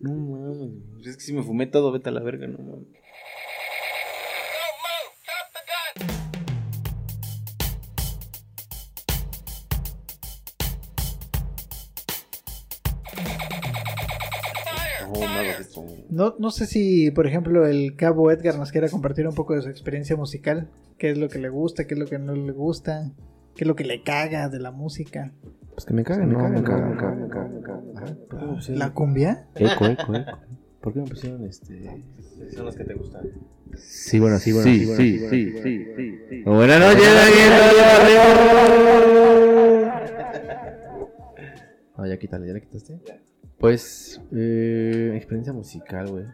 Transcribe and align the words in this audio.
No 0.00 0.14
mames. 0.14 1.06
Es 1.06 1.16
que 1.18 1.22
si 1.22 1.34
me 1.34 1.42
fumé 1.42 1.66
todo, 1.66 1.92
vete 1.92 2.08
a 2.08 2.12
la 2.12 2.22
verga, 2.22 2.46
no 2.46 2.58
mames. 2.58 2.88
No, 15.12 15.40
esto. 15.42 15.84
No, 16.08 16.34
no 16.38 16.50
sé 16.50 16.66
si, 16.66 17.10
por 17.10 17.26
ejemplo, 17.26 17.66
el 17.66 17.94
cabo 17.96 18.30
Edgar 18.30 18.56
nos 18.56 18.72
quiera 18.72 18.88
compartir 18.88 19.28
un 19.28 19.34
poco 19.34 19.54
de 19.54 19.60
su 19.60 19.68
experiencia 19.68 20.16
musical. 20.16 20.70
¿Qué 20.96 21.10
es 21.10 21.18
lo 21.18 21.28
que 21.28 21.38
le 21.38 21.50
gusta? 21.50 21.86
¿Qué 21.86 21.94
es 21.94 22.00
lo 22.00 22.06
que 22.06 22.18
no 22.18 22.34
le 22.34 22.52
gusta? 22.52 23.12
¿Qué 23.54 23.64
es 23.64 23.68
lo 23.68 23.76
que 23.76 23.84
le 23.84 24.02
caga 24.02 24.48
de 24.48 24.60
la 24.60 24.70
música? 24.70 25.34
Pues 25.80 25.86
que 25.86 25.94
me 25.94 26.04
cagan, 26.04 26.30
no, 26.30 26.46
me 26.46 26.62
cagan, 26.62 26.90
me 26.90 26.96
cagan, 26.98 27.22
me 27.22 27.28
cagan, 27.30 27.54
me 27.56 27.62
cagan. 27.62 27.96
Ajá. 27.96 28.14
¿Por 28.28 28.38
qué 28.38 28.44
me 28.44 28.52
pusieron- 28.52 28.78
¿La 28.80 28.92
cumbia? 28.92 29.46
Eco, 29.54 29.86
eco, 29.86 30.14
eco. 30.14 30.38
¿Por 30.82 30.92
qué 30.92 31.00
me 31.00 31.06
pusieron 31.08 31.42
este...? 31.46 32.04
Son 32.54 32.66
las 32.66 32.76
que 32.76 32.84
te 32.84 32.92
gustan. 32.92 33.22
Sí, 33.76 34.18
bueno, 34.18 34.38
sí, 34.38 34.52
bueno, 34.52 34.70
sí, 34.70 34.84
sí, 34.84 35.18
sí, 35.30 35.86
sí, 35.96 36.18
sí. 36.28 36.42
Buenas 36.42 36.80
noches, 36.80 37.08
No, 41.96 42.06
ya 42.06 42.18
quítale, 42.18 42.46
¿ya 42.46 42.52
le 42.52 42.60
quitaste? 42.60 43.00
Pues, 43.58 44.20
eh, 44.32 45.12
experiencia 45.16 45.54
musical, 45.54 46.08
güey. 46.10 46.24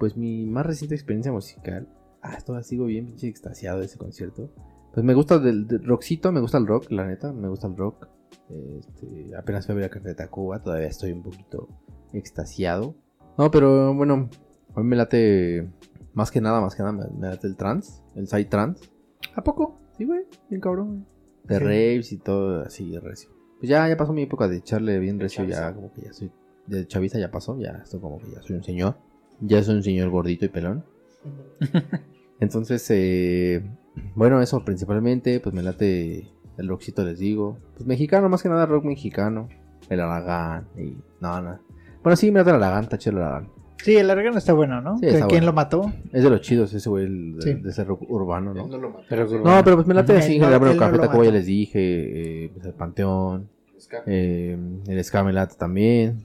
Pues 0.00 0.16
mi 0.16 0.46
más 0.46 0.66
reciente 0.66 0.96
experiencia 0.96 1.30
musical. 1.30 1.86
Ah, 2.22 2.38
todavía 2.44 2.64
sigo 2.64 2.86
bien 2.86 3.06
pinche 3.06 3.28
extasiado 3.28 3.78
de 3.78 3.86
ese 3.86 3.98
concierto. 3.98 4.50
Pues 4.92 5.04
me 5.06 5.14
gusta 5.14 5.38
del, 5.38 5.68
del 5.68 5.84
rockcito, 5.84 6.32
me 6.32 6.40
gusta 6.40 6.58
el 6.58 6.66
rock, 6.66 6.90
la 6.90 7.06
neta, 7.06 7.32
me 7.32 7.46
gusta 7.48 7.68
el 7.68 7.76
rock. 7.76 8.08
Este, 8.78 9.34
apenas 9.36 9.66
fui 9.66 9.72
a 9.72 9.76
ver 9.76 9.84
a 9.86 9.90
Café 9.90 10.08
de 10.10 10.14
Tacuba, 10.14 10.62
todavía 10.62 10.86
estoy 10.88 11.12
un 11.12 11.22
poquito 11.22 11.68
extasiado. 12.12 12.94
No, 13.38 13.50
pero 13.50 13.94
bueno, 13.94 14.28
a 14.74 14.80
mí 14.80 14.86
me 14.86 14.96
late 14.96 15.68
más 16.14 16.30
que 16.30 16.40
nada, 16.40 16.60
más 16.60 16.74
que 16.74 16.82
nada, 16.82 16.92
me, 16.92 17.06
me 17.18 17.28
late 17.28 17.46
el 17.46 17.56
trance, 17.56 18.02
el 18.14 18.26
side 18.28 18.46
trance. 18.46 18.84
¿A 19.34 19.42
poco? 19.42 19.78
Sí, 19.98 20.04
güey, 20.04 20.24
bien 20.48 20.60
cabrón, 20.60 20.88
güey. 20.88 21.02
De 21.44 21.58
Sí. 21.58 21.64
raves 21.64 22.12
y 22.12 22.18
todo 22.18 22.62
así, 22.62 22.98
recio. 22.98 23.30
Pues 23.60 23.68
ya, 23.70 23.88
ya 23.88 23.96
pasó 23.96 24.12
mi 24.12 24.22
época 24.22 24.48
de 24.48 24.56
echarle 24.58 24.98
bien 24.98 25.18
recio, 25.20 25.44
ya 25.44 25.72
como 25.74 25.92
que 25.92 26.02
ya 26.02 26.12
soy. 26.12 26.30
De 26.66 26.86
chaviza 26.86 27.18
ya 27.18 27.30
pasó, 27.30 27.58
ya 27.58 27.80
estoy 27.84 28.00
como 28.00 28.18
que 28.18 28.30
ya 28.32 28.42
soy 28.42 28.56
un 28.56 28.64
señor. 28.64 28.96
Ya 29.40 29.62
soy 29.62 29.76
un 29.76 29.82
señor 29.82 30.10
gordito 30.10 30.44
y 30.44 30.48
pelón. 30.48 30.84
Entonces, 32.40 32.84
eh, 32.90 33.62
bueno, 34.14 34.40
eso 34.42 34.64
principalmente, 34.64 35.40
pues 35.40 35.54
me 35.54 35.62
late 35.62 36.28
el 36.58 36.68
rockcito, 36.68 37.04
les 37.04 37.18
digo. 37.18 37.58
Pues 37.74 37.86
mexicano, 37.86 38.28
más 38.28 38.42
que 38.42 38.48
nada 38.48 38.66
rock 38.66 38.84
mexicano. 38.84 39.48
El 39.88 40.00
Aragán 40.00 40.66
y. 40.76 40.96
No, 41.20 41.40
no. 41.40 41.58
Bueno, 42.02 42.16
sí, 42.16 42.30
me 42.30 42.40
late 42.40 42.50
el 42.50 42.56
Aragán, 42.56 42.84
está 42.84 42.98
chido 42.98 43.16
el 43.18 43.22
Aragán. 43.22 43.48
Sí, 43.82 43.94
el 43.96 44.10
órgano 44.10 44.38
está 44.38 44.52
bueno, 44.52 44.80
¿no? 44.80 44.94
Sí, 44.96 45.02
¿Que- 45.02 45.06
está 45.08 45.26
¿Quién 45.26 45.40
bueno. 45.42 45.46
lo 45.46 45.52
mató? 45.52 45.92
Es 46.12 46.24
de 46.24 46.30
los 46.30 46.40
chidos 46.40 46.72
ese 46.72 46.88
güey, 46.88 47.04
el 47.04 47.36
de, 47.36 47.42
Sí. 47.42 47.54
de 47.54 47.68
ese 47.70 47.84
rock 47.84 48.02
urbano, 48.08 48.54
¿no? 48.54 48.66
No 48.66 48.78
lo 48.78 48.90
maté. 48.90 49.04
Pero, 49.08 49.26
No, 49.44 49.62
pero 49.62 49.76
pues 49.76 49.86
me 49.86 49.94
late 49.94 50.16
así, 50.16 50.36
en 50.36 50.40
no- 50.42 50.48
Café 50.48 50.64
lo 50.64 50.76
Tacuba 50.80 51.06
ya 51.06 51.08
mató. 51.20 51.32
les 51.32 51.46
dije, 51.46 52.44
eh, 52.46 52.50
pues 52.54 52.66
el 52.66 52.72
Panteón, 52.72 53.48
eh, 54.06 54.58
el 54.88 55.04
Ska 55.04 55.22
me 55.22 55.32
late 55.32 55.54
también. 55.58 56.24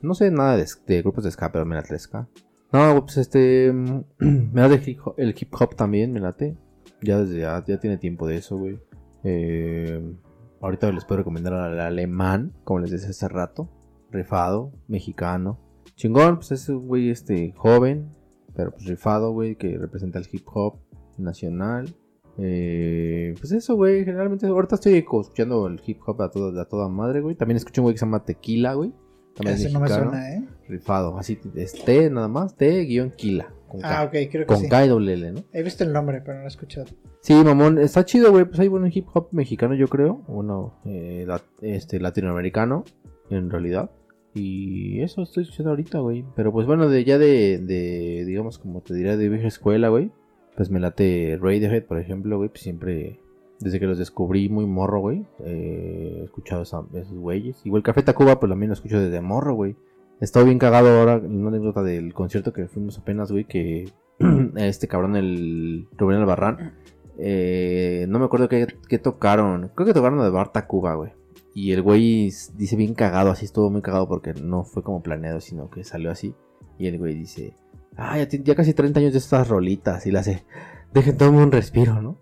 No 0.00 0.14
sé 0.14 0.30
nada 0.30 0.56
de, 0.56 0.66
de 0.86 1.02
grupos 1.02 1.24
de 1.24 1.30
Ska, 1.30 1.52
pero 1.52 1.66
me 1.66 1.76
late 1.76 1.92
el 1.92 2.00
Ska. 2.00 2.26
No, 2.72 3.04
pues 3.04 3.18
este, 3.18 3.70
mm, 3.72 4.04
me 4.52 4.62
late 4.62 4.74
el 4.76 4.88
hip 4.88 4.98
hop, 5.04 5.14
el 5.18 5.34
hip 5.38 5.54
hop 5.60 5.76
también, 5.76 6.12
me 6.12 6.20
late. 6.20 6.56
Ya 7.02 7.18
desde, 7.20 7.40
ya, 7.40 7.62
ya 7.66 7.78
tiene 7.78 7.98
tiempo 7.98 8.26
de 8.26 8.36
eso, 8.36 8.56
güey. 8.56 8.78
Eh, 9.24 10.14
ahorita 10.60 10.90
les 10.92 11.04
puedo 11.04 11.18
recomendar 11.18 11.54
al 11.54 11.80
alemán, 11.80 12.52
como 12.64 12.80
les 12.80 12.90
decía 12.90 13.10
hace 13.10 13.28
rato. 13.28 13.68
Rifado, 14.10 14.72
mexicano. 14.88 15.58
Chingón, 15.94 16.36
pues 16.36 16.52
es 16.52 16.68
un 16.68 16.86
güey 16.86 17.10
este, 17.10 17.52
joven, 17.56 18.10
pero 18.54 18.72
pues 18.72 18.86
rifado, 18.86 19.32
güey, 19.32 19.56
que 19.56 19.78
representa 19.78 20.18
el 20.18 20.26
hip 20.30 20.46
hop 20.52 20.78
nacional. 21.18 21.94
Eh, 22.38 23.34
pues 23.38 23.52
eso, 23.52 23.76
güey. 23.76 24.04
Generalmente 24.04 24.46
ahorita 24.46 24.76
estoy 24.76 24.94
escuchando 24.94 25.66
el 25.66 25.80
hip 25.84 26.00
hop 26.06 26.22
a 26.22 26.30
toda, 26.30 26.62
a 26.62 26.64
toda 26.64 26.88
madre, 26.88 27.20
güey. 27.20 27.34
También 27.34 27.56
escucho 27.56 27.82
un 27.82 27.84
güey 27.84 27.94
que 27.94 27.98
se 27.98 28.06
llama 28.06 28.24
Tequila, 28.24 28.74
güey. 28.74 28.92
También 29.34 29.56
es 29.56 29.64
Ese 29.64 29.72
no 29.72 29.80
me 29.80 29.88
suena, 29.88 30.34
¿eh? 30.34 30.48
Rifado. 30.68 31.16
Así 31.18 31.38
es 31.54 31.84
T 31.84 32.10
nada 32.10 32.28
más. 32.28 32.56
T-Quila. 32.56 33.52
Con 33.70 33.80
K. 33.80 34.00
Ah, 34.00 34.04
ok, 34.04 34.10
creo 34.10 34.28
que 34.42 34.46
con 34.46 34.58
sí. 34.58 34.68
K 34.68 34.84
y 34.84 34.88
doble 34.88 35.12
L, 35.14 35.32
¿no? 35.32 35.40
He 35.52 35.62
visto 35.62 35.84
el 35.84 35.92
nombre, 35.92 36.20
pero 36.20 36.34
no 36.34 36.40
lo 36.40 36.44
he 36.46 36.48
escuchado. 36.48 36.86
Sí, 37.20 37.34
mamón. 37.34 37.78
Está 37.78 38.04
chido, 38.04 38.30
güey. 38.32 38.44
Pues 38.44 38.58
hay 38.60 38.68
buen 38.68 38.90
hip 38.92 39.06
hop 39.14 39.28
mexicano, 39.32 39.74
yo 39.74 39.88
creo. 39.88 40.22
Bueno, 40.28 40.74
eh, 40.84 41.24
la- 41.26 41.40
este, 41.62 42.00
latinoamericano, 42.00 42.84
en 43.30 43.48
realidad. 43.50 43.90
Y 44.34 45.00
eso 45.02 45.22
estoy 45.22 45.42
escuchando 45.44 45.70
ahorita, 45.70 45.98
güey. 46.00 46.24
Pero 46.36 46.52
pues 46.52 46.66
bueno, 46.66 46.88
de 46.88 47.04
ya 47.04 47.18
de, 47.18 47.58
de 47.58 48.24
digamos, 48.26 48.58
como 48.58 48.80
te 48.80 48.94
diría, 48.94 49.16
de 49.16 49.28
vieja 49.28 49.48
escuela, 49.48 49.88
güey. 49.88 50.10
Pues 50.56 50.70
me 50.70 50.80
late 50.80 51.38
Radiohead, 51.40 51.84
por 51.84 51.98
ejemplo, 51.98 52.36
güey. 52.36 52.48
Pues 52.48 52.60
siempre, 52.62 53.18
desde 53.60 53.80
que 53.80 53.86
los 53.86 53.98
descubrí 53.98 54.48
muy 54.48 54.66
morro, 54.66 55.00
güey. 55.00 55.26
eh, 55.44 56.18
he 56.20 56.24
escuchado 56.24 56.62
esa- 56.62 56.84
esos 56.94 57.16
güeyes. 57.18 57.60
Igual 57.64 57.82
Café 57.82 58.02
Tacuba, 58.02 58.38
pues 58.40 58.50
también 58.50 58.68
lo 58.70 58.74
escucho 58.74 59.00
desde 59.00 59.20
morro, 59.20 59.54
güey. 59.54 59.76
He 60.20 60.24
estado 60.24 60.44
bien 60.44 60.58
cagado 60.58 61.00
ahora, 61.00 61.16
una 61.16 61.48
anécdota 61.48 61.82
del 61.82 62.12
concierto 62.12 62.52
que 62.52 62.68
fuimos 62.68 62.98
apenas, 62.98 63.32
güey, 63.32 63.44
que 63.44 63.90
este 64.56 64.86
cabrón, 64.86 65.16
el 65.16 65.88
Rubén 65.96 66.18
Albarrán, 66.18 66.74
eh, 67.18 68.04
no 68.08 68.18
me 68.18 68.26
acuerdo 68.26 68.48
qué, 68.48 68.66
qué 68.86 68.98
tocaron. 68.98 69.70
Creo 69.74 69.86
que 69.86 69.94
tocaron 69.94 70.18
lo 70.18 70.24
de 70.24 70.30
Bar 70.30 70.52
Tacuba, 70.52 70.94
güey. 70.94 71.12
Y 71.54 71.72
el 71.72 71.80
güey 71.82 72.30
dice 72.54 72.76
bien 72.76 72.94
cagado, 72.94 73.30
así 73.30 73.46
estuvo 73.46 73.70
muy 73.70 73.80
cagado 73.80 74.08
porque 74.08 74.34
no 74.34 74.64
fue 74.64 74.82
como 74.82 75.02
planeado, 75.02 75.40
sino 75.40 75.70
que 75.70 75.84
salió 75.84 76.10
así. 76.10 76.34
Y 76.78 76.86
el 76.86 76.98
güey 76.98 77.14
dice, 77.14 77.54
ah, 77.96 78.18
ya, 78.18 78.28
ya 78.28 78.54
casi 78.54 78.74
30 78.74 79.00
años 79.00 79.12
de 79.12 79.18
estas 79.18 79.48
rolitas. 79.48 80.06
Y 80.06 80.10
le 80.10 80.18
hace, 80.18 80.44
dejen 80.92 81.16
tomarme 81.16 81.44
un 81.44 81.52
respiro, 81.52 82.00
¿no? 82.02 82.18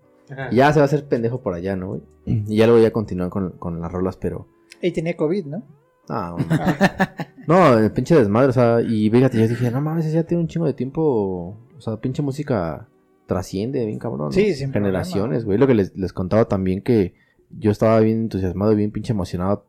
Y 0.51 0.57
ya 0.57 0.71
se 0.71 0.79
va 0.79 0.83
a 0.83 0.85
hacer 0.85 1.07
pendejo 1.07 1.41
por 1.41 1.53
allá, 1.53 1.75
¿no, 1.75 1.89
güey? 1.89 2.01
Y 2.47 2.55
ya 2.55 2.65
luego 2.65 2.81
ya 2.81 2.91
continúan 2.91 3.29
con, 3.29 3.51
con 3.57 3.81
las 3.81 3.91
rolas, 3.91 4.15
pero... 4.15 4.47
Y 4.81 4.91
tenía 4.91 5.17
COVID, 5.17 5.45
¿no? 5.45 5.63
Ah, 6.09 6.35
no, 7.47 7.77
el 7.77 7.91
pinche 7.91 8.15
desmadre, 8.15 8.49
o 8.49 8.53
sea, 8.53 8.81
y 8.81 9.09
fíjate, 9.09 9.37
yo 9.39 9.47
dije, 9.47 9.71
no 9.71 9.79
mames, 9.81 10.05
ese 10.05 10.15
ya 10.15 10.23
tiene 10.23 10.41
un 10.41 10.47
chingo 10.47 10.65
de 10.65 10.73
tiempo, 10.73 11.57
o 11.77 11.81
sea, 11.81 11.97
pinche 11.97 12.21
música 12.21 12.87
trasciende 13.27 13.85
bien 13.85 13.99
cabrón. 13.99 14.27
¿no? 14.27 14.31
Sí, 14.31 14.53
sin 14.55 14.73
Generaciones, 14.73 15.45
güey. 15.45 15.57
Lo 15.59 15.67
que 15.67 15.75
les, 15.75 15.95
les 15.95 16.13
contaba 16.13 16.45
también 16.45 16.81
que 16.81 17.13
yo 17.51 17.71
estaba 17.71 17.99
bien 17.99 18.21
entusiasmado, 18.21 18.75
bien 18.75 18.91
pinche 18.91 19.13
emocionado 19.13 19.65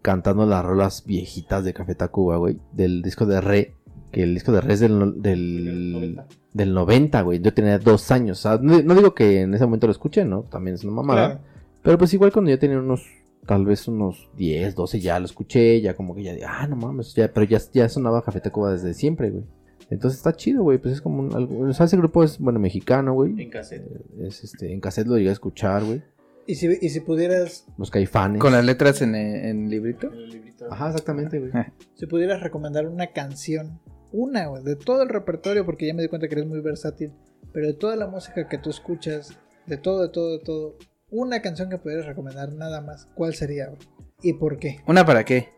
cantando 0.00 0.46
las 0.46 0.64
rolas 0.64 1.04
viejitas 1.06 1.62
de 1.64 1.72
Café 1.74 1.94
Tacuba, 1.94 2.36
güey, 2.38 2.58
del 2.72 3.02
disco 3.02 3.24
de 3.26 3.40
Re, 3.40 3.74
que 4.10 4.22
el 4.22 4.34
disco 4.34 4.50
de 4.52 4.60
Re 4.62 4.72
es 4.74 4.80
del, 4.80 4.98
no- 4.98 5.12
del, 5.12 6.20
del 6.52 6.74
90, 6.74 7.20
güey. 7.22 7.40
Yo 7.40 7.52
tenía 7.54 7.78
dos 7.78 8.10
años, 8.10 8.38
o 8.40 8.42
sea, 8.42 8.58
no, 8.60 8.82
no 8.82 8.94
digo 8.94 9.14
que 9.14 9.42
en 9.42 9.54
ese 9.54 9.64
momento 9.64 9.86
lo 9.86 9.92
escuché, 9.92 10.24
¿no? 10.24 10.42
También 10.42 10.74
es 10.74 10.84
una 10.84 10.94
mamada. 10.94 11.26
Claro. 11.28 11.40
Pero 11.82 11.98
pues 11.98 12.12
igual 12.14 12.32
cuando 12.32 12.50
yo 12.50 12.58
tenía 12.58 12.78
unos, 12.78 13.04
tal 13.46 13.64
vez 13.64 13.88
unos 13.88 14.30
10, 14.36 14.74
12 14.74 15.00
ya 15.00 15.18
lo 15.18 15.26
escuché, 15.26 15.80
ya 15.80 15.94
como 15.94 16.14
que 16.14 16.22
ya, 16.22 16.32
de, 16.32 16.44
ah, 16.44 16.66
no 16.68 16.76
mames, 16.76 17.14
ya, 17.14 17.32
pero 17.32 17.44
ya, 17.44 17.58
ya 17.72 17.88
sonaba 17.88 18.22
Café 18.22 18.40
Tacuba 18.40 18.72
desde 18.72 18.94
siempre, 18.94 19.30
güey. 19.30 19.44
Entonces 19.90 20.18
está 20.18 20.32
chido, 20.34 20.62
güey, 20.62 20.78
pues 20.78 20.94
es 20.94 21.00
como 21.02 21.20
un, 21.20 21.34
algo, 21.34 21.68
o 21.68 21.72
sea, 21.72 21.86
ese 21.86 21.96
grupo 21.96 22.24
es, 22.24 22.38
bueno, 22.38 22.58
mexicano, 22.58 23.12
güey. 23.12 23.32
En 23.42 23.50
cassette. 23.50 23.84
Es 24.20 24.42
este, 24.44 24.72
en 24.72 24.80
cassette 24.80 25.06
lo 25.06 25.16
llegué 25.16 25.30
a 25.30 25.34
escuchar, 25.34 25.84
güey. 25.84 26.02
Y 26.46 26.54
si, 26.54 26.66
y 26.80 26.88
si 26.88 27.00
pudieras, 27.00 27.66
Los 27.76 27.90
caifanes. 27.90 28.40
Con 28.40 28.52
las 28.52 28.64
letras 28.64 29.02
en, 29.02 29.14
eh, 29.14 29.50
en 29.50 29.68
librito. 29.68 30.08
En 30.12 30.18
el 30.18 30.30
librito. 30.30 30.66
Ajá, 30.70 30.88
exactamente, 30.88 31.38
güey. 31.38 31.52
si 31.94 32.06
pudieras 32.06 32.42
recomendar 32.42 32.86
una 32.86 33.08
canción, 33.08 33.80
una, 34.12 34.46
güey, 34.46 34.62
de 34.62 34.76
todo 34.76 35.02
el 35.02 35.08
repertorio, 35.08 35.66
porque 35.66 35.86
ya 35.86 35.94
me 35.94 36.02
di 36.02 36.08
cuenta 36.08 36.26
que 36.26 36.34
eres 36.34 36.46
muy 36.46 36.60
versátil, 36.60 37.12
pero 37.52 37.66
de 37.66 37.74
toda 37.74 37.96
la 37.96 38.06
música 38.06 38.48
que 38.48 38.58
tú 38.58 38.70
escuchas, 38.70 39.38
de 39.66 39.76
todo, 39.76 40.02
de 40.02 40.08
todo, 40.08 40.32
de 40.32 40.44
todo, 40.44 40.76
una 41.12 41.40
canción 41.42 41.70
que 41.70 41.78
pudieras 41.78 42.06
recomendar 42.06 42.52
nada 42.52 42.80
más, 42.80 43.06
¿cuál 43.14 43.34
sería? 43.34 43.66
güey? 43.68 43.78
¿Y 44.22 44.32
por 44.32 44.58
qué? 44.58 44.80
¿Una 44.86 45.04
para 45.06 45.24
qué? 45.24 45.50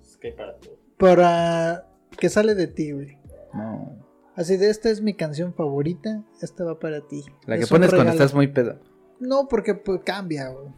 Es 0.00 0.16
que 0.16 0.28
hay 0.28 0.32
para 0.34 0.56
todo. 0.56 0.78
Para 0.96 1.86
que 2.16 2.28
sale 2.30 2.54
de 2.54 2.68
ti, 2.68 2.92
güey. 2.92 3.18
No. 3.52 3.98
Así 4.36 4.56
de 4.56 4.70
esta 4.70 4.90
es 4.90 5.02
mi 5.02 5.14
canción 5.14 5.52
favorita, 5.54 6.22
esta 6.40 6.64
va 6.64 6.78
para 6.78 7.00
ti. 7.02 7.22
La 7.46 7.56
que 7.56 7.64
Es 7.64 7.68
pones 7.68 7.90
cuando 7.92 8.12
estás 8.12 8.34
muy 8.34 8.48
pedo. 8.48 8.80
No, 9.20 9.48
porque 9.48 9.74
pues, 9.74 10.00
cambia, 10.04 10.48
güey. 10.48 10.68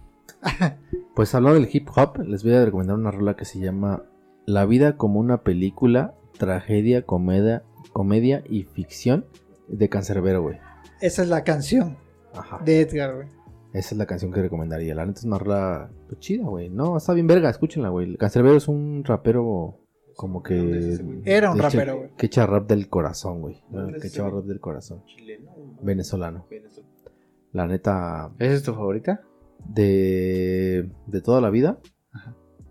Pues 1.15 1.35
hablando 1.35 1.59
del 1.59 1.71
hip 1.73 1.89
hop, 1.97 2.19
les 2.27 2.45
voy 2.45 2.53
a 2.53 2.65
recomendar 2.67 2.95
una 2.97 3.11
rola 3.11 3.37
que 3.37 3.47
se 3.47 3.59
llama 3.59 4.03
La 4.45 4.67
vida 4.67 4.99
como 4.99 5.19
una 5.19 5.43
película, 5.43 6.15
tragedia, 6.39 7.07
comedia, 7.07 7.63
comedia 7.95 8.43
y 8.47 8.65
ficción 8.65 9.25
de 9.67 9.89
Cancerbero, 9.89 10.43
güey. 10.43 10.59
Esa 11.01 11.23
es 11.23 11.29
la 11.29 11.43
canción 11.43 11.97
Ajá. 12.35 12.61
de 12.63 12.83
Edgar, 12.83 13.15
güey. 13.15 13.29
Esa 13.77 13.95
es 13.95 13.99
la 13.99 14.07
canción 14.07 14.33
que 14.33 14.41
recomendaría. 14.41 14.95
La 14.95 15.05
neta 15.05 15.19
es 15.19 15.27
una 15.27 15.39
rola 15.39 15.91
pues, 16.09 16.19
chida, 16.19 16.45
güey. 16.45 16.71
No, 16.71 16.97
está 16.97 17.13
bien 17.13 17.27
verga, 17.27 17.51
escúchenla, 17.51 17.91
güey. 17.91 18.17
Cancerbero 18.17 18.57
es 18.57 18.69
un 18.69 19.05
rapero 19.05 19.81
como 20.15 20.43
que... 20.43 20.99
Era 21.27 21.51
un 21.51 21.59
rapero, 21.59 21.99
güey. 21.99 22.11
Que 22.17 22.25
echa 22.25 22.47
rap 22.47 22.67
del 22.67 22.89
corazón, 22.89 23.43
güey. 23.43 23.63
¿Dónde 23.69 23.99
es 23.99 24.03
Que 24.03 24.09
echa 24.09 24.31
rap 24.31 24.45
del 24.45 24.61
corazón. 24.61 25.05
Chileno. 25.05 25.53
Venezolano. 25.83 26.47
La 27.53 27.67
neta, 27.67 28.33
¿Esa 28.39 28.55
es 28.55 28.63
tu 28.63 28.73
favorita? 28.73 29.21
de, 29.69 30.89
de 31.07 31.21
toda 31.21 31.43
la 31.43 31.51
vida. 31.51 31.79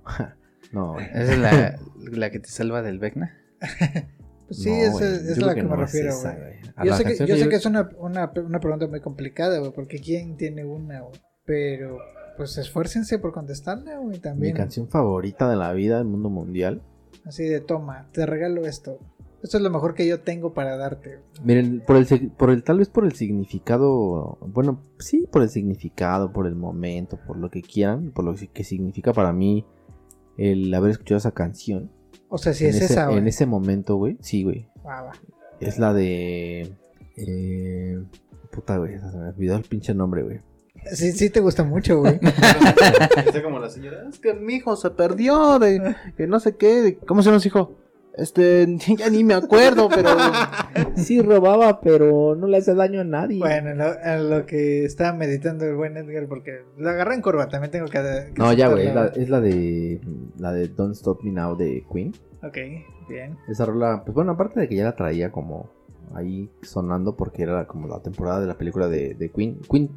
no, 0.71 0.93
güey. 0.93 1.05
¿Esa 1.05 1.33
es 1.33 1.37
la, 1.37 1.79
la 2.17 2.31
que 2.31 2.39
te 2.39 2.49
salva 2.49 2.81
del 2.81 2.97
Vecna? 2.97 3.37
Sí, 4.49 4.69
No, 4.69 4.75
esa 4.75 5.05
es 5.15 5.37
yo 5.37 5.45
la 5.45 5.55
que, 5.55 5.63
me 5.63 5.69
no 5.69 5.75
es 5.75 5.81
refiero, 5.81 6.09
esa. 6.09 6.37
A 6.75 6.85
Yo 6.85 6.93
sé 6.95 7.03
que, 7.05 7.25
yo 7.25 7.35
sé 7.37 7.49
que 7.49 7.55
es 7.55 7.65
una, 7.65 7.89
una, 7.97 8.31
una 8.35 8.59
pregunta 8.59 8.87
muy 8.87 8.99
complicada, 9.01 9.59
güey, 9.59 9.71
porque 9.71 9.99
¿quién 9.99 10.37
tiene 10.37 10.65
una, 10.65 11.01
güey? 11.01 11.19
Pero, 11.45 11.97
pues 12.37 12.57
esfuércense 12.57 13.17
por 13.19 13.31
contestarla, 13.33 13.97
güey, 13.97 14.15
Mi 14.15 14.19
también. 14.19 14.55
canción 14.55 14.87
favorita 14.89 15.49
de 15.49 15.55
la 15.55 15.73
vida 15.73 15.97
del 15.97 16.07
mundo 16.07 16.29
mundial. 16.29 16.81
Así 17.25 17.43
de, 17.43 17.61
toma, 17.61 18.07
te 18.11 18.25
regalo 18.25 18.65
esto. 18.65 18.99
Esto 19.41 19.57
es 19.57 19.63
lo 19.63 19.69
mejor 19.69 19.93
que 19.93 20.07
yo 20.07 20.21
tengo 20.21 20.53
para 20.53 20.75
darte. 20.75 21.19
Miren, 21.43 21.83
por 21.85 21.97
el, 21.97 22.31
por 22.31 22.49
el 22.49 22.63
tal 22.63 22.79
vez 22.79 22.89
por 22.89 23.05
el 23.05 23.13
significado, 23.13 24.37
bueno, 24.41 24.81
sí, 24.97 25.27
por 25.31 25.43
el 25.43 25.49
significado, 25.49 26.33
por 26.33 26.47
el 26.47 26.55
momento, 26.55 27.19
por 27.27 27.37
lo 27.37 27.49
que 27.51 27.61
quieran, 27.61 28.11
por 28.11 28.25
lo 28.25 28.33
que 28.53 28.63
significa 28.63 29.13
para 29.13 29.33
mí 29.33 29.65
el 30.37 30.73
haber 30.73 30.91
escuchado 30.91 31.17
esa 31.17 31.31
canción. 31.31 31.91
O 32.35 32.37
sea, 32.37 32.53
si 32.53 32.65
en 32.65 32.69
es 32.71 32.75
ese, 32.81 32.93
esa, 32.93 33.05
güey. 33.07 33.17
En 33.19 33.27
ese 33.27 33.45
momento, 33.45 33.95
güey, 33.95 34.17
sí, 34.21 34.43
güey. 34.43 34.67
Va. 34.85 35.11
Es 35.59 35.79
la 35.79 35.93
de... 35.93 36.73
Eh, 37.17 37.99
puta, 38.51 38.77
güey, 38.77 38.99
se 38.99 39.17
me 39.17 39.29
olvidó 39.29 39.55
el 39.55 39.63
pinche 39.63 39.93
nombre, 39.93 40.23
güey. 40.23 40.41
Sí, 40.93 41.13
sí 41.13 41.29
te 41.29 41.39
gusta 41.39 41.63
mucho, 41.63 41.99
güey. 41.99 42.19
Como 43.43 43.59
la 43.59 43.69
señora. 43.69 44.07
Es 44.07 44.19
que 44.19 44.33
mi 44.33 44.55
hijo 44.55 44.75
se 44.75 44.91
perdió 44.91 45.57
de 45.59 45.95
que 46.17 46.27
no 46.27 46.39
sé 46.39 46.55
qué. 46.57 46.81
de- 46.81 46.97
¿Cómo 46.97 47.21
se 47.23 47.29
llama 47.29 47.39
su 47.39 47.47
hijo? 47.47 47.71
Este, 48.17 48.65
ya 48.97 49.09
ni 49.09 49.23
me 49.23 49.33
acuerdo, 49.33 49.89
pero. 49.89 50.09
Sí, 50.95 51.21
robaba, 51.21 51.81
pero 51.81 52.35
no 52.35 52.47
le 52.47 52.57
hace 52.57 52.73
daño 52.73 53.01
a 53.01 53.03
nadie. 53.03 53.39
bueno, 53.39 53.73
lo, 53.73 53.85
a 53.85 54.17
lo 54.17 54.45
que 54.45 54.85
estaba 54.85 55.13
meditando 55.13 55.65
el 55.65 55.75
buen 55.75 55.97
Edgar, 55.97 56.27
porque 56.27 56.63
lo 56.77 56.89
agarré 56.89 57.15
en 57.15 57.21
curva, 57.21 57.49
también 57.49 57.71
tengo 57.71 57.85
que... 57.87 57.99
que 58.33 58.33
no, 58.37 58.53
ya, 58.53 58.69
güey, 58.69 58.87
es 58.87 58.95
la, 58.95 59.05
es 59.07 59.29
la 59.29 59.41
de... 59.41 60.01
La 60.37 60.51
de 60.53 60.67
Don't 60.69 60.95
Stop 60.95 61.23
Me 61.23 61.31
Now 61.31 61.55
de 61.57 61.85
Queen. 61.91 62.13
Ok, 62.43 62.57
bien. 63.09 63.37
Esa 63.49 63.65
rola, 63.65 64.03
pues 64.05 64.15
bueno, 64.15 64.33
aparte 64.33 64.59
de 64.59 64.69
que 64.69 64.75
ya 64.75 64.85
la 64.85 64.95
traía 64.95 65.31
como 65.31 65.69
ahí 66.13 66.49
sonando 66.61 67.15
porque 67.15 67.43
era 67.43 67.67
como 67.67 67.87
la 67.87 68.01
temporada 68.01 68.39
de 68.39 68.47
la 68.47 68.57
película 68.57 68.87
de, 68.87 69.15
de 69.15 69.31
Queen. 69.31 69.59
Queen, 69.69 69.89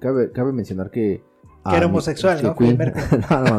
cabe, 0.00 0.32
cabe 0.32 0.52
mencionar 0.52 0.90
que... 0.90 1.22
Que 1.68 1.76
era 1.76 1.86
homosexual, 1.86 2.38
que 2.38 2.42
¿no? 2.42 2.56
Queen, 2.56 2.78
Mercury. 2.78 3.22
no, 3.30 3.44
no, 3.44 3.56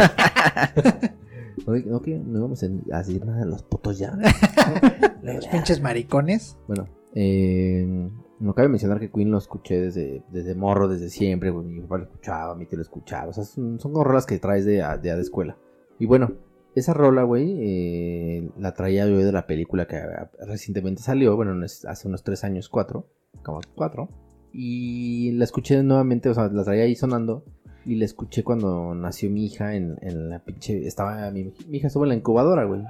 no, 1.72 1.92
no, 1.92 2.02
que 2.02 2.18
no 2.18 2.40
íbamos 2.40 2.64
a 2.64 2.98
decir 2.98 3.26
nada 3.26 3.40
de 3.40 3.46
los 3.46 3.64
putos 3.64 3.98
ya. 4.00 4.18
Los 5.24 5.48
pinches 5.48 5.82
maricones. 5.82 6.58
Bueno, 6.68 6.88
eh, 7.14 8.10
no 8.40 8.56
cabe 8.56 8.70
mencionar 8.70 9.00
que 9.00 9.12
Queen 9.12 9.30
lo 9.30 9.38
escuché 9.38 9.80
desde, 9.80 10.24
desde 10.30 10.56
morro, 10.56 10.88
desde 10.88 11.10
siempre. 11.10 11.52
güey, 11.52 11.66
Mi 11.66 11.82
papá 11.82 12.00
lo 12.00 12.04
escuchaba, 12.06 12.56
mi 12.56 12.66
tío 12.66 12.78
lo 12.78 12.84
escuchaba. 12.84 13.30
O 13.30 13.34
sea, 13.34 13.44
son, 13.44 13.80
son 13.80 13.94
rolas 13.94 14.26
que 14.26 14.40
traes 14.40 14.66
de, 14.66 14.84
de, 15.02 15.22
escuela. 15.22 15.58
Y 16.00 16.08
bueno, 16.08 16.34
esa 16.74 16.94
rola, 16.94 17.24
güey, 17.24 17.56
eh, 17.60 18.50
la 18.58 18.74
traía 18.74 19.06
yo 19.06 19.18
de 19.18 19.32
la 19.32 19.46
película 19.46 19.88
que 19.88 19.98
ah, 19.98 20.32
recientemente 20.48 21.04
salió. 21.04 21.36
Bueno, 21.36 21.54
hace 21.64 22.08
unos 22.08 22.24
tres 22.24 22.44
años, 22.44 22.68
cuatro. 22.70 23.08
Como 23.44 23.62
cuatro. 23.76 24.10
Y 24.52 25.32
la 25.34 25.44
escuché 25.44 25.82
nuevamente, 25.84 26.30
o 26.30 26.34
sea, 26.34 26.50
la 26.50 26.64
traía 26.64 26.84
ahí 26.84 26.96
sonando. 26.96 27.46
Y 27.86 27.95
la 27.95 28.06
escuché 28.06 28.44
cuando 28.44 28.94
nació 28.94 29.30
mi 29.30 29.45
hija 29.45 29.75
en, 29.75 29.98
en 30.01 30.30
la 30.30 30.39
pinche. 30.44 30.86
Estaba. 30.86 31.30
Mi, 31.31 31.45
mi 31.68 31.78
hija 31.78 31.88
estuvo 31.88 32.04
en 32.06 32.10
la 32.10 32.16
incubadora, 32.16 32.66
güey. 32.66 32.83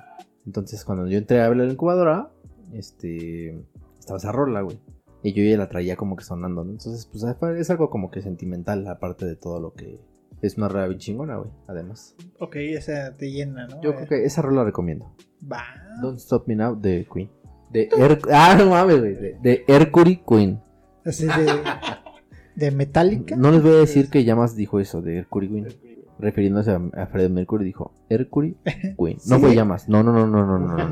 Entonces, 0.45 0.83
cuando 0.83 1.07
yo 1.07 1.17
entré 1.17 1.41
a 1.41 1.47
ver 1.49 1.57
la 1.57 1.65
incubadora, 1.71 2.29
este. 2.73 3.57
Estaba 3.99 4.17
esa 4.17 4.31
rola, 4.31 4.61
güey. 4.61 4.79
Y 5.23 5.33
yo 5.33 5.43
ya 5.43 5.55
la 5.57 5.69
traía 5.69 5.95
como 5.95 6.15
que 6.15 6.23
sonando, 6.23 6.63
¿no? 6.63 6.71
Entonces, 6.71 7.05
pues 7.05 7.23
fue- 7.39 7.59
es 7.59 7.69
algo 7.69 7.89
como 7.91 8.09
que 8.09 8.21
sentimental, 8.21 8.88
aparte 8.88 9.25
de 9.25 9.35
todo 9.35 9.59
lo 9.59 9.73
que. 9.73 9.99
Es 10.41 10.57
una 10.57 10.67
rola 10.67 10.88
bien 10.88 10.99
chingona, 10.99 11.37
güey, 11.37 11.51
además. 11.67 12.15
Ok, 12.39 12.55
esa 12.55 13.15
te 13.15 13.29
llena, 13.31 13.67
¿no? 13.67 13.79
Yo 13.83 13.91
Eh, 13.91 13.95
creo 13.95 14.07
que 14.07 14.25
esa 14.25 14.41
rola 14.41 14.61
la 14.61 14.63
recomiendo. 14.65 15.15
Va. 15.49 15.61
Don't 16.01 16.17
Stop 16.17 16.47
Me 16.47 16.55
Now 16.55 16.75
de 16.79 17.05
Queen. 17.13 17.29
De 17.69 17.87
Her 17.95 18.19
ah, 18.33 18.55
no 18.57 18.71
mames, 18.71 18.99
güey. 18.99 19.13
De, 19.13 19.37
de 19.41 19.63
Hercury 19.67 20.23
Queen. 20.27 20.59
Así 21.05 21.25
de... 21.27 21.31
De 22.56 22.71
Metallica. 22.71 23.36
No 23.36 23.51
les 23.51 23.62
voy 23.62 23.71
a 23.74 23.77
decir 23.77 24.09
que 24.09 24.24
Llamas 24.24 24.56
dijo 24.56 24.80
eso 24.80 25.01
de 25.01 25.18
Hercury 25.19 25.48
Queen. 25.50 25.68
Refiriéndose 26.19 26.69
a, 26.71 26.80
a 27.01 27.07
Freddie 27.07 27.30
Mercury, 27.30 27.65
dijo 27.65 27.94
Hercury 28.09 28.56
Queen. 28.63 29.18
No 29.27 29.36
¿Sí? 29.38 29.42
fue 29.42 29.56
Llamas. 29.56 29.89
No, 29.89 30.03
no, 30.03 30.12
no, 30.13 30.27
no, 30.27 30.45
no, 30.45 30.59
no. 30.59 30.77
no, 30.77 30.89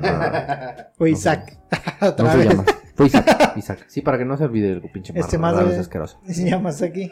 no 1.00 1.08
Isaac. 1.08 1.60
No 2.02 2.08
Otra 2.08 2.26
fue 2.32 2.40
vez. 2.40 2.50
Llamas. 2.50 2.66
Fue 2.96 3.06
Isaac. 3.08 3.54
Isaac. 3.56 3.86
Sí, 3.88 4.02
para 4.02 4.18
que 4.18 4.26
no 4.26 4.36
se 4.38 4.46
olvide 4.46 4.72
el 4.72 4.82
pinche 4.82 5.14
Este 5.16 5.38
marrano, 5.38 5.58
madre- 5.58 5.66
raro, 5.66 5.74
es 5.76 5.80
asqueroso. 5.80 6.20
Se 6.26 6.50
llama 6.50 6.72
aquí. 6.82 7.12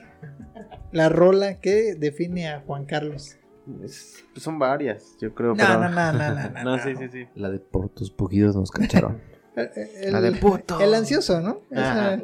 La 0.92 1.10
rola 1.10 1.60
que 1.60 1.94
define 1.96 2.50
a 2.50 2.62
Juan 2.62 2.86
Carlos. 2.86 3.38
Es- 3.84 4.24
pues 4.34 4.44
son 4.44 4.58
varias, 4.60 5.16
yo 5.22 5.34
creo. 5.36 5.50
No, 5.50 5.58
pero... 5.58 5.80
no, 5.80 5.90
no, 5.90 6.14
no, 6.14 6.14
no, 6.14 6.50
no, 6.50 6.64
No, 6.64 6.78
no. 6.78 6.84
sí, 6.84 6.96
sí, 6.96 7.10
sí. 7.12 7.28
La 7.36 7.50
de 7.50 7.60
por 7.60 7.90
tus 7.90 8.12
pujidos 8.12 8.56
nos 8.56 8.72
cacharon. 8.72 9.20
El, 9.56 9.70
el- 10.06 10.14
La 10.14 10.22
de 10.22 10.32
puto. 10.34 10.80
el 10.80 10.94
ansioso, 10.94 11.40
¿no? 11.42 11.62
Esa-. 11.72 12.20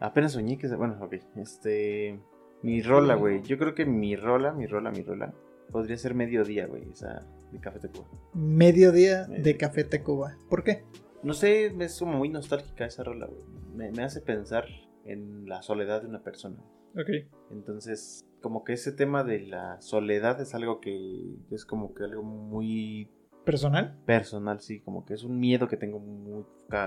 Apenas 0.00 0.32
soñé 0.32 0.58
que 0.58 0.68
se... 0.68 0.76
Bueno, 0.76 0.98
ok. 1.00 1.14
Este... 1.36 2.18
Mi 2.62 2.82
rola, 2.82 3.14
güey. 3.14 3.42
Yo 3.42 3.58
creo 3.58 3.74
que 3.74 3.86
mi 3.86 4.16
rola, 4.16 4.52
mi 4.52 4.66
rola, 4.66 4.90
mi 4.90 5.02
rola... 5.02 5.32
Podría 5.70 5.96
ser 5.96 6.14
mediodía, 6.14 6.66
güey. 6.66 6.88
Esa 6.90 7.26
de 7.50 7.60
Café 7.60 7.80
Tacuba. 7.80 8.06
mediodía 8.34 9.22
de 9.22 9.28
Mediodía. 9.28 9.58
Café 9.58 9.84
Tacuba. 9.84 10.36
¿Por 10.48 10.62
qué? 10.62 10.84
No 11.22 11.34
sé, 11.34 11.66
es 11.66 11.98
como 11.98 12.18
muy 12.18 12.28
nostálgica 12.28 12.86
esa 12.86 13.02
rola, 13.02 13.26
güey. 13.26 13.42
Me, 13.74 13.90
me 13.90 14.04
hace 14.04 14.20
pensar 14.20 14.64
en 15.04 15.48
la 15.48 15.62
soledad 15.62 16.02
de 16.02 16.08
una 16.08 16.22
persona. 16.22 16.56
Ok. 16.94 17.28
Entonces, 17.50 18.24
como 18.40 18.64
que 18.64 18.74
ese 18.74 18.92
tema 18.92 19.24
de 19.24 19.40
la 19.40 19.80
soledad 19.80 20.40
es 20.40 20.54
algo 20.54 20.80
que 20.80 21.36
es 21.50 21.64
como 21.64 21.94
que 21.94 22.04
algo 22.04 22.22
muy 22.22 23.10
¿Personal? 23.44 23.98
personal, 24.06 24.60
sí, 24.60 24.80
como 24.80 25.04
que 25.04 25.14
es 25.14 25.24
un 25.24 25.38
miedo 25.38 25.68
que 25.68 25.76
tengo 25.76 25.98
muy, 25.98 26.44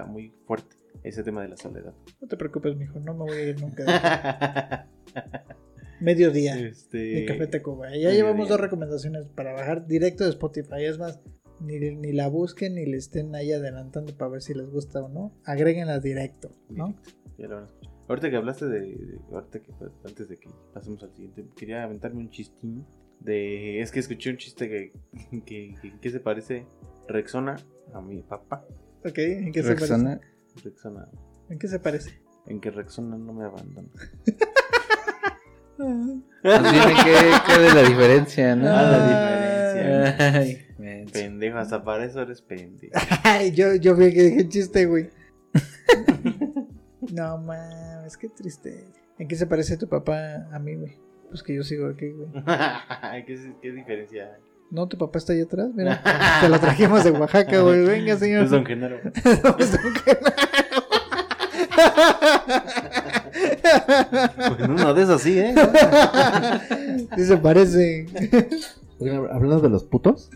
muy 0.07 0.33
fuerte, 0.45 0.75
ese 1.03 1.23
tema 1.23 1.41
de 1.41 1.49
la 1.49 1.57
soledad. 1.57 1.93
No 2.21 2.27
te 2.27 2.37
preocupes, 2.37 2.75
mijo. 2.75 2.99
No 2.99 3.13
me 3.13 3.19
voy 3.25 3.37
a 3.37 3.43
ir 3.49 3.61
nunca. 3.61 4.87
Mediodía 6.01 6.57
este... 6.59 6.97
de 6.97 7.25
Café 7.25 7.47
Tacuba. 7.47 7.87
Ya 7.87 7.91
mediodía. 7.91 8.13
llevamos 8.15 8.47
dos 8.47 8.59
recomendaciones 8.59 9.27
para 9.27 9.51
bajar 9.53 9.85
directo 9.85 10.23
de 10.23 10.29
Spotify. 10.29 10.85
Es 10.85 10.97
más, 10.97 11.19
ni, 11.59 11.77
ni 11.79 12.13
la 12.13 12.29
busquen 12.29 12.75
ni 12.75 12.85
le 12.85 12.97
estén 12.97 13.35
ahí 13.35 13.51
adelantando 13.51 14.15
para 14.15 14.31
ver 14.31 14.41
si 14.41 14.53
les 14.53 14.69
gusta 14.69 15.03
o 15.03 15.09
no. 15.09 15.33
Agréguenla 15.43 15.99
directo, 15.99 16.51
¿no? 16.69 16.95
Ya 17.37 17.47
lo 17.47 17.55
van 17.55 17.63
a 17.63 17.67
escuchar. 17.67 17.89
Ahorita 18.07 18.29
que 18.29 18.35
hablaste 18.37 18.65
de, 18.67 18.79
de- 18.79 19.19
ahorita 19.31 19.59
que 19.61 19.71
antes 20.05 20.29
de 20.29 20.37
que 20.37 20.49
pasemos 20.73 21.03
al 21.03 21.11
siguiente, 21.13 21.45
quería 21.55 21.83
aventarme 21.83 22.19
un 22.21 22.29
chistín 22.29 22.85
de 23.19 23.81
es 23.81 23.91
que 23.91 23.99
escuché 23.99 24.29
un 24.31 24.37
chiste 24.37 24.69
que 24.69 24.91
que, 25.45 25.75
que- 25.81 25.99
que 25.99 26.09
se 26.09 26.19
parece 26.21 26.65
Rexona 27.09 27.57
a 27.93 28.01
mi 28.01 28.21
papá. 28.23 28.65
Ok, 29.05 29.17
¿en 29.17 29.51
qué 29.51 29.61
se 29.63 29.69
Rexona. 29.75 30.21
Rexona? 30.63 31.07
¿En 31.49 31.59
qué 31.59 31.67
se 31.67 31.79
parece? 31.79 32.21
en 32.49 32.59
que 32.59 32.71
Rexona 32.71 33.17
no 33.17 33.31
me 33.33 33.45
abandona. 33.45 33.89
Nos 35.77 36.73
dime 36.73 36.93
qué, 37.05 37.31
qué 37.45 37.59
de 37.59 37.73
la 37.73 37.83
diferencia, 37.83 38.55
¿no? 38.55 38.67
Ah, 38.67 38.81
la 38.81 39.07
diferencia. 39.07 40.39
Ay. 40.39 40.65
Pendejo, 41.13 41.57
hasta 41.57 41.83
para 41.83 42.05
eso 42.05 42.21
eres 42.21 42.41
pendejo. 42.41 42.93
Ay, 43.23 43.51
yo, 43.51 43.75
yo 43.75 43.95
vi 43.95 44.13
que 44.13 44.23
dije 44.23 44.49
chiste, 44.49 44.85
güey. 44.85 45.09
no 47.13 47.37
mames, 47.37 48.17
qué 48.17 48.29
triste. 48.29 48.85
¿En 49.17 49.27
qué 49.27 49.35
se 49.35 49.47
parece 49.47 49.77
tu 49.77 49.87
papá 49.87 50.47
a 50.51 50.59
mí, 50.59 50.75
güey? 50.75 50.97
Pues 51.29 51.43
que 51.43 51.55
yo 51.55 51.63
sigo 51.63 51.87
aquí, 51.87 52.09
güey. 52.09 52.29
¿Qué, 53.25 53.55
qué 53.61 53.71
diferencia 53.71 54.33
hay? 54.33 54.41
No, 54.71 54.87
tu 54.87 54.97
papá 54.97 55.17
está 55.17 55.33
allá 55.33 55.43
atrás, 55.43 55.69
mira. 55.73 56.01
Te 56.41 56.49
lo 56.49 56.59
trajimos 56.59 57.03
de 57.03 57.11
Oaxaca, 57.11 57.59
güey. 57.61 57.85
Venga, 57.85 58.17
señor. 58.17 58.43
Es 58.43 58.51
Don 58.51 58.65
Genaro. 58.65 58.99
Somos 59.23 59.71
Don 59.71 59.81
Pues 64.35 64.69
uno 64.69 64.93
de 64.93 65.03
esos 65.03 65.21
sí, 65.21 65.39
¿eh? 65.39 65.55
Sí 67.15 67.25
se 67.25 67.37
parece. 67.37 68.05
Hablando 69.31 69.59
de 69.61 69.69
los 69.69 69.85
putos. 69.85 70.29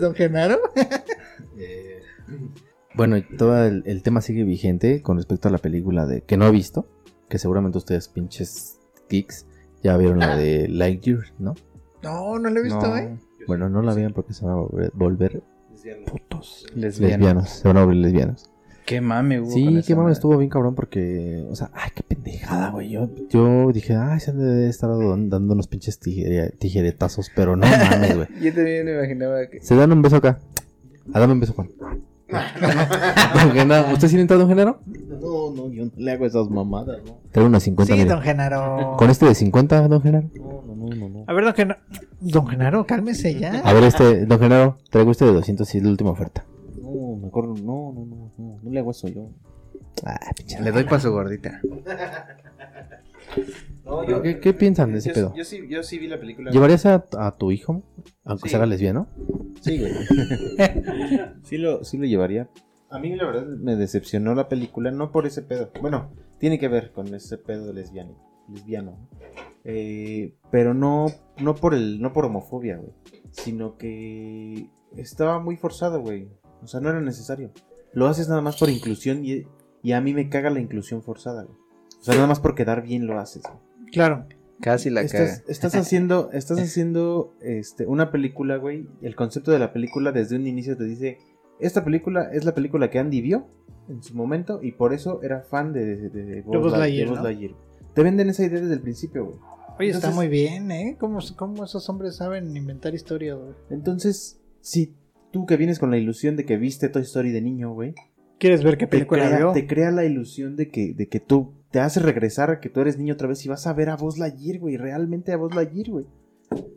Don 0.00 0.14
Genaro. 0.14 0.60
Eh, 1.56 2.02
bueno, 2.94 3.16
y 3.16 3.22
todo 3.22 3.64
el, 3.64 3.82
el 3.86 4.02
tema 4.02 4.20
sigue 4.20 4.44
vigente 4.44 5.02
con 5.02 5.16
respecto 5.16 5.48
a 5.48 5.50
la 5.50 5.58
película 5.58 6.06
de 6.06 6.22
que 6.22 6.36
no 6.36 6.46
he 6.46 6.50
visto, 6.52 6.86
que 7.28 7.38
seguramente 7.38 7.78
ustedes 7.78 8.08
pinches 8.08 8.78
geeks 9.08 9.46
ya 9.82 9.96
vieron 9.96 10.20
la 10.20 10.36
de 10.36 10.68
Lightyear, 10.68 11.20
¿no? 11.38 11.54
No, 12.02 12.38
no 12.38 12.50
lo 12.50 12.60
he 12.60 12.62
visto, 12.62 12.80
No, 12.80 12.96
¿eh? 12.96 13.16
Bueno, 13.46 13.68
no 13.68 13.82
la 13.82 13.94
vean 13.94 14.12
porque 14.12 14.32
se 14.34 14.44
van 14.44 14.54
a 14.54 14.56
volver, 14.60 14.90
volver 14.94 15.42
putos. 16.06 16.66
Lesbianos, 16.74 17.48
se 17.48 17.68
van 17.68 17.76
a 17.78 17.80
volver 17.84 17.96
lesbianos. 17.96 18.50
Qué 18.84 19.00
mame 19.02 19.38
con 19.40 19.50
Sí, 19.50 19.64
qué 19.64 19.70
mames, 19.70 19.96
madre. 19.96 20.12
estuvo 20.12 20.36
bien 20.38 20.48
cabrón 20.50 20.74
porque, 20.74 21.44
o 21.50 21.54
sea, 21.54 21.70
ay, 21.74 21.90
qué 21.94 22.02
pendejada, 22.02 22.70
güey. 22.70 22.88
Yo, 22.90 23.08
yo 23.30 23.70
dije, 23.72 23.94
ay, 23.96 24.18
se 24.20 24.30
han 24.30 24.38
de 24.38 24.68
estar 24.68 24.88
dando 24.90 25.52
unos 25.54 25.66
pinches 25.68 26.00
tijere- 26.00 26.56
tijeretazos, 26.58 27.30
pero 27.34 27.54
no 27.56 27.66
mames, 27.66 28.16
güey. 28.16 28.28
Yo 28.42 28.54
también 28.54 28.86
me 28.86 28.94
imaginaba 28.94 29.46
que. 29.50 29.60
Se 29.60 29.74
dan 29.76 29.92
un 29.92 30.00
beso 30.02 30.16
acá. 30.16 30.38
Ah, 31.12 31.20
dame 31.20 31.34
un 31.34 31.40
beso, 31.40 31.52
Juan. 31.54 31.68
Genaro, 33.54 33.92
¿Usted 33.94 34.08
sí 34.08 34.16
le 34.16 34.22
entra, 34.22 34.36
don 34.36 34.48
Genaro? 34.48 34.80
No, 34.86 35.50
no, 35.54 35.70
yo 35.70 35.86
no 35.86 35.90
le 35.96 36.12
hago 36.12 36.26
esas 36.26 36.48
mamadas, 36.50 36.98
¿no? 37.06 37.18
Trae 37.32 37.46
unas 37.46 37.62
50 37.62 37.92
Sí, 37.94 37.98
mira. 38.02 38.14
don 38.14 38.22
Genaro. 38.22 38.96
Con 38.98 39.08
este 39.10 39.24
de 39.26 39.34
50, 39.34 39.88
don 39.88 40.02
Genaro. 40.02 40.28
No, 40.34 40.62
no, 40.66 40.67
no, 40.88 40.96
no. 40.96 41.08
no. 41.08 41.24
A 41.26 41.32
ver, 41.32 41.44
don 41.44 41.54
Genaro. 41.54 41.80
Don 42.20 42.46
Genaro, 42.46 42.86
cálmese 42.86 43.38
ya. 43.38 43.60
A 43.60 43.72
ver, 43.72 43.84
este, 43.84 44.26
don 44.26 44.38
Genaro, 44.38 44.78
traigo 44.90 45.10
este 45.10 45.24
de 45.24 45.32
200 45.32 45.74
y 45.74 45.78
es 45.78 45.84
la 45.84 45.90
última 45.90 46.10
oferta. 46.10 46.44
No, 46.80 47.16
Mejor 47.16 47.48
no, 47.48 47.92
no, 47.92 48.04
no, 48.06 48.32
no, 48.38 48.60
no 48.62 48.70
le 48.70 48.80
hago 48.80 48.90
eso 48.92 49.08
yo. 49.08 49.30
Ah, 50.04 50.18
pinche 50.36 50.60
Le 50.60 50.70
doy 50.72 50.84
para 50.84 51.00
su 51.00 51.10
gordita. 51.10 51.60
No, 53.84 54.00
¿Pero 54.06 54.22
¿Qué, 54.22 54.38
qué 54.40 54.52
piensan 54.52 54.92
de 54.92 54.98
ese 54.98 55.08
yo, 55.10 55.14
pedo? 55.14 55.34
yo 55.34 55.44
sí, 55.44 55.66
yo 55.68 55.82
sí 55.82 55.98
vi 55.98 56.08
la 56.08 56.18
película. 56.20 56.50
¿Llevarías 56.50 56.84
a, 56.86 57.06
a 57.18 57.36
tu 57.36 57.50
hijo, 57.50 57.82
aunque 58.24 58.48
Sí. 58.48 58.50
se 58.50 58.56
haga 58.56 58.66
lesbiano? 58.66 59.08
Sí, 59.60 59.78
güey. 59.78 59.92
sí, 61.44 61.56
lo, 61.58 61.84
sí 61.84 61.96
lo 61.98 62.04
llevaría. 62.04 62.48
A 62.90 62.98
mí 62.98 63.14
la 63.16 63.26
verdad 63.26 63.46
me 63.46 63.76
decepcionó 63.76 64.34
la 64.34 64.48
película, 64.48 64.90
no 64.90 65.10
por 65.10 65.26
ese 65.26 65.42
pedo. 65.42 65.70
Bueno, 65.80 66.10
tiene 66.38 66.58
que 66.58 66.68
ver 66.68 66.92
con 66.92 67.14
ese 67.14 67.38
pedo 67.38 67.72
lesbiano. 67.72 68.14
lesbiano 68.48 68.92
¿no? 68.92 69.08
Eh, 69.64 70.34
pero 70.50 70.74
no, 70.74 71.06
no, 71.40 71.54
por 71.54 71.74
el, 71.74 72.00
no 72.00 72.12
por 72.12 72.24
homofobia, 72.24 72.76
güey. 72.76 72.92
Sino 73.30 73.76
que 73.76 74.68
estaba 74.96 75.38
muy 75.40 75.56
forzado, 75.56 76.00
güey. 76.00 76.28
O 76.62 76.66
sea, 76.66 76.80
no 76.80 76.88
era 76.90 77.00
necesario. 77.00 77.50
Lo 77.92 78.06
haces 78.06 78.28
nada 78.28 78.40
más 78.40 78.56
por 78.58 78.70
inclusión 78.70 79.24
y, 79.24 79.46
y 79.82 79.92
a 79.92 80.00
mí 80.00 80.14
me 80.14 80.28
caga 80.28 80.50
la 80.50 80.60
inclusión 80.60 81.02
forzada, 81.02 81.44
güey. 81.44 81.56
O 82.00 82.04
sea, 82.04 82.14
nada 82.14 82.26
más 82.26 82.40
por 82.40 82.54
quedar 82.54 82.82
bien 82.82 83.06
lo 83.06 83.18
haces. 83.18 83.42
güey. 83.42 83.90
Claro. 83.92 84.26
Casi 84.60 84.90
la 84.90 85.02
Estás, 85.02 85.38
caga. 85.40 85.52
estás 85.52 85.74
haciendo, 85.76 86.30
estás 86.32 86.58
haciendo 86.58 87.32
este, 87.40 87.86
una 87.86 88.10
película, 88.10 88.56
güey. 88.56 88.88
El 89.02 89.14
concepto 89.14 89.52
de 89.52 89.58
la 89.60 89.72
película 89.72 90.10
desde 90.10 90.34
un 90.36 90.46
inicio 90.48 90.76
te 90.76 90.84
dice, 90.84 91.18
esta 91.60 91.84
película 91.84 92.28
es 92.32 92.44
la 92.44 92.54
película 92.54 92.90
que 92.90 92.98
Andy 92.98 93.20
vio 93.20 93.46
en 93.88 94.02
su 94.02 94.16
momento 94.16 94.58
y 94.62 94.72
por 94.72 94.92
eso 94.92 95.22
era 95.22 95.42
fan 95.42 95.72
de, 95.72 95.96
de, 95.96 96.24
de 96.24 96.42
Buzz 96.42 96.72
Lightyear, 96.76 97.06
de 97.06 97.10
Buzz 97.10 97.18
¿no? 97.22 97.24
Te 97.98 98.04
venden 98.04 98.28
esa 98.28 98.44
idea 98.44 98.60
desde 98.60 98.74
el 98.74 98.80
principio, 98.80 99.24
güey. 99.24 99.36
Oye, 99.80 99.90
está 99.90 100.12
muy 100.12 100.28
bien, 100.28 100.70
¿eh? 100.70 100.96
¿Cómo, 101.00 101.18
cómo 101.34 101.64
esos 101.64 101.88
hombres 101.88 102.14
saben 102.14 102.56
inventar 102.56 102.94
historia, 102.94 103.34
güey? 103.34 103.54
Entonces, 103.70 104.40
si 104.60 104.94
tú 105.32 105.46
que 105.46 105.56
vienes 105.56 105.80
con 105.80 105.90
la 105.90 105.98
ilusión 105.98 106.36
de 106.36 106.44
que 106.44 106.56
viste 106.58 106.88
Toy 106.88 107.02
Story 107.02 107.32
de 107.32 107.40
niño, 107.42 107.72
güey, 107.74 107.96
¿Quieres 108.38 108.62
ver 108.62 108.78
qué 108.78 108.86
te 108.86 108.90
película 108.92 109.26
crea, 109.26 109.38
vio? 109.38 109.52
te 109.52 109.66
crea 109.66 109.90
la 109.90 110.04
ilusión 110.04 110.54
de 110.54 110.68
que, 110.70 110.94
de 110.94 111.08
que 111.08 111.18
tú 111.18 111.54
te 111.72 111.80
hace 111.80 111.98
regresar 111.98 112.52
a 112.52 112.60
que 112.60 112.68
tú 112.68 112.80
eres 112.80 112.98
niño 112.98 113.14
otra 113.14 113.26
vez 113.26 113.44
y 113.44 113.48
vas 113.48 113.66
a 113.66 113.72
ver 113.72 113.90
a 113.90 113.96
Buzz 113.96 114.16
Lightyear, 114.16 114.60
güey, 114.60 114.76
realmente 114.76 115.32
a 115.32 115.36
Buzz 115.36 115.56
Lightyear, 115.56 115.90
güey. 115.90 116.06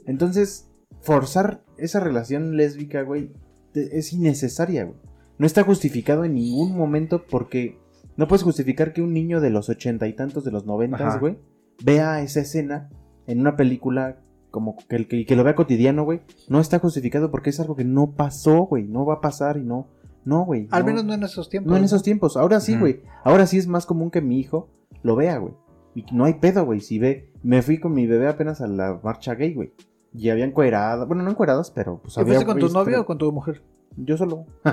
Entonces, 0.07 0.71
forzar 1.01 1.63
esa 1.77 1.99
relación 1.99 2.57
lésbica, 2.57 3.03
güey, 3.03 3.31
te- 3.73 3.95
es 3.99 4.11
innecesaria, 4.11 4.85
güey. 4.85 4.97
No 5.37 5.45
está 5.45 5.61
justificado 5.61 6.25
en 6.25 6.33
ningún 6.33 6.75
momento 6.75 7.23
porque 7.29 7.77
no 8.17 8.27
puedes 8.27 8.43
justificar 8.43 8.93
que 8.93 9.01
un 9.01 9.13
niño 9.13 9.41
de 9.41 9.49
los 9.49 9.69
ochenta 9.69 10.07
y 10.07 10.13
tantos, 10.13 10.43
de 10.43 10.51
los 10.51 10.65
noventas, 10.65 11.19
güey, 11.19 11.37
vea 11.83 12.21
esa 12.21 12.41
escena 12.41 12.89
en 13.27 13.39
una 13.39 13.55
película 13.55 14.17
como 14.51 14.75
que, 14.75 14.95
el 14.97 15.07
que, 15.07 15.25
que 15.25 15.35
lo 15.35 15.43
vea 15.43 15.55
cotidiano, 15.55 16.03
güey. 16.03 16.21
No 16.49 16.59
está 16.59 16.79
justificado 16.79 17.31
porque 17.31 17.49
es 17.49 17.59
algo 17.59 17.75
que 17.75 17.85
no 17.85 18.11
pasó, 18.11 18.65
güey. 18.65 18.83
No 18.83 19.05
va 19.05 19.15
a 19.15 19.21
pasar 19.21 19.57
y 19.57 19.63
no. 19.63 19.87
No, 20.25 20.45
güey. 20.45 20.67
Al 20.71 20.81
no. 20.81 20.87
menos 20.87 21.05
no 21.05 21.13
en 21.13 21.23
esos 21.23 21.49
tiempos. 21.49 21.71
No 21.71 21.77
en 21.77 21.85
esos 21.85 22.03
tiempos. 22.03 22.37
Ahora 22.37 22.59
sí, 22.59 22.77
güey. 22.77 23.01
Ahora 23.23 23.47
sí 23.47 23.57
es 23.57 23.67
más 23.67 23.85
común 23.85 24.11
que 24.11 24.21
mi 24.21 24.39
hijo 24.39 24.69
lo 25.01 25.15
vea, 25.15 25.37
güey. 25.37 25.53
Y 25.95 26.05
no 26.13 26.25
hay 26.25 26.35
pedo, 26.35 26.65
güey. 26.65 26.81
Si 26.81 26.99
ve. 26.99 27.31
Me 27.41 27.61
fui 27.61 27.79
con 27.79 27.93
mi 27.93 28.05
bebé 28.05 28.27
apenas 28.27 28.61
a 28.61 28.67
la 28.67 28.99
marcha 29.03 29.33
gay, 29.33 29.53
güey. 29.53 29.73
Y 30.13 30.29
había 30.29 30.45
encueradas. 30.45 31.07
Bueno, 31.07 31.23
no 31.23 31.31
encueradas, 31.31 31.71
pero 31.71 32.01
pues 32.01 32.17
¿Y 32.17 32.19
había. 32.19 32.35
fuiste 32.35 32.51
con 32.51 32.59
tu 32.59 32.69
novio 32.69 33.01
o 33.01 33.05
con 33.05 33.17
tu 33.17 33.31
mujer? 33.31 33.63
Yo 33.95 34.17
solo. 34.17 34.45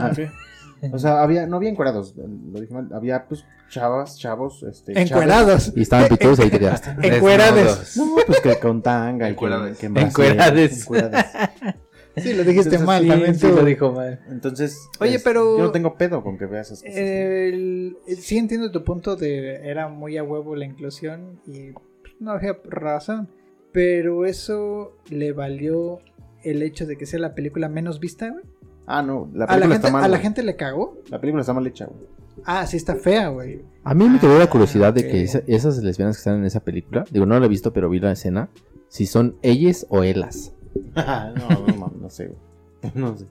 O 0.92 0.98
sea, 0.98 1.22
había. 1.22 1.46
No 1.46 1.56
había 1.56 1.70
encuerados. 1.70 2.14
Lo 2.16 2.60
dije 2.60 2.72
mal. 2.72 2.88
Había, 2.92 3.26
pues, 3.26 3.44
chavas, 3.68 4.18
chavos. 4.18 4.62
Este, 4.62 4.92
chavos. 4.94 5.10
Encuerados. 5.10 5.72
Y 5.76 5.82
estaban 5.82 6.08
pitudos 6.08 6.38
y 6.38 6.42
ahí 6.42 6.50
te 6.50 6.58
quedaste. 6.58 6.90
Encuerades. 7.02 7.96
No, 7.96 8.16
pues 8.26 8.40
que 8.40 8.56
con 8.58 8.82
tanga 8.82 9.26
que, 9.26 9.32
Encuerades. 9.32 9.78
que 9.78 9.86
Encuerades. 9.86 10.80
encuerades. 10.82 11.26
Sí, 12.16 12.32
lo 12.34 12.42
dijiste 12.42 12.70
Entonces, 12.74 12.84
mal 12.84 13.02
sí, 13.04 13.08
también 13.08 13.34
sí, 13.36 13.46
tú. 13.46 13.54
lo 13.54 13.64
dijo 13.64 13.92
mal. 13.92 14.18
Entonces. 14.28 14.88
Oye, 14.98 15.14
es- 15.16 15.22
pero- 15.22 15.56
Yo 15.56 15.62
no 15.64 15.70
tengo 15.70 15.96
pedo 15.96 16.24
con 16.24 16.36
que 16.36 16.46
vea 16.46 16.62
esas 16.62 16.82
cosas. 16.82 16.96
El- 16.96 17.96
el- 18.08 18.16
sí 18.16 18.38
entiendo 18.38 18.72
tu 18.72 18.82
punto 18.82 19.14
de 19.14 19.68
era 19.70 19.86
muy 19.86 20.16
a 20.16 20.24
huevo 20.24 20.56
la 20.56 20.64
inclusión 20.64 21.40
y 21.46 21.70
pues, 21.70 22.14
no 22.18 22.32
había 22.32 22.58
razón. 22.64 23.28
Pero 23.70 24.24
eso 24.26 24.96
le 25.10 25.30
valió 25.32 26.00
el 26.42 26.62
hecho 26.64 26.86
de 26.86 26.96
que 26.96 27.06
sea 27.06 27.20
la 27.20 27.36
película 27.36 27.68
menos 27.68 28.00
vista, 28.00 28.30
güey. 28.30 28.42
Ah, 28.90 29.02
no. 29.02 29.28
La 29.34 29.44
A 29.44 29.48
la, 29.48 29.54
película 29.54 29.74
gente, 29.74 29.74
está 29.76 29.90
mal. 29.92 30.04
a 30.04 30.08
la 30.08 30.18
gente 30.18 30.42
le 30.42 30.56
cagó. 30.56 30.96
La 31.10 31.20
película 31.20 31.42
está 31.42 31.52
mal 31.52 31.66
hecha, 31.66 31.84
güey. 31.86 32.06
Ah, 32.44 32.66
sí 32.66 32.76
está 32.78 32.94
fea, 32.96 33.28
güey. 33.28 33.60
A 33.84 33.94
mí 33.94 34.08
me 34.08 34.18
quedó 34.18 34.38
la 34.38 34.48
curiosidad 34.48 34.94
de 34.94 35.06
que 35.08 35.22
esa- 35.22 35.42
esas 35.46 35.78
lesbianas 35.82 36.16
que 36.16 36.20
están 36.20 36.36
en 36.38 36.44
esa 36.46 36.60
película, 36.60 37.04
digo, 37.10 37.26
no 37.26 37.38
la 37.38 37.46
he 37.46 37.48
visto, 37.48 37.72
pero 37.72 37.90
vi 37.90 38.00
la 38.00 38.12
escena, 38.12 38.48
si 38.88 39.06
son 39.06 39.36
ellas 39.42 39.86
o 39.90 40.02
ellas. 40.04 40.54
no, 40.96 41.32
no, 41.34 41.66
no, 41.76 41.92
no 42.00 42.10
sé, 42.10 42.28
güey. 42.28 42.92
No 42.94 43.16
sé. 43.16 43.26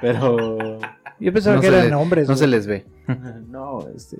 Pero. 0.00 0.78
Yo 1.20 1.32
pensaba 1.32 1.56
No 1.56 1.60
que 1.62 1.68
eran 1.68 1.88
le- 1.90 1.94
hombres. 1.94 2.26
No 2.28 2.34
güey. 2.34 2.38
se 2.38 2.46
les 2.46 2.66
ve. 2.66 2.86
No, 3.48 3.86
este. 3.94 4.16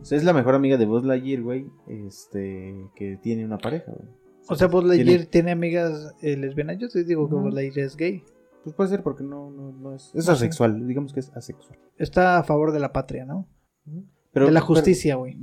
o 0.00 0.04
sea, 0.04 0.16
es 0.18 0.24
la 0.24 0.32
mejor 0.32 0.54
amiga 0.54 0.76
de 0.76 0.86
Buzz 0.86 1.04
Lightyear, 1.04 1.42
güey. 1.42 1.66
Este. 1.88 2.74
Que 2.94 3.16
tiene 3.22 3.44
una 3.44 3.58
pareja, 3.58 3.90
güey. 3.92 4.08
O 4.48 4.54
sea, 4.54 4.68
Buzz 4.68 4.84
Tiene- 4.84 4.96
Lightyear 5.04 5.26
tiene 5.26 5.50
amigas 5.52 6.14
eh, 6.22 6.36
lesbianas. 6.36 6.78
Yo 6.78 6.88
te 6.88 7.02
digo 7.04 7.28
que. 7.28 7.34
Buzz 7.34 7.52
Lightyear 7.54 7.86
es 7.86 7.96
gay. 7.96 8.22
Pues 8.66 8.74
puede 8.74 8.90
ser 8.90 9.04
porque 9.04 9.22
no, 9.22 9.48
no, 9.48 9.70
no 9.70 9.94
es. 9.94 10.10
Es 10.12 10.28
asexual, 10.28 10.88
digamos 10.88 11.12
que 11.12 11.20
es 11.20 11.30
asexual. 11.36 11.78
Está 11.98 12.36
a 12.36 12.42
favor 12.42 12.72
de 12.72 12.80
la 12.80 12.92
patria, 12.92 13.24
¿no? 13.24 13.46
Pero, 14.32 14.46
de 14.46 14.50
la 14.52 14.60
justicia, 14.60 15.14
güey. 15.14 15.38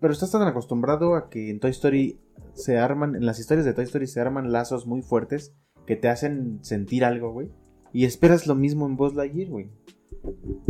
Pero 0.00 0.10
estás 0.10 0.30
tan 0.30 0.40
acostumbrado 0.48 1.16
a 1.16 1.28
que 1.28 1.50
en 1.50 1.60
Toy 1.60 1.70
Story 1.72 2.18
se 2.54 2.78
arman, 2.78 3.14
en 3.14 3.26
las 3.26 3.38
historias 3.40 3.66
de 3.66 3.74
Toy 3.74 3.84
Story 3.84 4.06
se 4.06 4.22
arman 4.22 4.52
lazos 4.52 4.86
muy 4.86 5.02
fuertes 5.02 5.54
que 5.86 5.96
te 5.96 6.08
hacen 6.08 6.60
sentir 6.62 7.04
algo, 7.04 7.30
güey. 7.30 7.50
Y 7.92 8.06
esperas 8.06 8.46
lo 8.46 8.54
mismo 8.54 8.86
en 8.86 8.96
Buzz 8.96 9.14
Lightyear, 9.14 9.50
güey. 9.50 9.70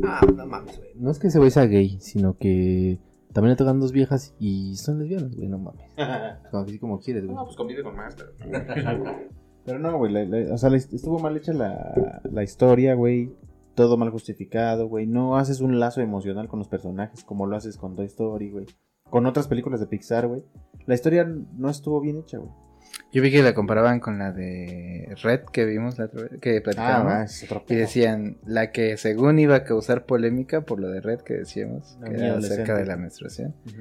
Ah, 0.03 0.23
no 0.35 0.47
mames, 0.49 0.77
güey. 0.77 0.91
No 0.97 1.12
es 1.12 1.21
que 1.21 1.29
ese 1.29 1.39
güey 1.39 1.53
sea 1.53 1.67
gay, 1.67 2.00
sino 2.00 2.37
que 2.37 2.99
también 3.33 3.50
le 3.53 3.57
tocan 3.57 3.79
dos 3.79 3.93
viejas 3.93 4.35
y 4.41 4.75
son 4.75 4.99
lesbianas, 4.99 5.37
güey, 5.37 5.47
no 5.47 5.59
mames. 5.59 5.89
Como- 6.50 6.65
Así 6.65 6.79
como 6.81 6.99
quieres, 6.99 7.27
güey. 7.27 7.37
No, 7.37 7.45
pues 7.45 7.57
convive 7.57 7.85
con 7.85 7.95
más, 7.95 8.17
pero. 8.17 8.33
pero 9.71 9.79
no, 9.91 9.97
güey. 9.99 10.12
la- 10.12 10.25
la- 10.25 10.55
o 10.55 10.59
sea, 10.59 10.71
la- 10.71 10.77
estuvo 10.77 11.19
mal 11.19 11.37
hecha 11.37 11.53
la, 11.53 12.21
la 12.31 12.43
historia, 12.43 12.95
güey. 12.95 13.33
Todo 13.75 13.97
mal 13.97 14.11
justificado, 14.11 14.89
güey. 14.89 15.07
No 15.07 15.37
haces 15.37 15.61
un 15.61 15.79
lazo 15.81 16.00
emocional 16.00 16.49
con 16.49 16.59
los 16.59 16.69
personajes 16.69 17.25
como 17.25 17.47
lo 17.47 17.57
haces 17.57 17.77
con 17.77 17.95
Toy 17.97 18.07
Story, 18.07 18.50
güey. 18.50 18.67
Con 19.09 19.27
otras 19.27 19.49
películas 19.49 19.81
de 19.81 19.87
Pixar, 19.87 20.27
güey. 20.27 20.45
La 20.87 20.95
historia 20.95 21.25
no 21.25 21.71
estuvo 21.71 22.00
bien 22.00 22.19
hecha, 22.19 22.39
güey. 22.39 22.50
Yo 23.12 23.23
vi 23.23 23.31
que 23.31 23.43
la 23.43 23.55
comparaban 23.55 24.00
con 24.00 24.19
la 24.19 24.33
de 24.33 25.15
Red 25.23 25.43
que 25.53 25.65
vimos 25.65 25.99
la 25.99 26.07
otra 26.07 26.23
vez, 26.23 26.41
que 26.41 26.61
platicamos. 26.61 27.12
Ah, 27.12 27.23
es 27.25 27.43
otro 27.45 27.62
y 27.69 27.75
decían, 27.77 28.39
la 28.45 28.73
que 28.73 28.97
según 28.97 29.39
iba 29.39 29.55
a 29.57 29.65
causar 29.65 30.07
polémica 30.07 30.62
por 30.62 30.81
lo 30.81 30.89
de 30.89 31.00
Red 31.00 31.21
que 31.21 31.35
decíamos, 31.35 31.97
que 32.05 32.15
era 32.15 32.37
acerca 32.39 32.75
de 32.77 32.87
la 32.87 32.97
menstruación. 32.97 33.55
Ujú. 33.67 33.77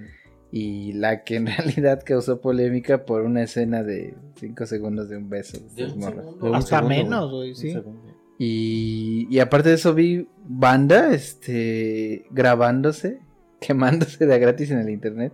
Y 0.51 0.93
la 0.93 1.23
que 1.23 1.35
en 1.35 1.45
realidad 1.57 2.01
causó 2.05 2.41
polémica 2.41 3.05
por 3.05 3.21
una 3.21 3.43
escena 3.43 3.83
de 3.83 4.15
5 4.35 4.65
segundos 4.65 5.09
de 5.09 5.17
un 5.17 5.29
beso. 5.29 5.59
de 5.75 5.83
estas 5.83 5.95
morras. 5.95 6.25
De 6.41 6.49
un 6.49 6.55
Hasta 6.55 6.77
segundo, 6.79 6.89
menos, 6.95 7.31
güey. 7.31 7.55
sí. 7.55 7.75
Y, 8.41 9.27
y 9.29 9.39
aparte 9.39 9.67
de 9.69 9.75
eso 9.75 9.93
vi 9.93 10.27
banda 10.45 11.13
este 11.13 12.25
grabándose, 12.31 13.19
quemándose 13.59 14.25
de 14.25 14.33
a 14.33 14.37
gratis 14.37 14.71
en 14.71 14.79
el 14.79 14.89
internet 14.89 15.33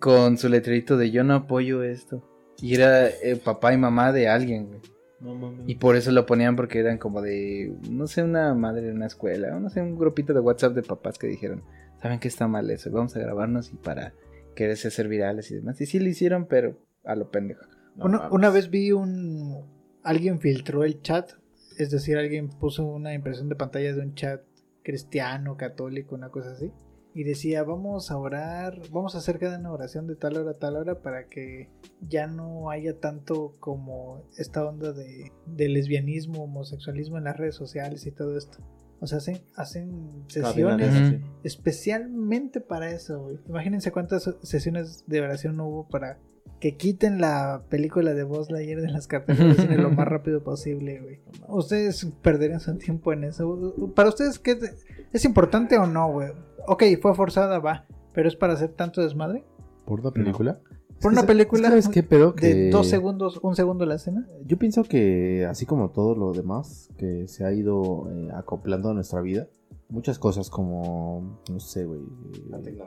con 0.00 0.36
su 0.38 0.48
letrerito 0.48 0.96
de 0.96 1.10
yo 1.10 1.24
no 1.24 1.34
apoyo 1.34 1.82
esto. 1.82 2.22
Y 2.60 2.74
era 2.74 3.08
eh, 3.08 3.36
papá 3.42 3.72
y 3.74 3.78
mamá 3.78 4.12
de 4.12 4.28
alguien, 4.28 4.66
güey. 4.68 4.80
No 5.20 5.34
mames. 5.34 5.66
Y 5.66 5.76
por 5.76 5.96
eso 5.96 6.12
lo 6.12 6.26
ponían 6.26 6.56
porque 6.56 6.78
eran 6.78 6.98
como 6.98 7.22
de, 7.22 7.74
no 7.90 8.06
sé, 8.06 8.22
una 8.22 8.52
madre 8.54 8.82
de 8.86 8.92
una 8.92 9.06
escuela, 9.06 9.56
o 9.56 9.60
no 9.60 9.70
sé, 9.70 9.80
un 9.80 9.96
grupito 9.96 10.32
de 10.34 10.40
WhatsApp 10.40 10.74
de 10.74 10.82
papás 10.82 11.18
que 11.18 11.26
dijeron, 11.26 11.62
¿saben 12.00 12.18
que 12.18 12.28
está 12.28 12.48
mal 12.48 12.70
eso? 12.70 12.90
Vamos 12.90 13.16
a 13.16 13.20
grabarnos 13.20 13.72
y 13.72 13.76
para 13.76 14.12
quererse 14.56 14.88
hacer 14.88 15.06
virales 15.06 15.52
y 15.52 15.54
demás. 15.54 15.80
Y 15.80 15.86
sí 15.86 16.00
lo 16.00 16.08
hicieron, 16.08 16.46
pero 16.46 16.80
a 17.04 17.14
lo 17.14 17.30
pendejo. 17.30 17.64
No 17.94 18.06
una, 18.06 18.28
una 18.30 18.50
vez 18.50 18.70
vi 18.70 18.90
un. 18.90 19.64
Alguien 20.02 20.40
filtró 20.40 20.82
el 20.82 21.00
chat. 21.02 21.30
Es 21.78 21.90
decir, 21.90 22.16
alguien 22.16 22.48
puso 22.48 22.84
una 22.84 23.14
impresión 23.14 23.48
de 23.48 23.54
pantalla 23.54 23.94
de 23.94 24.00
un 24.00 24.14
chat 24.14 24.42
cristiano, 24.82 25.56
católico, 25.56 26.14
una 26.14 26.30
cosa 26.30 26.52
así. 26.52 26.72
Y 27.14 27.24
decía, 27.24 27.62
vamos 27.62 28.10
a 28.10 28.18
orar, 28.18 28.80
vamos 28.90 29.14
a 29.14 29.18
hacer 29.18 29.38
cada 29.38 29.58
una 29.58 29.72
oración 29.72 30.06
de 30.06 30.16
tal 30.16 30.36
hora 30.36 30.50
a 30.50 30.58
tal 30.58 30.76
hora 30.76 31.00
para 31.00 31.28
que 31.28 31.70
ya 32.00 32.26
no 32.26 32.70
haya 32.70 32.98
tanto 32.98 33.54
como 33.58 34.28
esta 34.36 34.66
onda 34.66 34.92
de, 34.92 35.32
de 35.46 35.68
lesbianismo, 35.68 36.44
homosexualismo 36.44 37.16
en 37.16 37.24
las 37.24 37.36
redes 37.36 37.54
sociales 37.54 38.06
y 38.06 38.10
todo 38.10 38.36
esto. 38.36 38.58
O 39.00 39.06
sea, 39.06 39.18
hacen, 39.18 39.40
hacen 39.56 40.24
sesiones 40.28 41.20
especialmente 41.42 42.60
para 42.60 42.90
eso, 42.90 43.22
güey. 43.22 43.38
Imagínense 43.48 43.92
cuántas 43.92 44.34
sesiones 44.42 45.04
de 45.06 45.20
oración 45.20 45.60
hubo 45.60 45.86
para 45.88 46.18
que 46.60 46.76
quiten 46.76 47.20
la 47.20 47.62
película 47.68 48.14
de 48.14 48.24
Buzz 48.24 48.50
Lightyear 48.50 48.80
de 48.80 48.88
las 48.88 49.06
carteleras 49.06 49.56
de 49.56 49.62
cine 49.64 49.76
lo 49.76 49.90
más 49.90 50.08
rápido 50.08 50.42
posible, 50.42 51.00
güey. 51.00 51.20
Ustedes 51.48 52.06
perderían 52.22 52.60
su 52.60 52.76
tiempo 52.78 53.12
en 53.12 53.24
eso. 53.24 53.74
Para 53.94 54.08
ustedes, 54.08 54.38
¿qué 54.38 54.52
es, 54.52 54.86
¿es 55.12 55.24
importante 55.24 55.76
o 55.78 55.86
no, 55.86 56.10
güey? 56.10 56.30
Ok, 56.66 56.84
fue 57.00 57.14
forzada, 57.14 57.58
va. 57.58 57.84
Pero 58.14 58.28
es 58.28 58.36
para 58.36 58.54
hacer 58.54 58.70
tanto 58.70 59.02
desmadre. 59.02 59.44
¿Por 59.84 60.02
la 60.02 60.10
película? 60.10 60.58
Por 61.00 61.12
una 61.12 61.24
película 61.24 61.68
¿Sabes 61.68 61.88
qué 61.88 62.02
pedo? 62.02 62.32
de 62.32 62.40
Que- 62.40 62.70
dos 62.70 62.88
segundos, 62.88 63.38
un 63.42 63.54
segundo 63.54 63.84
la 63.86 63.96
escena. 63.96 64.26
Yo 64.46 64.56
pienso 64.56 64.82
que 64.84 65.46
así 65.48 65.66
como 65.66 65.90
todo 65.90 66.14
lo 66.14 66.32
demás 66.32 66.88
que 66.96 67.28
se 67.28 67.44
ha 67.44 67.52
ido 67.52 68.08
eh, 68.10 68.28
acoplando 68.34 68.90
a 68.90 68.94
nuestra 68.94 69.20
vida, 69.20 69.46
muchas 69.88 70.18
cosas 70.18 70.48
como, 70.50 71.38
no 71.50 71.60
sé, 71.60 71.84
güey. 71.84 72.00
eh, 72.00 72.78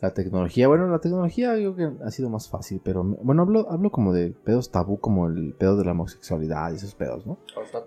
La 0.00 0.12
tecnología, 0.12 0.68
bueno, 0.68 0.86
la 0.88 0.98
tecnología 1.00 1.56
yo 1.58 1.74
creo 1.74 1.96
que 1.98 2.04
ha 2.04 2.10
sido 2.10 2.28
más 2.28 2.48
fácil, 2.50 2.80
pero 2.84 3.02
me- 3.02 3.16
bueno, 3.22 3.42
hablo, 3.42 3.66
hablo 3.70 3.90
como 3.90 4.12
de 4.12 4.30
pedos 4.30 4.70
tabú, 4.70 4.98
como 4.98 5.26
el 5.26 5.54
pedo 5.54 5.76
de 5.78 5.84
la 5.86 5.92
homosexualidad 5.92 6.70
y 6.72 6.76
esos 6.76 6.94
pedos, 6.94 7.26
¿no? 7.26 7.38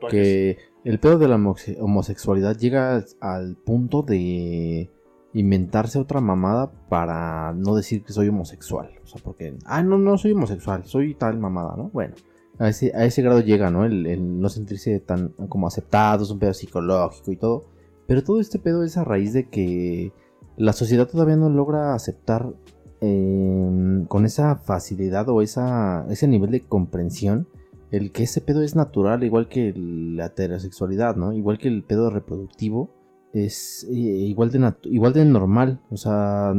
Que 0.10 0.58
el 0.84 1.00
pedo 1.00 1.20
de 1.20 1.28
la 1.28 1.36
homosexualidad 1.36 2.58
llega 2.58 3.04
al 3.22 3.56
punto 3.58 4.02
de 4.02 4.90
inventarse 5.34 6.00
otra 6.00 6.22
mamada 6.22 6.72
para 6.90 7.54
no 7.54 7.76
decir 7.76 8.04
que 8.04 8.14
soy 8.14 8.30
homosexual. 8.30 8.90
O 9.04 9.08
sea, 9.08 9.22
porque, 9.24 9.58
ah, 9.66 9.84
no, 9.84 9.98
no 9.98 10.18
soy 10.18 10.32
homosexual, 10.32 10.86
soy 10.86 11.16
tal 11.16 11.40
mamada, 11.40 11.76
¿no? 11.78 11.90
Bueno, 11.90 12.16
a 12.58 12.70
ese, 12.70 12.92
a 12.96 13.06
ese 13.06 13.22
grado 13.22 13.42
llega, 13.42 13.70
¿no? 13.70 13.86
El, 13.86 14.40
no 14.40 14.50
sentirse 14.50 15.00
tan 15.00 15.30
como 15.48 15.68
aceptado, 15.68 16.24
es 16.24 16.32
un 16.32 16.40
pedo 16.40 16.54
psicológico 16.54 17.32
y 17.32 17.38
todo. 17.38 17.66
Pero 18.08 18.24
todo 18.24 18.40
este 18.40 18.60
pedo 18.60 18.84
es 18.84 18.98
a 18.98 19.04
raíz 19.04 19.34
de 19.34 19.48
que 19.50 20.12
la 20.58 20.74
sociedad 20.74 21.08
todavía 21.08 21.38
no 21.38 21.50
logra 21.50 21.94
aceptar 21.94 22.54
eh, 23.02 24.06
con 24.08 24.26
esa 24.26 24.56
facilidad 24.56 25.30
o 25.30 25.42
esa, 25.42 26.06
ese 26.10 26.28
nivel 26.28 26.52
de 26.52 26.66
comprensión 26.66 27.48
el 27.92 28.12
que 28.12 28.24
ese 28.24 28.42
pedo 28.42 28.62
es 28.62 28.76
natural, 28.76 29.24
igual 29.24 29.48
que 29.48 29.74
la 29.76 30.28
heterosexualidad, 30.28 31.16
¿no? 31.16 31.34
Igual 31.34 31.58
que 31.58 31.68
el 31.68 31.84
pedo 31.84 32.10
reproductivo 32.10 32.92
es 33.34 33.88
eh, 33.90 33.94
igual, 33.94 34.52
de 34.52 34.74
igual 34.86 35.14
de 35.14 35.26
normal. 35.26 35.82
O 35.90 35.98
sea, 35.98 36.54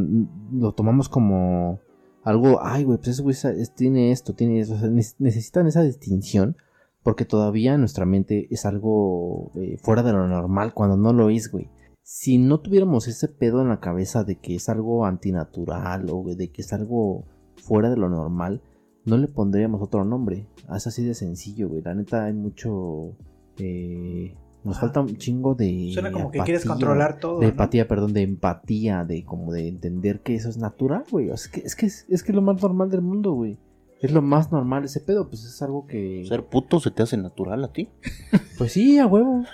lo 0.52 0.72
tomamos 0.72 1.08
como 1.08 1.80
algo, 2.22 2.60
ay, 2.62 2.84
güey, 2.84 2.98
pues 2.98 3.20
güey 3.20 3.36
tiene 3.74 4.12
esto, 4.12 4.34
tiene 4.34 4.60
eso. 4.60 4.76
Necesitan 5.18 5.66
esa 5.66 5.82
distinción 5.82 6.56
porque 7.02 7.24
todavía 7.24 7.78
nuestra 7.78 8.04
mente 8.04 8.46
es 8.50 8.66
algo 8.66 9.52
eh, 9.54 9.78
fuera 9.78 10.02
de 10.02 10.12
lo 10.12 10.26
normal 10.28 10.74
cuando 10.74 10.96
no 10.96 11.12
lo 11.12 11.30
es, 11.30 11.50
güey. 11.50 11.70
Si 12.02 12.38
no 12.38 12.60
tuviéramos 12.60 13.08
ese 13.08 13.28
pedo 13.28 13.62
en 13.62 13.68
la 13.68 13.80
cabeza 13.80 14.24
de 14.24 14.36
que 14.36 14.56
es 14.56 14.68
algo 14.68 15.06
antinatural 15.06 16.06
o 16.10 16.24
de 16.24 16.50
que 16.50 16.62
es 16.62 16.72
algo 16.72 17.24
fuera 17.56 17.88
de 17.88 17.96
lo 17.96 18.08
normal, 18.08 18.62
no 19.04 19.16
le 19.16 19.28
pondríamos 19.28 19.80
otro 19.80 20.04
nombre. 20.04 20.46
Es 20.74 20.86
así 20.86 21.04
de 21.04 21.14
sencillo, 21.14 21.68
güey. 21.68 21.82
La 21.82 21.94
neta 21.94 22.24
hay 22.24 22.32
mucho... 22.32 23.16
eh, 23.58 24.34
nos 24.64 24.76
Ajá. 24.76 24.86
falta 24.86 25.00
un 25.00 25.16
chingo 25.16 25.54
de... 25.54 25.90
Suena 25.92 26.12
como 26.12 26.30
que 26.30 26.38
quieres 26.40 26.62
empatía, 26.64 26.86
controlar 26.86 27.18
todo. 27.18 27.38
De 27.40 27.46
¿no? 27.46 27.50
empatía, 27.52 27.88
perdón, 27.88 28.12
de 28.12 28.22
empatía, 28.22 29.04
de 29.04 29.24
como 29.24 29.52
de 29.52 29.68
entender 29.68 30.20
que 30.20 30.34
eso 30.34 30.48
es 30.48 30.58
natural, 30.58 31.04
güey. 31.10 31.30
O 31.30 31.36
sea, 31.36 31.46
es 31.46 31.48
que 31.50 31.60
es, 31.66 31.76
que 31.76 31.86
es, 31.86 32.06
es 32.08 32.22
que 32.22 32.32
es 32.32 32.36
lo 32.36 32.42
más 32.42 32.60
normal 32.62 32.90
del 32.90 33.02
mundo, 33.02 33.32
güey. 33.32 33.56
Es 34.00 34.12
lo 34.12 34.22
más 34.22 34.50
normal 34.52 34.84
ese 34.84 35.00
pedo, 35.00 35.28
pues 35.28 35.44
es 35.44 35.60
algo 35.62 35.86
que... 35.86 36.24
¿Ser 36.26 36.44
puto 36.44 36.80
se 36.80 36.90
te 36.90 37.02
hace 37.02 37.16
natural 37.16 37.64
a 37.64 37.72
ti? 37.72 37.88
Pues 38.58 38.72
sí, 38.72 38.98
a 38.98 39.06
huevo. 39.06 39.44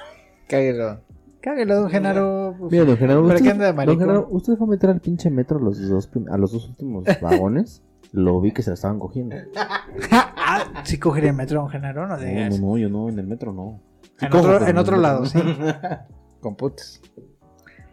Cáguelo. 0.49 1.01
Cáguelo, 1.41 1.77
don 1.77 1.91
Genaro. 1.91 2.57
pues, 2.59 2.73
Mira, 2.73 2.85
don 2.85 2.97
Genaro, 2.97 3.23
¿Para 3.23 3.35
usted, 3.35 3.45
qué 3.45 3.53
anda 3.53 3.73
de 3.73 3.87
don? 3.87 3.99
Genaro, 4.01 4.29
usted 4.33 4.57
fue 4.57 4.67
a 4.67 4.71
meter 4.71 4.91
al 4.91 5.01
pinche 5.01 5.31
metro 5.31 5.59
a 5.59 5.61
los 5.63 5.89
dos, 5.89 6.09
prim- 6.09 6.27
a 6.29 6.37
los 6.37 6.51
dos 6.51 6.69
últimos 6.69 7.05
vagones. 7.23 7.83
Lo 8.13 8.41
vi 8.41 8.51
que 8.53 8.63
se 8.63 8.71
la 8.71 8.75
estaban 8.75 8.99
cogiendo. 8.99 9.37
ah, 10.11 10.83
sí 10.85 10.99
cogería 10.99 11.31
el 11.31 11.37
metro, 11.37 11.61
don 11.61 11.69
Genaro, 11.71 12.07
no 12.09 12.17
No, 12.17 12.49
no, 12.51 12.59
no, 12.59 12.79
yo 12.79 12.89
no, 12.89 13.09
en 13.09 13.19
el 13.21 13.27
metro 13.29 13.53
no. 13.53 13.81
En 14.21 14.35
otro, 14.77 14.97
en 14.97 15.03
lado, 15.03 15.27
sí. 15.27 15.39
Con 16.41 16.57
putas. 16.57 17.01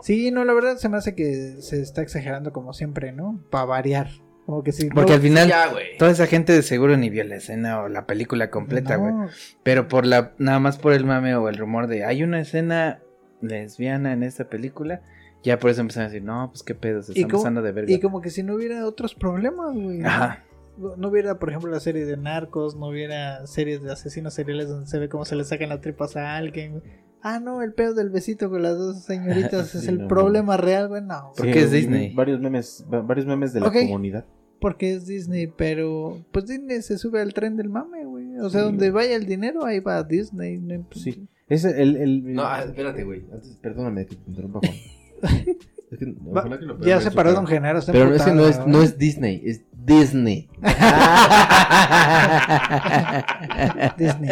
Sí, 0.01 0.31
no, 0.31 0.43
la 0.43 0.53
verdad 0.53 0.77
se 0.77 0.89
me 0.89 0.97
hace 0.97 1.15
que 1.15 1.55
se 1.61 1.81
está 1.81 2.01
exagerando 2.01 2.51
como 2.51 2.73
siempre, 2.73 3.11
¿no? 3.13 3.39
Para 3.49 3.65
variar. 3.65 4.09
Como 4.45 4.61
que 4.63 4.73
sí. 4.73 4.89
Porque 4.93 5.11
no- 5.11 5.15
al 5.15 5.21
final, 5.21 5.53
toda 5.97 6.11
esa 6.11 6.27
gente 6.27 6.51
de 6.51 6.61
seguro 6.61 6.97
ni 6.97 7.09
vio 7.09 7.23
la 7.23 7.37
escena 7.37 7.81
o 7.81 7.87
la 7.87 8.05
película 8.05 8.49
completa, 8.49 8.97
güey. 8.97 9.13
no, 9.13 9.27
Pero 9.63 9.87
por 9.87 10.05
la, 10.05 10.33
nada 10.37 10.59
más 10.59 10.77
por 10.77 10.91
el 10.93 11.05
mame 11.05 11.35
o 11.35 11.47
el 11.47 11.57
rumor 11.57 11.87
de 11.87 12.03
hay 12.03 12.23
una 12.23 12.41
escena 12.41 12.99
lesbiana 13.41 14.11
en 14.11 14.23
esta 14.23 14.49
película, 14.49 15.01
ya 15.43 15.59
por 15.59 15.69
eso 15.69 15.79
empezaron 15.81 16.07
a 16.07 16.09
decir, 16.09 16.23
no, 16.25 16.49
pues 16.51 16.63
qué 16.63 16.75
pedo, 16.75 17.01
se 17.01 17.13
como- 17.23 17.37
pasando 17.37 17.61
de 17.61 17.71
verga. 17.71 17.91
Y 17.93 17.99
como 18.01 18.19
que 18.21 18.29
si 18.29 18.43
no 18.43 18.55
hubiera 18.55 18.85
otros 18.85 19.15
problemas, 19.15 19.73
güey. 19.73 19.99
¿no? 19.99 20.07
Ajá. 20.09 20.43
No, 20.77 21.07
hubiera, 21.09 21.37
por 21.39 21.49
ejemplo, 21.49 21.69
la 21.71 21.79
serie 21.79 22.05
de 22.05 22.17
narcos, 22.17 22.75
no 22.75 22.87
hubiera 22.87 23.45
series 23.47 23.83
de 23.83 23.91
asesinos 23.91 24.33
seriales 24.33 24.67
donde 24.69 24.87
se 24.87 24.97
ve 24.99 25.07
cómo 25.09 25.23
se 25.25 25.35
le 25.35 25.43
sacan 25.43 25.69
las 25.69 25.81
tripas 25.81 26.15
a 26.15 26.35
alguien. 26.35 26.81
Ah, 27.21 27.39
no, 27.39 27.61
el 27.61 27.73
pedo 27.73 27.93
del 27.93 28.09
besito 28.09 28.49
con 28.49 28.63
las 28.63 28.77
dos 28.77 29.03
señoritas 29.03 29.75
es 29.75 29.87
el 29.87 29.99
no, 30.03 30.07
problema 30.07 30.57
real, 30.57 30.87
güey. 30.89 31.01
No, 31.01 31.31
¿Por 31.37 31.45
qué 31.45 31.61
es 31.61 31.71
Disney? 31.71 32.13
Varios 32.13 32.39
memes, 32.41 32.85
va- 32.91 33.01
varios 33.01 33.25
memes 33.27 33.53
de 33.53 33.59
la 33.61 33.71
comunidad. 33.71 34.25
porque 34.59 34.93
es 34.93 35.05
Disney, 35.05 35.47
pero 35.47 36.25
pues 36.31 36.47
Disney 36.47 36.81
se 36.81 36.97
sube 36.97 37.21
al 37.21 37.33
tren 37.33 37.55
del 37.55 37.69
mame, 37.69 38.05
güey. 38.05 38.37
O 38.39 38.49
sea, 38.49 38.61
Sí, 38.61 38.65
donde 38.65 38.89
güey. 38.91 39.05
vaya 39.05 39.15
el 39.15 39.25
dinero, 39.25 39.63
ahí 39.65 39.79
va 39.79 40.03
Disney. 40.03 40.57
no- 40.57 40.85
Sí. 40.91 41.27
Es 41.47 41.65
el, 41.65 41.97
el, 41.97 42.33
No, 42.33 42.43
ah, 42.45 42.63
espérate, 42.63 43.03
güey. 43.03 43.23
Antes, 43.31 43.57
perdóname 43.61 44.05
que 44.07 44.15
te 44.15 44.23
interrumpa, 44.29 44.59
Juan. 44.59 44.73
Es 45.91 45.99
que, 45.99 46.05
Va- 46.07 46.39
ojalá 46.41 46.57
que 46.57 46.65
lo 46.65 46.77
puedan 46.77 46.89
ya 46.89 47.01
se 47.07 47.15
paró. 47.15 47.33
Don 47.33 47.45
Genaro. 47.45 47.79
Pero 47.85 48.15
es 48.15 48.23
que 48.23 48.31
no 48.31 48.47
es, 48.47 48.65
no 48.65 48.81
es 48.81 48.97
Disney, 48.97 49.43
es 49.45 49.61
Disney. 49.85 50.49
Disney. 53.97 54.29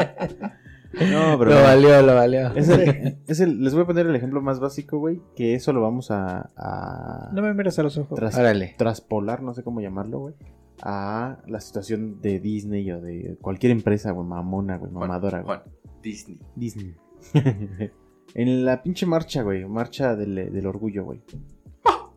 No, 1.12 1.38
pero. 1.40 1.52
Lo 1.52 1.64
valió, 1.64 2.02
lo 2.02 2.16
valió. 2.16 2.54
Es 2.56 2.70
el, 2.70 3.18
es 3.28 3.40
el- 3.40 3.64
les 3.64 3.74
voy 3.74 3.84
a 3.84 3.88
poner 3.88 4.08
el 4.08 4.16
ejemplo 4.16 4.42
más 4.42 4.60
básico, 4.60 5.00
güey. 5.00 5.22
Que 5.36 5.56
eso 5.56 5.74
lo 5.74 5.82
vamos 5.82 6.12
a. 6.12 6.50
a 6.58 7.30
No 7.34 7.42
me 7.42 7.54
mires 7.54 7.78
a 7.80 7.84
los 7.84 7.98
ojos. 7.98 8.18
tras- 8.20 8.38
Órale. 8.38 8.76
traspolar, 8.78 9.42
no 9.42 9.54
sé 9.54 9.64
cómo 9.64 9.82
llamarlo, 9.82 10.20
güey. 10.20 10.34
A 10.82 11.38
la 11.48 11.62
situación 11.62 12.20
de 12.22 12.40
Disney 12.40 12.92
o 12.92 13.02
de 13.02 13.38
cualquier 13.42 13.72
empresa, 13.72 14.12
güey, 14.12 14.28
mamona, 14.28 14.78
güey, 14.78 14.92
mamadora, 14.92 15.42
güey. 15.42 15.60
Disney. 16.02 16.40
Disney. 16.56 16.96
en 18.34 18.66
la 18.66 18.82
pinche 18.82 19.06
marcha, 19.06 19.44
güey, 19.44 19.64
marcha 19.66 20.16
del, 20.16 20.52
del 20.52 20.66
orgullo, 20.68 21.06
güey. 21.06 21.22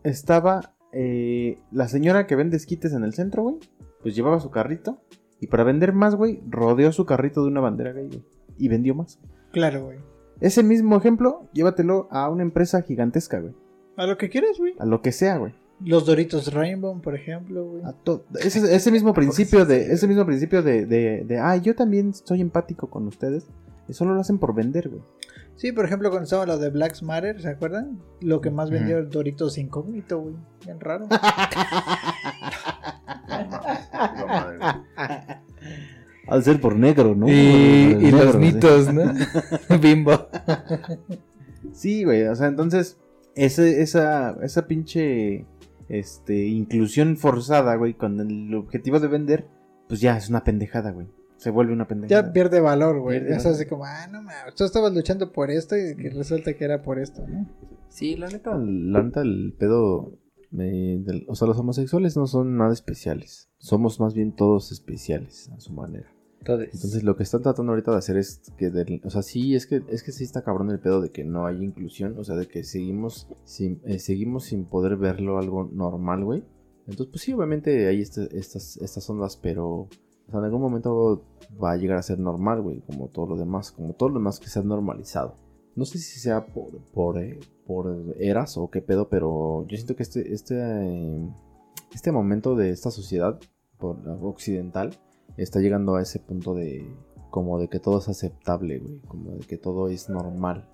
Estaba 0.02 0.72
eh, 0.94 1.58
la 1.72 1.88
señora 1.88 2.26
que 2.26 2.36
vende 2.36 2.56
esquites 2.56 2.92
en 2.92 3.04
el 3.04 3.14
centro, 3.14 3.42
güey. 3.42 3.56
Pues 4.02 4.14
llevaba 4.14 4.40
su 4.40 4.50
carrito. 4.50 4.98
Y 5.40 5.48
para 5.48 5.64
vender 5.64 5.92
más, 5.92 6.14
güey, 6.14 6.40
rodeó 6.48 6.92
su 6.92 7.04
carrito 7.04 7.42
de 7.42 7.48
una 7.48 7.60
bandera 7.60 7.92
gay, 7.92 8.08
güey. 8.08 8.24
Y 8.56 8.68
vendió 8.68 8.94
más. 8.94 9.18
Claro, 9.52 9.84
güey. 9.84 9.98
Ese 10.40 10.62
mismo 10.62 10.96
ejemplo, 10.96 11.48
llévatelo 11.52 12.08
a 12.10 12.28
una 12.28 12.42
empresa 12.42 12.82
gigantesca, 12.82 13.40
güey. 13.40 13.54
A 13.96 14.06
lo 14.06 14.16
que 14.16 14.28
quieras, 14.28 14.58
güey. 14.58 14.74
A 14.78 14.86
lo 14.86 15.02
que 15.02 15.12
sea, 15.12 15.38
güey. 15.38 15.54
Los 15.80 16.06
Doritos 16.06 16.52
Rainbow, 16.52 17.00
por 17.00 17.14
ejemplo, 17.14 17.64
güey. 17.64 17.82
Ese, 18.40 18.74
ese 18.74 18.90
mismo 18.90 19.12
principio 19.14 19.64
de. 19.64 19.92
Ese 19.92 20.06
mismo 20.06 20.24
principio 20.24 20.62
de, 20.62 20.86
de, 20.86 21.24
de, 21.24 21.38
Ah, 21.38 21.56
yo 21.56 21.74
también 21.74 22.14
soy 22.14 22.40
empático 22.40 22.88
con 22.88 23.06
ustedes. 23.06 23.46
Y 23.88 23.92
solo 23.92 24.14
lo 24.14 24.20
hacen 24.20 24.38
por 24.38 24.54
vender, 24.54 24.88
güey. 24.88 25.02
Sí, 25.56 25.72
por 25.72 25.84
ejemplo, 25.84 26.10
cuando 26.10 26.24
estaba 26.24 26.46
lo 26.46 26.58
de 26.58 26.70
Black 26.70 27.00
Matter, 27.02 27.40
¿se 27.40 27.48
acuerdan? 27.48 28.00
Lo 28.20 28.40
que 28.40 28.50
más 28.50 28.70
vendió 28.70 28.98
el 28.98 29.08
Doritos 29.08 29.56
incógnito, 29.56 30.20
güey. 30.20 30.34
Bien 30.64 30.80
raro. 30.80 31.06
Al 36.26 36.42
ser 36.42 36.60
por 36.60 36.74
negro, 36.76 37.14
¿no? 37.14 37.28
Y, 37.28 37.92
Por 37.92 38.02
y 38.02 38.04
negro, 38.06 38.24
los 38.24 38.32
sí. 38.32 38.38
mitos, 38.38 38.92
¿no? 38.92 39.12
Bimbo. 39.80 40.26
Sí, 41.72 42.04
güey, 42.04 42.24
o 42.24 42.34
sea, 42.34 42.48
entonces, 42.48 42.98
ese, 43.34 43.82
esa, 43.82 44.36
esa 44.42 44.66
pinche 44.66 45.46
este, 45.88 46.46
inclusión 46.46 47.16
forzada, 47.16 47.76
güey, 47.76 47.94
con 47.94 48.20
el 48.20 48.54
objetivo 48.54 49.00
de 49.00 49.08
vender, 49.08 49.46
pues 49.88 50.00
ya 50.00 50.16
es 50.16 50.28
una 50.30 50.44
pendejada, 50.44 50.90
güey. 50.92 51.08
Se 51.36 51.50
vuelve 51.50 51.72
una 51.72 51.86
pendejada. 51.86 52.26
Ya 52.28 52.32
pierde 52.32 52.60
valor, 52.60 53.00
güey. 53.00 53.20
Ya 53.28 53.36
hace 53.36 53.66
como, 53.68 53.84
ah, 53.84 54.06
no 54.10 54.22
mames, 54.22 54.54
tú 54.56 54.64
estabas 54.64 54.94
luchando 54.94 55.32
por 55.32 55.50
esto 55.50 55.76
y 55.76 55.94
que 55.96 56.10
resulta 56.10 56.54
que 56.54 56.64
era 56.64 56.82
por 56.82 56.98
esto, 56.98 57.26
¿no? 57.26 57.46
Sí, 57.88 58.16
la 58.16 58.28
neta, 58.28 58.56
la 58.56 59.02
neta, 59.02 59.20
el 59.22 59.54
pedo. 59.58 60.18
del- 60.50 61.24
o 61.28 61.34
sea, 61.34 61.48
los 61.48 61.58
homosexuales 61.58 62.16
no 62.16 62.28
son 62.28 62.56
nada 62.56 62.72
especiales. 62.72 63.50
Somos 63.58 63.98
más 63.98 64.14
bien 64.14 64.36
todos 64.36 64.70
especiales 64.70 65.50
a 65.50 65.58
su 65.58 65.72
manera. 65.72 66.08
Entonces, 66.72 67.02
lo 67.02 67.16
que 67.16 67.24
están 67.24 67.42
tratando 67.42 67.72
ahorita 67.72 67.90
de 67.90 67.96
hacer 67.98 68.16
es 68.18 68.40
que. 68.56 68.70
del- 68.70 69.00
o 69.04 69.10
sea, 69.10 69.22
sí, 69.22 69.56
es 69.56 69.66
que, 69.66 69.82
es 69.88 70.04
que 70.04 70.12
sí 70.12 70.22
está 70.22 70.42
cabrón 70.44 70.70
el 70.70 70.78
pedo 70.78 71.00
de 71.00 71.10
que 71.10 71.24
no 71.24 71.46
hay 71.46 71.60
inclusión. 71.64 72.16
O 72.18 72.22
sea, 72.24 72.36
de 72.36 72.46
que 72.46 72.62
seguimos 72.62 73.26
sin, 73.44 73.80
eh, 73.84 73.98
seguimos 73.98 74.44
sin 74.44 74.64
poder 74.66 74.96
verlo 74.96 75.38
algo 75.38 75.68
normal, 75.72 76.24
güey. 76.24 76.44
Entonces, 76.86 77.08
pues 77.10 77.22
sí, 77.22 77.32
obviamente 77.32 77.88
hay 77.88 78.00
este- 78.00 78.28
estas, 78.38 78.76
estas 78.76 79.10
ondas, 79.10 79.36
pero. 79.36 79.88
O 80.26 80.30
sea, 80.30 80.38
en 80.40 80.44
algún 80.46 80.60
momento 80.62 81.22
va 81.62 81.72
a 81.72 81.76
llegar 81.76 81.98
a 81.98 82.02
ser 82.02 82.18
normal, 82.18 82.62
güey. 82.62 82.80
Como 82.86 83.08
todo 83.08 83.26
lo 83.26 83.36
demás. 83.36 83.72
Como 83.72 83.94
todo 83.94 84.08
lo 84.08 84.14
demás 84.16 84.40
que 84.40 84.48
se 84.48 84.58
ha 84.58 84.62
normalizado. 84.62 85.36
No 85.76 85.84
sé 85.84 85.98
si 85.98 86.20
sea 86.20 86.46
por, 86.46 86.78
por, 86.92 87.18
eh, 87.18 87.40
por 87.66 88.14
eras 88.18 88.56
o 88.56 88.70
qué 88.70 88.80
pedo, 88.80 89.08
pero 89.08 89.66
yo 89.66 89.76
siento 89.76 89.96
que 89.96 90.04
este, 90.04 90.32
este, 90.32 90.54
eh, 90.56 91.28
este 91.92 92.12
momento 92.12 92.54
de 92.54 92.70
esta 92.70 92.90
sociedad 92.90 93.38
por, 93.78 93.96
occidental 94.22 94.90
está 95.36 95.58
llegando 95.60 95.96
a 95.96 96.02
ese 96.02 96.20
punto 96.20 96.54
de 96.54 96.86
como 97.30 97.58
de 97.58 97.66
que 97.68 97.80
todo 97.80 97.98
es 97.98 98.08
aceptable, 98.08 98.78
güey, 98.78 99.00
como 99.08 99.32
de 99.32 99.40
que 99.40 99.56
todo 99.58 99.88
es 99.88 100.08
normal. 100.08 100.70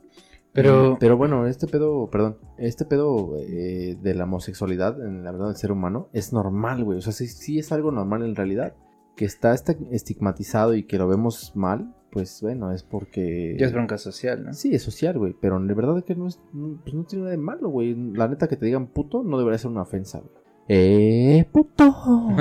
Pero- 0.53 0.93
Mm, 0.93 0.97
pero 1.01 1.17
bueno, 1.17 1.47
este 1.47 1.67
pedo, 1.67 2.11
perdón, 2.11 2.37
este 2.59 2.85
pedo 2.85 3.37
eh, 3.39 3.97
de 4.03 4.15
la 4.15 4.25
homosexualidad, 4.25 5.01
en 5.03 5.25
la 5.25 5.33
verdad, 5.33 5.47
del 5.47 5.57
ser 5.57 5.73
humano, 5.73 6.09
es 6.13 6.35
normal, 6.35 6.85
güey. 6.85 6.99
O 6.99 7.01
sea, 7.01 7.13
sí, 7.15 7.27
sí 7.29 7.59
es 7.59 7.73
algo 7.73 7.91
normal 7.93 8.23
en 8.23 8.35
realidad. 8.37 8.75
Que 9.21 9.27
está 9.27 9.53
estigmatizado 9.91 10.75
y 10.75 10.85
que 10.85 10.97
lo 10.97 11.07
vemos 11.07 11.53
mal, 11.55 11.95
pues 12.11 12.41
bueno, 12.41 12.73
es 12.73 12.83
porque... 12.83 13.55
Ya 13.61 13.67
es 13.67 13.73
bronca 13.75 13.99
social, 13.99 14.43
¿no? 14.47 14.55
Sí, 14.55 14.75
es 14.75 14.83
social, 14.83 15.19
güey. 15.19 15.37
Pero 15.39 15.61
de 15.61 15.75
verdad 15.75 16.03
que 16.03 16.15
no 16.15 16.27
es. 16.27 16.41
no- 16.55 16.81
Pues 16.83 16.95
no 16.95 17.05
tiene 17.05 17.25
nada 17.25 17.33
de 17.33 17.37
malo, 17.37 17.69
güey. 17.69 17.95
La 18.15 18.29
neta 18.29 18.49
que 18.49 18.57
te 18.57 18.65
digan 18.65 18.87
puto 18.87 19.23
no 19.23 19.37
debería 19.37 19.59
ser 19.59 19.73
una 19.73 19.83
ofensa, 19.83 20.21
güey. 20.21 20.33
¡Eh, 20.69 21.45
puto! 21.53 21.95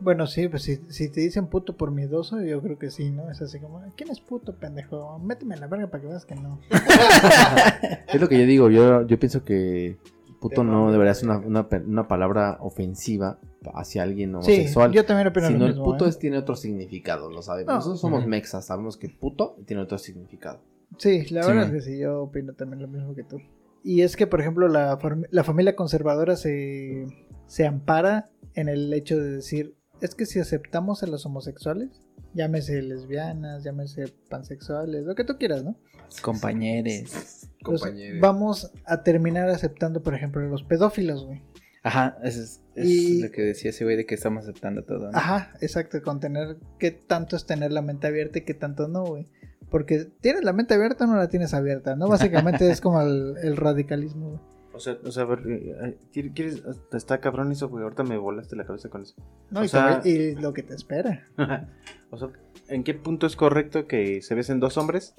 Bueno, 0.00 0.28
sí, 0.28 0.46
pues 0.48 0.62
si, 0.62 0.76
si 0.88 1.10
te 1.10 1.20
dicen 1.20 1.48
puto 1.48 1.76
por 1.76 1.90
miedoso, 1.90 2.40
yo 2.40 2.62
creo 2.62 2.78
que 2.78 2.88
sí, 2.88 3.10
¿no? 3.10 3.28
Es 3.32 3.42
así 3.42 3.58
como, 3.58 3.82
¿quién 3.96 4.10
es 4.10 4.20
puto, 4.20 4.54
pendejo? 4.54 5.18
Méteme 5.18 5.56
en 5.56 5.60
la 5.60 5.66
verga 5.66 5.88
para 5.88 6.00
que 6.00 6.06
veas 6.08 6.24
que 6.24 6.36
no. 6.36 6.60
es 8.14 8.20
lo 8.20 8.28
que 8.28 8.38
yo 8.38 8.46
digo. 8.46 8.70
Yo, 8.70 9.04
yo 9.06 9.18
pienso 9.18 9.44
que 9.44 9.98
puto 10.40 10.64
no 10.64 10.92
debería 10.92 11.14
ser 11.14 11.28
una, 11.30 11.66
una, 11.86 12.08
palabra 12.08 12.58
ofensiva 12.60 13.38
hacia 13.74 14.02
alguien 14.02 14.30
Sí, 14.30 14.34
homosexual. 14.36 14.92
yo 14.92 15.04
también 15.04 15.28
opino 15.28 15.46
Si 15.48 15.52
lo 15.54 15.58
no, 15.58 15.64
el 15.66 15.70
mismo. 15.72 15.84
puto 15.84 16.06
¿eh? 16.06 16.08
es- 16.08 16.18
tiene 16.18 16.38
otro 16.38 16.54
significado, 16.56 17.30
lo 17.30 17.42
sabemos. 17.42 17.68
No. 17.68 17.74
Nosotros 17.76 18.00
somos 18.00 18.26
mexas, 18.26 18.66
sabemos 18.66 18.96
que 18.96 19.08
puto 19.08 19.56
tiene 19.66 19.82
otro 19.82 19.98
significado. 19.98 20.60
Sí, 20.96 21.18
la 21.30 21.42
Sí, 21.42 21.48
verdad 21.48 21.54
man. 21.54 21.64
es 21.66 21.70
que 21.72 21.80
sí, 21.90 21.98
yo 21.98 22.22
opino 22.22 22.54
también 22.54 22.80
lo 22.82 22.88
mismo 22.88 23.14
que 23.14 23.24
tú. 23.24 23.40
Y 23.84 24.02
es 24.02 24.16
que, 24.16 24.26
por 24.26 24.40
ejemplo, 24.40 24.68
la, 24.68 24.98
la 25.30 25.44
familia 25.44 25.76
conservadora 25.76 26.36
se, 26.36 27.06
se 27.46 27.66
ampara 27.66 28.28
en 28.54 28.68
el 28.68 28.92
hecho 28.92 29.16
de 29.18 29.30
decir, 29.30 29.74
es 30.00 30.14
que 30.14 30.26
si 30.26 30.38
aceptamos 30.38 31.02
a 31.02 31.06
los 31.06 31.24
homosexuales, 31.26 31.88
llámese 32.34 32.80
lesbianas, 32.82 33.64
llámese 33.64 34.06
pansexuales, 34.28 35.04
lo 35.04 35.14
que 35.14 35.24
tú 35.24 35.36
quieras, 35.38 35.64
¿no? 35.64 35.76
Compañeros. 36.22 37.48
Pues 37.64 37.82
vamos 38.20 38.70
a 38.84 39.02
terminar 39.02 39.48
aceptando, 39.48 40.02
por 40.02 40.14
ejemplo, 40.14 40.40
a 40.40 40.44
los 40.48 40.62
pedófilos, 40.62 41.26
güey. 41.26 41.42
Ajá, 41.82 42.18
eso 42.22 42.42
es, 42.42 42.60
es 42.74 42.84
Y- 42.86 43.22
lo 43.22 43.30
que 43.30 43.42
decía 43.42 43.70
ese 43.70 43.84
güey 43.84 43.96
de 43.96 44.04
que 44.06 44.14
estamos 44.14 44.44
aceptando 44.44 44.82
todo. 44.84 45.10
¿no? 45.10 45.16
Ajá, 45.18 45.52
exacto, 45.60 46.00
con 46.02 46.20
tener, 46.20 46.56
qué 46.78 46.90
tanto 46.90 47.36
es 47.36 47.46
tener 47.46 47.72
la 47.72 47.82
mente 47.82 48.06
abierta 48.06 48.38
y 48.38 48.42
qué 48.44 48.54
tanto 48.54 48.88
no, 48.88 49.04
güey. 49.04 49.26
Porque 49.70 50.06
tienes 50.20 50.44
la 50.44 50.52
mente 50.52 50.74
abierta 50.74 51.04
o 51.04 51.06
no 51.06 51.16
la 51.16 51.28
tienes 51.28 51.52
abierta, 51.54 51.94
¿no? 51.94 52.08
Básicamente 52.08 52.70
es 52.70 52.80
como 52.80 53.00
el, 53.02 53.34
el 53.42 53.56
radicalismo, 53.56 54.30
güey. 54.30 54.40
O 54.78 54.80
sea, 54.80 54.96
o 55.04 55.10
sea, 55.10 55.24
a 55.24 55.26
ver, 55.26 55.40
eh, 55.48 55.98
¿quieres- 56.12 56.32
¿quieres? 56.34 56.62
Está 56.92 57.18
cabrón 57.20 57.50
eso, 57.52 57.68
güey. 57.68 57.82
Ahorita 57.84 58.04
me 58.04 58.16
volaste 58.16 58.54
la 58.56 58.64
cabeza 58.64 58.88
con 58.88 59.02
eso. 59.02 59.14
No, 59.50 59.60
O 59.60 59.64
y, 59.64 59.68
sea- 59.68 60.00
te- 60.00 60.08
y 60.08 60.34
lo 60.36 60.52
que 60.52 60.62
te 60.62 60.74
espera. 60.74 61.26
o 62.10 62.16
sea, 62.16 62.28
¿en 62.68 62.84
qué 62.84 62.94
punto 62.94 63.26
es 63.26 63.34
correcto 63.36 63.86
que 63.86 64.22
se 64.22 64.34
besen 64.34 64.60
dos 64.60 64.78
hombres? 64.78 65.14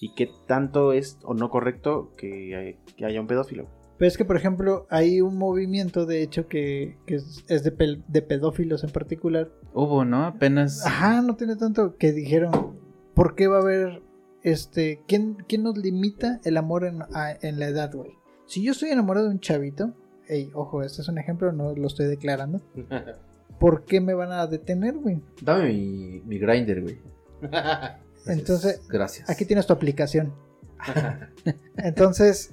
¿Y 0.00 0.14
qué 0.14 0.30
tanto 0.46 0.92
es 0.92 1.18
o 1.24 1.34
no 1.34 1.50
correcto 1.50 2.12
que, 2.16 2.56
hay- 2.56 2.78
que 2.96 3.04
haya 3.04 3.20
un 3.20 3.26
pedófilo? 3.26 3.68
Pero 3.98 4.08
es 4.08 4.16
que, 4.16 4.24
por 4.24 4.36
ejemplo, 4.36 4.86
hay 4.88 5.20
un 5.20 5.36
movimiento, 5.36 6.06
de 6.06 6.22
hecho, 6.22 6.48
que, 6.48 6.96
que 7.06 7.16
es, 7.16 7.44
es 7.48 7.64
de, 7.64 7.76
pel- 7.76 8.02
de 8.08 8.22
pedófilos 8.22 8.82
en 8.82 8.90
particular. 8.90 9.50
Hubo, 9.74 10.06
¿no? 10.06 10.24
Apenas. 10.24 10.86
Ajá, 10.86 11.20
no 11.20 11.36
tiene 11.36 11.56
tanto 11.56 11.96
que 11.98 12.12
dijeron, 12.12 12.78
¿por 13.14 13.34
qué 13.34 13.46
va 13.46 13.58
a 13.58 13.60
haber, 13.60 14.02
este, 14.42 15.02
quién, 15.06 15.36
quién 15.46 15.64
nos 15.64 15.76
limita 15.76 16.40
el 16.44 16.56
amor 16.56 16.86
en, 16.86 17.02
a- 17.02 17.36
en 17.42 17.58
la 17.58 17.66
edad, 17.68 17.92
güey? 17.92 18.12
Si 18.50 18.64
yo 18.64 18.72
estoy 18.72 18.90
enamorado 18.90 19.28
de 19.28 19.34
un 19.34 19.38
chavito, 19.38 19.94
ey, 20.26 20.50
ojo, 20.54 20.82
este 20.82 21.02
es 21.02 21.08
un 21.08 21.18
ejemplo, 21.18 21.52
no 21.52 21.72
lo 21.72 21.86
estoy 21.86 22.06
declarando, 22.06 22.60
¿por 23.60 23.84
qué 23.84 24.00
me 24.00 24.12
van 24.12 24.32
a 24.32 24.44
detener, 24.48 24.96
güey? 24.96 25.22
Dame 25.40 25.68
mi, 25.68 26.20
mi 26.26 26.38
grinder, 26.40 26.82
güey. 26.82 27.00
Entonces, 28.26 28.88
Gracias. 28.88 29.30
Aquí 29.30 29.44
tienes 29.44 29.68
tu 29.68 29.72
aplicación. 29.72 30.34
Entonces, 31.76 32.52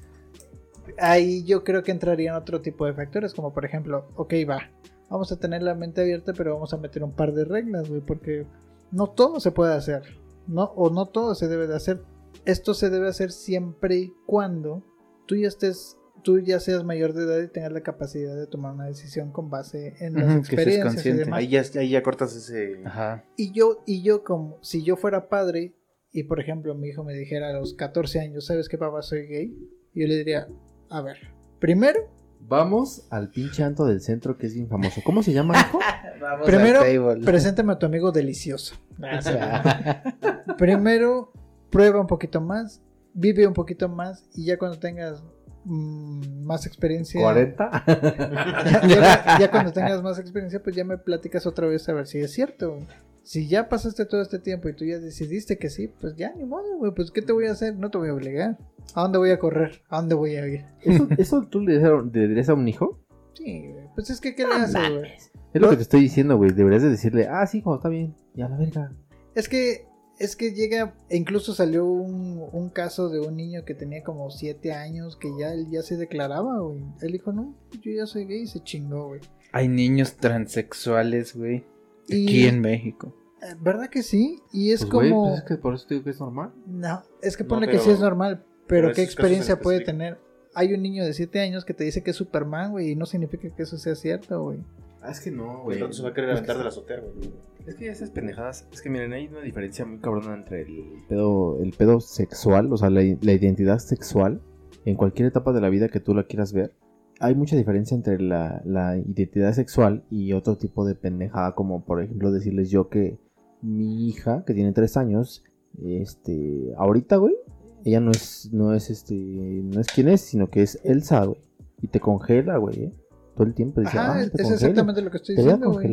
ahí 0.99 1.43
yo 1.45 1.63
creo 1.63 1.81
que 1.81 1.89
entrarían 1.89 2.35
otro 2.35 2.61
tipo 2.61 2.85
de 2.85 2.93
factores, 2.93 3.33
como 3.33 3.51
por 3.51 3.65
ejemplo, 3.65 4.05
ok, 4.17 4.35
va, 4.47 4.69
vamos 5.09 5.31
a 5.31 5.39
tener 5.39 5.63
la 5.63 5.73
mente 5.73 6.01
abierta, 6.01 6.31
pero 6.33 6.53
vamos 6.53 6.75
a 6.75 6.77
meter 6.77 7.03
un 7.03 7.13
par 7.13 7.33
de 7.33 7.43
reglas, 7.43 7.89
güey, 7.89 8.01
porque 8.01 8.45
no 8.91 9.07
todo 9.07 9.39
se 9.39 9.49
puede 9.49 9.73
hacer, 9.73 10.03
¿no? 10.45 10.65
O 10.75 10.91
no 10.91 11.07
todo 11.07 11.33
se 11.33 11.47
debe 11.47 11.65
de 11.65 11.75
hacer. 11.75 12.03
Esto 12.45 12.75
se 12.75 12.91
debe 12.91 13.07
hacer 13.07 13.31
siempre 13.31 13.95
y 13.95 14.13
cuando 14.27 14.83
tú 15.27 15.35
ya 15.35 15.47
estés, 15.47 15.97
tú 16.23 16.39
ya 16.39 16.59
seas 16.59 16.83
mayor 16.83 17.13
de 17.13 17.23
edad 17.23 17.43
y 17.43 17.47
tengas 17.47 17.71
la 17.71 17.81
capacidad 17.81 18.35
de 18.35 18.47
tomar 18.47 18.73
una 18.73 18.85
decisión 18.85 19.31
con 19.31 19.49
base 19.49 19.95
en 19.99 20.15
las 20.15 20.23
que 20.23 20.29
seas 20.29 20.37
experiencias 20.39 20.79
y 20.79 20.95
consciente. 20.95 21.23
demás. 21.25 21.39
Ahí 21.39 21.47
ya, 21.47 21.63
ahí 21.79 21.89
ya 21.89 22.03
cortas 22.03 22.35
ese... 22.35 22.81
Ajá. 22.85 23.25
Y 23.35 23.51
yo, 23.51 23.83
y 23.85 24.01
yo 24.01 24.23
como, 24.23 24.57
si 24.61 24.83
yo 24.83 24.95
fuera 24.95 25.29
padre 25.29 25.75
y 26.11 26.23
por 26.23 26.39
ejemplo 26.39 26.73
mi 26.73 26.87
hijo 26.87 27.03
me 27.03 27.13
dijera 27.13 27.49
a 27.49 27.53
los 27.53 27.73
14 27.73 28.19
años, 28.19 28.45
¿sabes 28.45 28.69
qué 28.69 28.77
papá 28.77 29.01
soy 29.01 29.27
gay? 29.27 29.55
Yo 29.93 30.07
le 30.07 30.15
diría, 30.15 30.47
a 30.89 31.01
ver, 31.01 31.17
primero, 31.59 32.17
Vamos 32.39 33.05
al 33.09 33.29
pinche 33.29 33.63
anto 33.63 33.85
del 33.85 34.01
centro 34.01 34.37
que 34.37 34.47
es 34.47 34.53
bien 34.53 34.69
famoso. 34.69 35.01
¿Cómo 35.03 35.23
se 35.23 35.33
llama, 35.33 35.59
hijo? 35.59 35.79
Vamos 36.21 36.45
Primero, 36.45 36.81
preséntame 37.23 37.73
a 37.73 37.79
tu 37.79 37.85
amigo 37.85 38.11
delicioso. 38.11 38.75
primero, 40.57 41.31
prueba 41.69 41.99
un 41.99 42.07
poquito 42.07 42.41
más, 42.41 42.81
vive 43.17 43.47
un 43.47 43.53
poquito 43.53 43.89
más 43.89 44.29
y 44.35 44.45
ya 44.45 44.57
cuando 44.57 44.79
tengas 44.79 45.23
mm, 45.65 46.43
más 46.45 46.65
experiencia... 46.65 47.19
40. 47.21 47.83
ya, 47.87 48.87
ya- 48.87 49.39
ya 49.39 49.51
cuando 49.51 49.71
tengas 49.73 50.01
más 50.03 50.19
experiencia, 50.19 50.61
pues 50.61 50.75
ya 50.75 50.83
me 50.83 50.97
platicas 50.97 51.45
otra 51.45 51.67
vez 51.67 51.87
a 51.89 51.93
ver 51.93 52.07
si 52.07 52.19
es 52.19 52.31
cierto. 52.31 52.79
Si 53.23 53.47
ya 53.49 53.67
pasaste 53.67 54.05
todo 54.05 54.21
este 54.21 54.39
tiempo 54.39 54.69
y 54.69 54.73
tú 54.73 54.85
ya 54.85 54.99
decidiste 54.99 55.57
que 55.57 55.69
sí, 55.69 55.89
pues 55.99 56.15
ya 56.15 56.33
ni 56.35 56.45
modo, 56.45 56.77
güey. 56.77 56.93
Pues 56.93 57.11
¿qué 57.11 57.21
te 57.21 57.33
voy 57.33 57.47
a 57.47 57.51
hacer? 57.51 57.75
No 57.75 57.89
te 57.91 57.97
voy 57.97 58.07
a 58.09 58.13
obligar. 58.13 58.57
¿A 58.95 59.01
dónde 59.01 59.17
voy 59.17 59.31
a 59.31 59.39
correr? 59.39 59.81
¿A 59.89 59.97
dónde 59.97 60.15
voy 60.15 60.35
a 60.37 60.47
ir? 60.47 60.63
¿Eso, 60.81 61.07
eso 61.17 61.41
tú 61.49 61.59
le 61.59 61.73
dirías 62.13 62.47
a- 62.47 62.53
a 62.53 62.55
un 62.55 62.67
hijo? 62.69 63.01
Sí, 63.33 63.67
güey. 63.69 63.87
Pues 63.95 64.09
es 64.11 64.21
que 64.21 64.33
¿qué 64.33 64.47
le 64.47 64.53
hace, 64.53 64.79
güey? 64.79 65.11
Es 65.53 65.61
lo 65.61 65.69
que 65.69 65.75
te 65.75 65.81
estoy 65.81 65.99
diciendo, 66.01 66.37
güey. 66.37 66.51
Deberías 66.51 66.83
de 66.83 66.89
decirle, 66.89 67.27
ah, 67.29 67.45
sí, 67.47 67.57
hijo, 67.57 67.75
está 67.75 67.89
bien. 67.89 68.15
Ya 68.33 68.47
la 68.47 68.55
verga. 68.57 68.93
Es 69.35 69.49
que 69.49 69.86
es 70.19 70.35
que 70.35 70.51
llega, 70.53 70.95
e 71.09 71.17
incluso 71.17 71.53
salió 71.53 71.85
un, 71.85 72.43
un 72.51 72.69
caso 72.69 73.09
de 73.09 73.19
un 73.19 73.35
niño 73.35 73.63
que 73.65 73.73
tenía 73.75 74.03
como 74.03 74.29
7 74.31 74.71
años 74.73 75.15
que 75.15 75.29
ya 75.39 75.53
él 75.53 75.67
ya 75.69 75.81
se 75.83 75.95
declaraba, 75.97 76.59
güey. 76.59 76.83
Él 77.01 77.11
dijo, 77.11 77.31
no, 77.31 77.55
yo 77.81 77.91
ya 77.91 78.05
soy 78.07 78.25
gay 78.25 78.41
y 78.41 78.47
se 78.47 78.61
chingó, 78.63 79.07
güey. 79.07 79.21
Hay 79.51 79.67
niños 79.67 80.17
transexuales, 80.17 81.35
güey. 81.35 81.63
Y- 82.07 82.23
Aquí 82.23 82.47
en 82.47 82.61
México. 82.61 83.13
Eh, 83.41 83.55
¿Verdad 83.61 83.89
que 83.89 84.01
sí? 84.01 84.39
Y 84.51 84.71
es 84.71 84.85
Pues, 84.85 85.09
como... 85.11 85.29
pues 85.29 85.39
es 85.39 85.45
que 85.45 85.55
por 85.57 85.75
eso 85.75 85.85
te 85.87 85.93
digo 85.95 86.05
que 86.05 86.09
es 86.11 86.19
normal. 86.19 86.51
No, 86.65 87.03
es 87.21 87.37
que 87.37 87.43
No, 87.43 87.49
ponle 87.49 87.67
que 87.67 87.77
sí 87.79 87.91
es 87.91 87.99
normal, 87.99 88.43
pero, 88.67 88.87
pero 88.87 88.93
¿qué 88.95 89.03
experiencia 89.03 89.59
puede 89.59 89.77
específico. 89.77 89.97
tener? 90.05 90.27
Hay 90.55 90.73
un 90.73 90.81
niño 90.81 91.05
de 91.05 91.13
7 91.13 91.39
años 91.41 91.63
que 91.63 91.75
te 91.75 91.83
dice 91.83 92.01
que 92.01 92.09
es 92.11 92.17
Superman, 92.17 92.71
güey, 92.71 92.89
y 92.91 92.95
no 92.95 93.05
significa 93.05 93.47
que 93.55 93.61
eso 93.63 93.77
sea 93.77 93.93
cierto, 93.93 94.41
güey. 94.41 94.59
Ah, 95.03 95.11
es 95.11 95.19
que 95.21 95.29
no, 95.29 95.45
Güey, 95.45 95.63
güey. 95.63 95.75
entonces 95.77 96.03
va 96.03 96.09
a 96.09 96.13
querer 96.15 96.31
Es 96.31 96.37
aventar 96.37 96.55
que- 96.55 96.57
de 96.57 96.63
la 96.63 96.69
azotea, 96.69 96.99
güey. 97.01 97.31
Es 97.67 97.75
que 97.75 97.89
esas 97.89 98.09
pendejadas, 98.11 98.65
es 98.71 98.81
que 98.81 98.89
miren, 98.89 99.11
hay 99.13 99.27
una 99.27 99.41
diferencia 99.41 99.85
muy 99.85 99.99
cabrona 99.99 100.33
entre 100.35 100.61
el 100.61 100.83
pedo, 101.09 101.59
el 101.61 101.71
pedo 101.73 101.99
sexual, 101.99 102.71
o 102.71 102.77
sea, 102.77 102.89
la, 102.89 103.01
la 103.21 103.33
identidad 103.33 103.79
sexual, 103.79 104.41
en 104.85 104.95
cualquier 104.95 105.27
etapa 105.27 105.51
de 105.51 105.59
la 105.59 105.69
vida 105.69 105.89
que 105.89 105.99
tú 105.99 106.13
la 106.15 106.23
quieras 106.23 106.53
ver. 106.53 106.73
Hay 107.19 107.35
mucha 107.35 107.57
diferencia 107.57 107.95
entre 107.95 108.21
la, 108.21 108.61
la 108.63 108.97
identidad 108.97 109.51
sexual 109.51 110.05
y 110.09 110.31
otro 110.33 110.55
tipo 110.57 110.85
de 110.85 110.95
pendejada, 110.95 111.55
como 111.55 111.83
por 111.83 112.01
ejemplo 112.01 112.31
decirles 112.31 112.69
yo 112.69 112.87
que 112.89 113.17
mi 113.61 114.07
hija, 114.07 114.45
que 114.45 114.53
tiene 114.53 114.71
tres 114.71 114.95
años, 114.95 115.43
este, 115.83 116.73
ahorita, 116.77 117.17
güey, 117.17 117.35
ella 117.83 117.99
no 117.99 118.11
es, 118.11 118.49
no 118.53 118.73
es 118.73 118.89
este, 118.89 119.15
no 119.15 119.81
es 119.81 119.87
quien 119.87 120.07
es, 120.07 120.21
sino 120.21 120.49
que 120.49 120.61
es 120.61 120.79
Elsa, 120.83 121.25
güey. 121.25 121.41
Y 121.81 121.87
te 121.87 121.99
congela, 121.99 122.57
güey, 122.57 122.83
¿eh? 122.85 122.93
Todo 123.35 123.45
el 123.47 123.53
tiempo 123.53 123.81
dice, 123.81 123.97
Ajá, 123.97 124.13
"Ah, 124.13 124.21
es 124.21 124.31
te 124.31 124.41
es 124.41 124.47
congelo". 124.47 124.55
exactamente 124.55 125.01
lo 125.01 125.11
que 125.11 125.17
estoy 125.17 125.35
Te 125.35 125.41
voy 125.41 125.51
a 125.51 125.53
diciendo, 125.55 125.73
güey. 125.73 125.85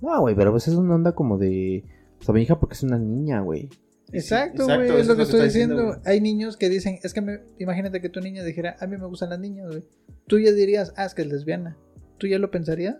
No, 0.00 0.20
güey, 0.20 0.34
pero 0.34 0.50
pues 0.50 0.68
es 0.68 0.74
una 0.74 0.94
onda 0.94 1.12
como 1.12 1.38
de. 1.38 1.84
O 2.20 2.24
sea, 2.24 2.34
mi 2.34 2.42
hija 2.42 2.58
porque 2.58 2.74
es 2.74 2.82
una 2.82 2.98
niña, 2.98 3.40
güey. 3.40 3.68
Exacto, 4.12 4.64
güey, 4.66 4.90
es 5.00 5.06
lo 5.06 5.16
que 5.16 5.22
estoy 5.22 5.42
diciendo. 5.42 5.96
Hay 6.04 6.20
niños 6.20 6.56
que 6.56 6.68
dicen, 6.68 6.98
es 7.02 7.12
que 7.12 7.20
me- 7.20 7.40
imagínate 7.58 8.00
que 8.00 8.08
tu 8.08 8.20
niña 8.20 8.44
dijera, 8.44 8.76
a 8.80 8.86
mí 8.86 8.96
me 8.96 9.06
gustan 9.06 9.30
las 9.30 9.40
niñas, 9.40 9.68
güey. 9.68 9.84
Tú 10.26 10.38
ya 10.38 10.52
dirías, 10.52 10.92
ah, 10.96 11.04
es 11.06 11.14
que 11.14 11.22
es 11.22 11.28
lesbiana. 11.28 11.76
¿Tú 12.18 12.26
ya 12.26 12.38
lo 12.38 12.50
pensarías? 12.50 12.96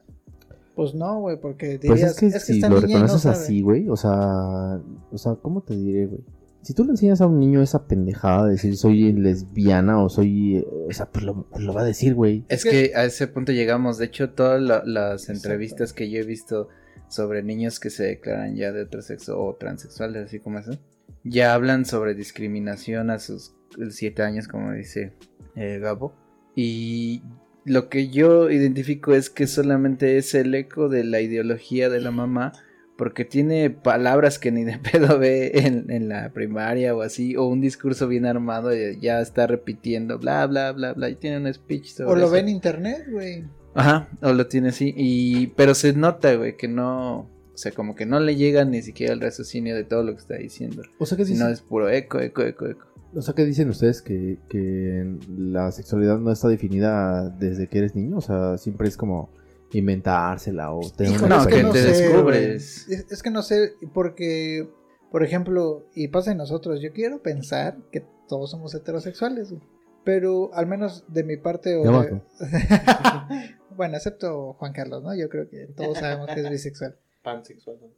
Pues 0.75 0.95
no, 0.95 1.21
güey, 1.21 1.41
porque 1.41 1.79
Pues 1.79 2.01
dirías, 2.01 2.11
es 2.11 2.19
que 2.35 2.41
si 2.41 2.55
esta 2.55 2.69
lo 2.69 2.81
niña 2.81 2.99
no 2.99 3.03
reconoces 3.05 3.23
sabe". 3.23 3.37
así, 3.37 3.63
güey. 3.63 3.89
O 3.89 3.97
sea. 3.97 4.81
O 5.11 5.19
sea, 5.19 5.35
¿cómo 5.37 5.63
te 5.63 5.77
diré, 5.77 6.07
güey? 6.07 6.21
Si 6.63 6.75
tú 6.75 6.85
le 6.85 6.91
enseñas 6.91 7.21
a 7.21 7.27
un 7.29 7.39
niño 7.39 7.63
esa 7.63 7.87
pendejada 7.87 8.47
de 8.47 8.53
decir 8.53 8.77
soy 8.77 9.13
lesbiana 9.13 10.03
o 10.03 10.09
soy. 10.09 10.67
O 10.89 10.93
sea, 10.93 11.07
pues 11.07 11.25
lo, 11.25 11.45
pues 11.49 11.63
lo 11.63 11.73
va 11.73 11.83
a 11.83 11.85
decir, 11.85 12.15
güey. 12.15 12.45
Es 12.49 12.65
Es 12.67 12.71
que 12.71 12.93
a 12.97 13.05
ese 13.05 13.29
punto 13.29 13.53
llegamos. 13.53 13.97
De 13.99 14.07
hecho, 14.07 14.31
todas 14.31 14.61
la- 14.61 14.83
las 14.85 15.29
entrevistas 15.29 15.93
que 15.93 16.11
yo 16.11 16.19
he 16.21 16.25
visto 16.25 16.69
sobre 17.09 17.43
niños 17.43 17.81
que 17.81 17.91
se 17.91 18.05
declaran 18.05 18.57
ya 18.57 18.73
de 18.73 18.83
otro 18.83 19.03
sexo 19.03 19.39
o 19.41 19.55
transexuales, 19.57 20.27
así 20.27 20.41
como 20.41 20.59
eso, 20.59 20.79
ya 21.25 21.55
hablan 21.55 21.85
sobre 21.85 22.15
discriminación 22.15 23.11
a 23.11 23.19
sus 23.19 23.55
7 23.91 24.23
años, 24.23 24.49
como 24.49 24.73
dice 24.73 25.13
eh, 25.55 25.79
Gabo. 25.81 26.15
Y 26.55 27.23
lo 27.65 27.89
que 27.89 28.09
yo 28.09 28.51
identifico 28.51 29.15
es 29.15 29.29
que 29.31 29.47
solamente 29.47 30.19
es 30.19 30.35
el 30.35 30.55
eco 30.55 30.89
de 30.89 31.05
la 31.05 31.21
ideología 31.21 31.89
de 31.89 32.01
la 32.01 32.11
mamá 32.11 32.53
porque 32.97 33.25
tiene 33.25 33.71
palabras 33.71 34.39
que 34.39 34.51
ni 34.51 34.65
de 34.65 34.79
pedo 34.93 35.19
ve 35.19 35.53
en, 35.55 35.91
en 35.91 36.09
la 36.09 36.33
primaria 36.33 36.95
o 36.95 37.03
así, 37.03 37.37
o 37.37 37.45
un 37.47 37.61
discurso 37.61 38.09
bien 38.09 38.27
armado 38.27 38.75
y 38.75 38.99
ya 39.01 39.21
está 39.21 39.47
repitiendo, 39.47 40.19
bla, 40.19 40.47
bla, 40.47 40.73
bla, 40.73 40.95
bla, 40.95 41.11
y 41.11 41.17
tiene 41.17 41.39
un 41.39 41.53
speech 41.53 41.89
sobre 41.89 42.13
O 42.13 42.17
lo 42.17 42.25
eso. 42.25 42.33
ve 42.33 42.41
en 42.41 42.49
internet, 42.49 43.07
güey. 43.11 43.45
Ajá, 43.77 44.09
o 44.23 44.33
lo 44.33 44.47
tiene 44.47 44.69
así, 44.71 44.93
y, 44.97 45.49
pero 45.49 45.75
se 45.75 45.93
nota, 45.93 46.35
güey, 46.35 46.57
que 46.57 46.67
no, 46.67 47.19
o 47.19 47.59
sea, 47.59 47.73
como 47.73 47.95
que 47.95 48.07
no 48.07 48.19
le 48.21 48.37
llega 48.37 48.65
ni 48.65 48.83
siquiera 48.83 49.13
el 49.13 49.21
raciocinio 49.21 49.75
de 49.75 49.85
todo 49.85 50.03
lo 50.03 50.13
que 50.13 50.21
está 50.21 50.37
diciendo, 50.37 50.83
O 50.99 51.07
sea, 51.07 51.17
que 51.17 51.25
dicen, 51.25 51.49
es 51.51 51.61
puro 51.61 51.89
eco, 51.89 52.19
eco, 52.21 52.43
eco, 52.43 52.67
eco. 52.67 52.87
o 53.15 53.23
sea, 53.23 53.35
¿qué 53.35 53.45
dicen 53.45 53.69
ustedes 53.69 54.03
que, 54.03 54.39
que 54.49 55.17
la 55.29 55.71
sexualidad 55.73 56.19
no 56.19 56.33
está 56.33 56.49
definida 56.49 57.29
desde 57.29 57.69
que 57.69 57.79
eres 57.79 57.95
niño? 57.95 58.17
O 58.17 58.21
sea, 58.21 58.57
siempre 58.59 58.89
es 58.89 58.97
como 58.97 59.31
inventársela 59.73 60.73
o 60.73 60.81
tener 60.91 61.23
una 61.23 61.37
No, 61.37 61.43
es 61.43 61.47
que 61.49 61.63
no 61.63 61.73
te 61.73 61.83
sé, 61.83 62.03
descubres. 62.05 62.89
Es, 62.89 63.13
es 63.13 63.23
que 63.23 63.31
no 63.31 63.43
sé, 63.43 63.75
porque, 63.93 64.69
por 65.11 65.23
ejemplo, 65.23 65.87
y 65.95 66.09
pasa 66.09 66.33
en 66.33 66.39
nosotros, 66.39 66.81
yo 66.81 66.93
quiero 66.93 67.23
pensar 67.23 67.77
que 67.93 68.05
todos 68.29 68.51
somos 68.51 68.75
heterosexuales, 68.75 69.55
pero 70.05 70.55
al 70.55 70.67
menos 70.67 71.05
de 71.09 71.25
mi 71.25 71.37
parte... 71.37 71.77
o 71.77 72.03
de-. 72.03 72.23
bueno, 73.77 73.97
excepto 73.97 74.55
Juan 74.55 74.73
Carlos, 74.73 75.03
¿no? 75.03 75.15
Yo 75.15 75.29
creo 75.29 75.49
que 75.49 75.67
todos 75.77 75.99
sabemos 75.99 76.29
que 76.35 76.41
es 76.41 76.51
bisexual. 76.51 76.97
Pansexual. 77.23 77.77
¿no? 77.81 77.89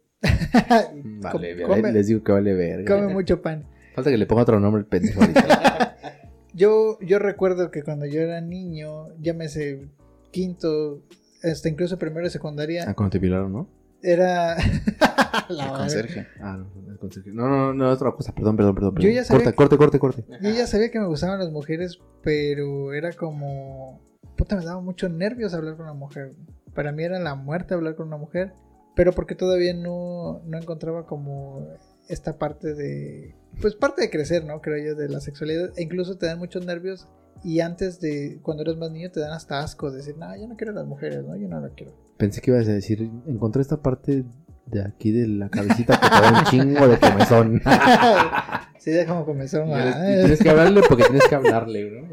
Vale, 1.21 1.57
Com- 1.63 1.75
come, 1.75 1.93
les 1.93 2.07
digo 2.09 2.23
que 2.25 2.33
vale 2.33 2.55
verga. 2.55 2.95
come 2.97 3.13
mucho 3.13 3.41
pan. 3.41 3.65
Falta 3.95 4.11
que 4.11 4.17
le 4.19 4.27
ponga 4.27 4.43
otro 4.43 4.59
nombre 4.61 4.81
el 4.81 4.87
pendejo 4.87 5.21
ahorita. 5.21 5.97
Yo, 6.55 6.99
yo 7.01 7.21
recuerdo 7.21 7.71
que 7.71 7.85
cuando 7.85 8.05
yo 8.07 8.21
era 8.21 8.41
niño, 8.41 9.15
llámese 9.21 9.87
quinto, 10.33 11.05
hasta 11.45 11.69
incluso 11.69 11.99
primero 12.01 12.25
de 12.25 12.31
secundaria, 12.31 12.85
ah, 12.89 12.95
cuando 12.95 13.13
te 13.13 13.21
violaron, 13.21 13.53
¿no? 13.53 13.69
era... 14.03 14.57
La 15.51 15.67
El 15.67 15.73
conserje. 15.73 16.27
Ah, 16.41 16.57
no, 16.57 16.91
el 16.91 16.99
conserje. 16.99 17.31
No, 17.33 17.49
no, 17.49 17.73
no, 17.75 17.91
otra 17.91 18.11
cosa, 18.11 18.35
perdón, 18.35 18.57
perdón, 18.57 18.75
perdón. 18.75 18.91
Yo 18.95 19.03
perdón. 19.03 19.15
ya 19.15 19.25
sabía 19.25 19.45
corte, 19.55 19.77
que- 19.77 19.77
corte, 19.77 19.99
corte, 19.99 20.25
corte. 20.25 20.39
Yo 20.43 20.51
ya 20.51 20.67
sabía 20.67 20.91
que 20.91 20.99
me 20.99 21.07
gustaban 21.07 21.39
las 21.39 21.51
mujeres, 21.53 22.01
pero 22.25 22.93
era 22.93 23.13
como... 23.13 24.01
Puta, 24.39 24.57
me 24.57 24.65
daba 24.65 24.81
mucho 24.81 25.09
nervios 25.09 25.53
hablar 25.53 25.77
con 25.77 25.87
una 25.87 25.95
mujer. 25.95 26.33
Para 26.73 26.93
mí 26.93 27.03
era 27.03 27.19
la 27.19 27.35
muerte 27.35 27.75
hablar 27.75 27.97
con 27.97 28.07
una 28.07 28.17
mujer, 28.17 28.53
pero 28.95 29.13
porque 29.13 29.35
todavía 29.35 29.75
no, 29.75 30.41
no 30.47 30.57
encontraba 30.57 31.07
como 31.07 31.67
esta 32.09 32.39
parte 32.39 32.75
de... 32.75 33.35
Pues 33.61 33.75
parte 33.75 34.01
de 34.01 34.11
crecer, 34.11 34.45
¿no? 34.45 34.61
Creo 34.61 34.79
yo, 34.79 34.95
de 34.95 35.09
la 35.09 35.19
sexualidad. 35.19 35.73
E 35.77 35.83
incluso 35.83 36.19
te 36.19 36.27
dan 36.27 36.39
muchos 36.39 36.65
nervios 36.65 37.09
y 37.43 37.59
antes 37.59 38.01
de, 38.01 38.39
cuando 38.43 38.63
eres 38.63 38.77
más 38.77 38.93
niño, 38.93 39.11
te 39.11 39.19
dan 39.19 39.33
hasta 39.33 39.59
asco. 39.59 39.91
Decir, 39.91 40.17
no, 40.17 40.35
yo 40.37 40.47
no 40.47 40.57
quiero 40.57 40.71
a 40.71 40.77
las 40.77 40.87
mujeres, 40.87 41.25
¿no? 41.25 41.37
Yo 41.37 41.49
no 41.49 41.61
quiero. 41.75 41.93
Pensé 42.17 42.41
que 42.41 42.53
ibas 42.53 42.69
a 42.69 42.73
decir, 42.73 43.11
encontré 43.27 43.61
esta 43.61 43.83
parte 43.83 44.25
de 44.71 44.85
aquí 44.85 45.13
de 45.13 45.27
la 45.27 45.49
cabecita 45.49 45.99
que 45.99 46.09
te 46.09 46.23
da 46.23 46.39
un 46.39 46.45
chingo 46.45 46.89
de 46.89 46.99
comezón. 46.99 47.63
sí, 48.79 48.93
ya 48.93 49.07
como 49.07 49.25
comenzó. 49.25 49.65
Y 49.65 49.73
ah. 49.73 50.03
tienes 50.21 50.41
que 50.41 50.51
hablarle 50.51 50.83
porque 50.89 51.05
tienes 51.05 51.27
que 51.29 51.35
hablarle, 51.35 51.91
¿no? 51.91 52.09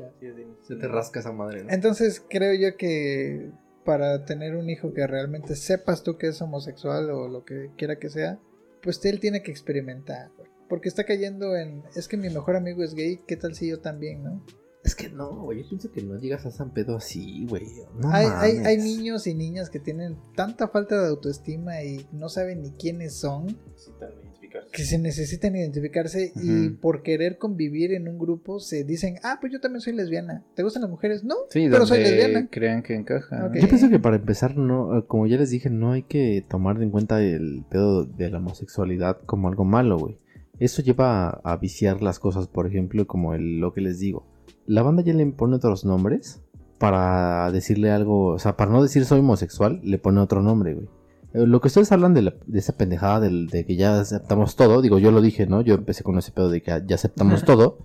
Se 0.62 0.76
te 0.76 0.88
rasca 0.88 1.20
esa 1.20 1.32
madre, 1.32 1.64
¿no? 1.64 1.72
Entonces 1.72 2.24
creo 2.28 2.54
yo 2.54 2.78
que 2.78 3.52
para 3.84 4.26
tener 4.26 4.56
un 4.56 4.70
hijo 4.70 4.94
que 4.94 5.06
realmente 5.06 5.56
sepas 5.56 6.04
tú 6.04 6.18
que 6.18 6.28
es 6.28 6.42
homosexual 6.42 7.10
o 7.12 7.28
lo 7.28 7.46
que 7.46 7.70
quiera 7.78 7.98
que 7.98 8.10
sea, 8.10 8.40
pues 8.82 9.04
él 9.06 9.20
tiene 9.20 9.44
que 9.44 9.52
experimentar. 9.52 10.32
Porque 10.68 10.90
está 10.90 11.04
cayendo 11.04 11.56
en, 11.56 11.84
es 11.96 12.08
que 12.08 12.18
mi 12.18 12.30
mejor 12.30 12.56
amigo 12.56 12.84
es 12.84 12.96
gay, 12.96 13.22
¿qué 13.28 13.38
tal 13.38 13.54
si 13.54 13.70
yo 13.70 13.80
también, 13.80 14.24
no? 14.24 14.44
Es 14.86 14.94
que 14.96 15.10
no, 15.10 15.32
güey, 15.44 15.64
yo 15.64 15.70
pienso 15.70 15.92
que 15.92 16.02
no 16.04 16.18
llegas 16.20 16.46
a 16.46 16.52
San 16.52 16.70
Pedo 16.72 16.96
así, 16.96 17.46
güey. 17.50 17.64
No 18.00 18.10
hay, 18.12 18.28
hay, 18.28 18.54
mames. 18.54 18.68
hay 18.68 18.78
niños 18.78 19.26
y 19.28 19.34
niñas 19.34 19.70
que 19.72 19.80
tienen 19.80 20.16
tanta 20.36 20.68
falta 20.68 21.02
de 21.02 21.10
autoestima 21.10 21.82
y 21.84 22.06
no 22.14 22.30
saben 22.30 22.62
ni 22.62 22.70
quiénes 22.72 23.16
son, 23.16 23.48
Necesitan 23.48 24.10
identificarse. 24.14 24.70
que 24.72 24.84
se 24.84 24.98
necesitan 25.00 25.56
identificarse 25.56 26.32
y 26.36 26.70
por 26.70 27.02
querer 27.02 27.40
convivir 27.40 27.94
en 27.94 28.08
un 28.08 28.20
grupo 28.20 28.60
se 28.60 28.84
dicen, 28.84 29.16
ah, 29.24 29.40
pues 29.42 29.52
yo 29.52 29.60
también 29.60 29.82
soy 29.82 29.94
lesbiana. 29.94 30.44
¿Te 30.56 30.62
gustan 30.62 30.84
las 30.84 30.92
mujeres? 30.92 31.24
No, 31.24 31.34
Sí, 31.50 31.68
pero 31.72 31.88
soy 31.88 32.00
lesbiana. 32.00 32.48
crean 32.52 32.84
que 32.84 32.94
encaja. 32.96 33.52
Yo 33.56 33.68
pienso 33.68 33.90
que 33.90 33.98
para 34.00 34.18
empezar, 34.18 34.56
no, 34.56 35.00
eh, 35.00 35.04
como 35.08 35.26
ya 35.26 35.38
les 35.38 35.50
dije, 35.50 35.72
no 35.72 35.94
hay 35.94 36.04
que 36.04 36.46
tomar 36.48 36.80
en 36.84 36.92
cuenta 36.92 37.24
el 37.24 37.66
pedo 37.72 38.06
de 38.06 38.30
la 38.30 38.38
homosexualidad 38.38 39.18
como 39.26 39.48
algo 39.48 39.66
malo, 39.66 39.98
güey. 39.98 40.20
Eso 40.60 40.84
lleva 40.84 41.28
a, 41.28 41.42
a 41.54 41.58
viciar 41.58 42.02
las 42.04 42.20
cosas, 42.20 42.48
por 42.48 42.68
ejemplo, 42.68 43.08
como 43.08 43.34
el- 43.34 43.60
lo 43.60 43.74
que 43.74 43.82
les 43.82 44.00
digo. 44.00 44.28
La 44.68 44.82
banda 44.84 45.02
ya 45.04 45.14
le 45.14 45.26
pone 45.28 45.56
otros 45.56 45.86
nombres 45.86 46.42
para 46.80 47.52
decirle 47.52 47.92
algo, 47.92 48.28
o 48.34 48.40
sea, 48.40 48.58
para 48.58 48.72
no 48.72 48.82
decir 48.84 49.06
soy 49.06 49.20
homosexual, 49.20 49.80
le 49.84 49.98
pone 49.98 50.20
otro 50.20 50.42
nombre, 50.42 50.74
güey. 50.74 50.88
Eh, 51.34 51.46
Lo 51.48 51.62
que 51.62 51.68
ustedes 51.68 51.92
hablan 51.92 52.14
de, 52.14 52.22
la- 52.24 52.34
de 52.48 52.60
esa 52.60 52.74
pendejada 52.78 53.20
del- 53.20 53.48
de 53.48 53.66
que 53.66 53.76
ya 53.76 54.00
aceptamos 54.00 54.56
todo, 54.56 54.82
digo, 54.82 55.00
yo 55.00 55.12
lo 55.12 55.22
dije, 55.22 55.48
¿no? 55.48 55.62
Yo 55.62 55.76
empecé 55.76 56.04
con 56.04 56.18
ese 56.18 56.32
pedo 56.32 56.50
de 56.50 56.62
que 56.62 56.84
ya 56.88 56.96
aceptamos 56.96 57.44
todo, 57.46 57.78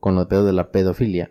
con 0.00 0.14
lo 0.14 0.20
de 0.22 0.26
pedo 0.26 0.44
de 0.44 0.52
la 0.52 0.70
pedofilia. 0.70 1.30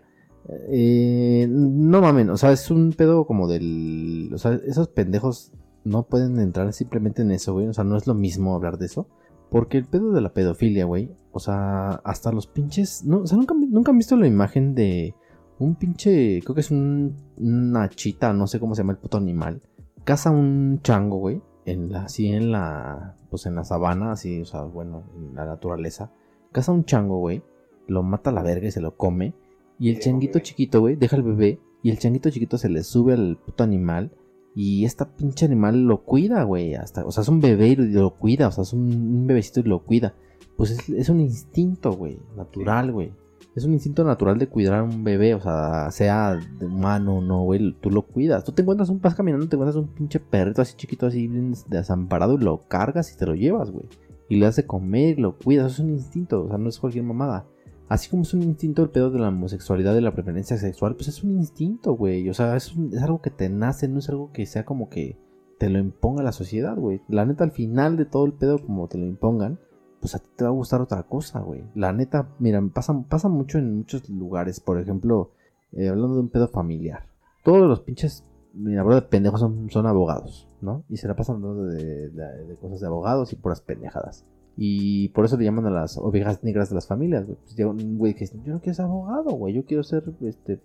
Eh, 0.70 1.46
no 1.50 2.00
mamen, 2.00 2.30
o 2.30 2.36
sea, 2.36 2.52
es 2.52 2.70
un 2.70 2.92
pedo 2.92 3.26
como 3.26 3.48
del. 3.48 4.30
O 4.34 4.38
sea, 4.38 4.58
esos 4.66 4.88
pendejos 4.88 5.52
no 5.84 6.04
pueden 6.04 6.38
entrar 6.40 6.72
simplemente 6.72 7.22
en 7.22 7.32
eso, 7.32 7.52
güey. 7.52 7.66
O 7.68 7.74
sea, 7.74 7.84
no 7.84 7.96
es 7.96 8.06
lo 8.06 8.14
mismo 8.14 8.54
hablar 8.54 8.78
de 8.78 8.86
eso. 8.86 9.08
Porque 9.50 9.78
el 9.78 9.86
pedo 9.86 10.12
de 10.12 10.20
la 10.20 10.32
pedofilia, 10.32 10.84
güey. 10.84 11.10
O 11.32 11.40
sea, 11.40 11.90
hasta 12.04 12.32
los 12.32 12.46
pinches. 12.46 13.04
No, 13.04 13.18
o 13.20 13.26
sea, 13.26 13.38
nunca, 13.38 13.54
nunca 13.54 13.90
han 13.90 13.98
visto 13.98 14.16
la 14.16 14.26
imagen 14.26 14.74
de 14.74 15.14
un 15.58 15.74
pinche. 15.74 16.40
Creo 16.42 16.54
que 16.54 16.60
es 16.60 16.70
un, 16.70 17.16
una 17.36 17.88
chita, 17.88 18.32
no 18.32 18.46
sé 18.46 18.60
cómo 18.60 18.74
se 18.74 18.82
llama 18.82 18.92
el 18.92 18.98
puto 18.98 19.16
animal. 19.16 19.62
Caza 20.04 20.30
un 20.30 20.80
chango, 20.82 21.16
güey. 21.16 21.42
En 21.64 21.92
la, 21.92 22.04
así 22.04 22.28
en 22.28 22.52
la. 22.52 23.16
Pues 23.30 23.46
en 23.46 23.54
la 23.54 23.64
sabana, 23.64 24.12
así, 24.12 24.40
o 24.40 24.44
sea, 24.46 24.62
bueno, 24.62 25.04
en 25.16 25.34
la 25.34 25.44
naturaleza. 25.44 26.10
Caza 26.52 26.72
un 26.72 26.84
chango, 26.84 27.18
güey. 27.18 27.42
Lo 27.86 28.02
mata 28.02 28.30
a 28.30 28.32
la 28.32 28.42
verga 28.42 28.68
y 28.68 28.70
se 28.70 28.80
lo 28.80 28.96
come. 28.96 29.34
Y 29.78 29.90
el 29.90 30.00
changuito 30.00 30.40
chiquito, 30.40 30.80
güey, 30.80 30.96
deja 30.96 31.16
el 31.16 31.22
bebé. 31.22 31.60
Y 31.82 31.90
el 31.90 31.98
changuito 31.98 32.30
chiquito 32.30 32.58
se 32.58 32.68
le 32.68 32.82
sube 32.82 33.12
al 33.12 33.36
puto 33.36 33.64
animal. 33.64 34.10
Y 34.54 34.84
esta 34.84 35.14
pinche 35.14 35.46
animal 35.46 35.82
lo 35.82 36.04
cuida, 36.04 36.42
güey. 36.42 36.74
Hasta, 36.74 37.04
o 37.04 37.12
sea, 37.12 37.22
es 37.22 37.28
un 37.28 37.40
bebé 37.40 37.68
y 37.68 37.76
lo 37.76 38.14
cuida. 38.14 38.48
O 38.48 38.52
sea, 38.52 38.62
es 38.62 38.72
un, 38.72 38.90
un 38.90 39.26
bebecito 39.26 39.60
y 39.60 39.64
lo 39.64 39.84
cuida. 39.84 40.14
Pues 40.56 40.72
es, 40.72 40.88
es 40.88 41.08
un 41.08 41.20
instinto, 41.20 41.92
güey. 41.92 42.18
Natural, 42.36 42.90
güey. 42.92 43.12
Es 43.54 43.64
un 43.64 43.72
instinto 43.72 44.04
natural 44.04 44.38
de 44.38 44.48
cuidar 44.48 44.74
a 44.74 44.82
un 44.82 45.04
bebé. 45.04 45.34
O 45.34 45.40
sea, 45.40 45.90
sea 45.90 46.34
de 46.34 46.66
humano 46.66 47.18
o 47.18 47.20
no, 47.20 47.42
güey. 47.42 47.76
Tú 47.80 47.90
lo 47.90 48.02
cuidas. 48.02 48.44
Tú 48.44 48.52
te 48.52 48.62
encuentras 48.62 48.88
un 48.88 48.98
pas 48.98 49.14
caminando, 49.14 49.48
te 49.48 49.56
encuentras 49.56 49.76
un 49.76 49.88
pinche 49.88 50.18
perrito 50.18 50.62
así 50.62 50.76
chiquito, 50.76 51.06
así 51.06 51.30
desamparado. 51.68 52.34
Y 52.34 52.38
lo 52.38 52.66
cargas 52.66 53.12
y 53.12 53.16
te 53.16 53.26
lo 53.26 53.34
llevas, 53.34 53.70
güey. 53.70 53.86
Y 54.28 54.36
le 54.36 54.46
das 54.46 54.56
de 54.56 54.66
comer 54.66 55.18
y 55.18 55.22
lo 55.22 55.38
cuidas. 55.38 55.74
Es 55.74 55.78
un 55.78 55.90
instinto. 55.90 56.44
O 56.44 56.48
sea, 56.48 56.58
no 56.58 56.68
es 56.68 56.78
cualquier 56.78 57.04
mamada. 57.04 57.46
Así 57.88 58.10
como 58.10 58.22
es 58.22 58.34
un 58.34 58.42
instinto 58.42 58.82
el 58.82 58.90
pedo 58.90 59.10
de 59.10 59.18
la 59.18 59.28
homosexualidad, 59.28 59.94
de 59.94 60.02
la 60.02 60.12
preferencia 60.12 60.58
sexual, 60.58 60.94
pues 60.94 61.08
es 61.08 61.24
un 61.24 61.32
instinto, 61.32 61.92
güey. 61.94 62.28
O 62.28 62.34
sea, 62.34 62.54
es, 62.56 62.74
un- 62.76 62.92
es 62.94 63.02
algo 63.02 63.22
que 63.22 63.30
te 63.30 63.48
nace, 63.48 63.88
no 63.88 63.98
es 64.00 64.08
algo 64.10 64.30
que 64.32 64.44
sea 64.46 64.64
como 64.64 64.88
que 64.90 65.18
te 65.58 65.70
lo 65.70 65.78
imponga 65.78 66.22
la 66.22 66.32
sociedad, 66.32 66.76
güey. 66.76 67.00
La 67.08 67.24
neta, 67.24 67.44
al 67.44 67.50
final 67.52 67.96
de 67.96 68.04
todo 68.04 68.26
el 68.26 68.32
pedo, 68.34 68.58
como 68.58 68.88
te 68.88 68.98
lo 68.98 69.06
impongan, 69.06 69.58
pues 70.00 70.14
a 70.14 70.18
ti 70.18 70.28
te 70.36 70.44
va 70.44 70.50
a 70.50 70.52
gustar 70.52 70.80
otra 70.82 71.02
cosa, 71.04 71.40
güey. 71.40 71.64
La 71.74 71.92
neta, 71.92 72.28
mira, 72.38 72.62
pasa, 72.72 72.94
pasa 73.08 73.28
mucho 73.28 73.58
en 73.58 73.78
muchos 73.78 74.08
lugares. 74.10 74.60
Por 74.60 74.78
ejemplo, 74.78 75.32
eh, 75.72 75.88
hablando 75.88 76.14
de 76.14 76.20
un 76.20 76.28
pedo 76.28 76.46
familiar. 76.48 77.06
Todos 77.42 77.66
los 77.68 77.80
pinches, 77.80 78.24
mira, 78.52 78.82
bro, 78.82 78.94
de 78.96 79.02
pendejos 79.02 79.40
son, 79.40 79.86
abogados, 79.86 80.46
¿no? 80.60 80.84
Y 80.88 80.98
se 80.98 81.08
la 81.08 81.16
pasan 81.16 81.36
hablando 81.36 81.64
de- 81.64 82.10
de 82.10 82.56
cosas 82.60 82.80
de 82.80 82.86
abogados 82.86 83.32
y 83.32 83.36
puras 83.36 83.60
pendejadas. 83.62 84.24
Y 84.60 85.10
por 85.10 85.24
eso 85.24 85.36
le 85.36 85.44
llaman 85.44 85.66
a 85.66 85.70
las 85.70 85.96
ovejas 85.98 86.42
negras 86.42 86.68
de 86.68 86.74
las 86.74 86.88
familias, 86.88 87.24
güey. 87.24 87.38
Pues 87.44 87.56
un 87.60 87.96
güey 87.96 88.14
que 88.14 88.26
yo 88.26 88.54
no 88.54 88.60
quiero 88.60 88.74
ser 88.74 88.86
abogado, 88.86 89.30
güey. 89.30 89.54
Yo 89.54 89.64
quiero 89.64 89.84
ser, 89.84 90.02
este, 90.22 90.60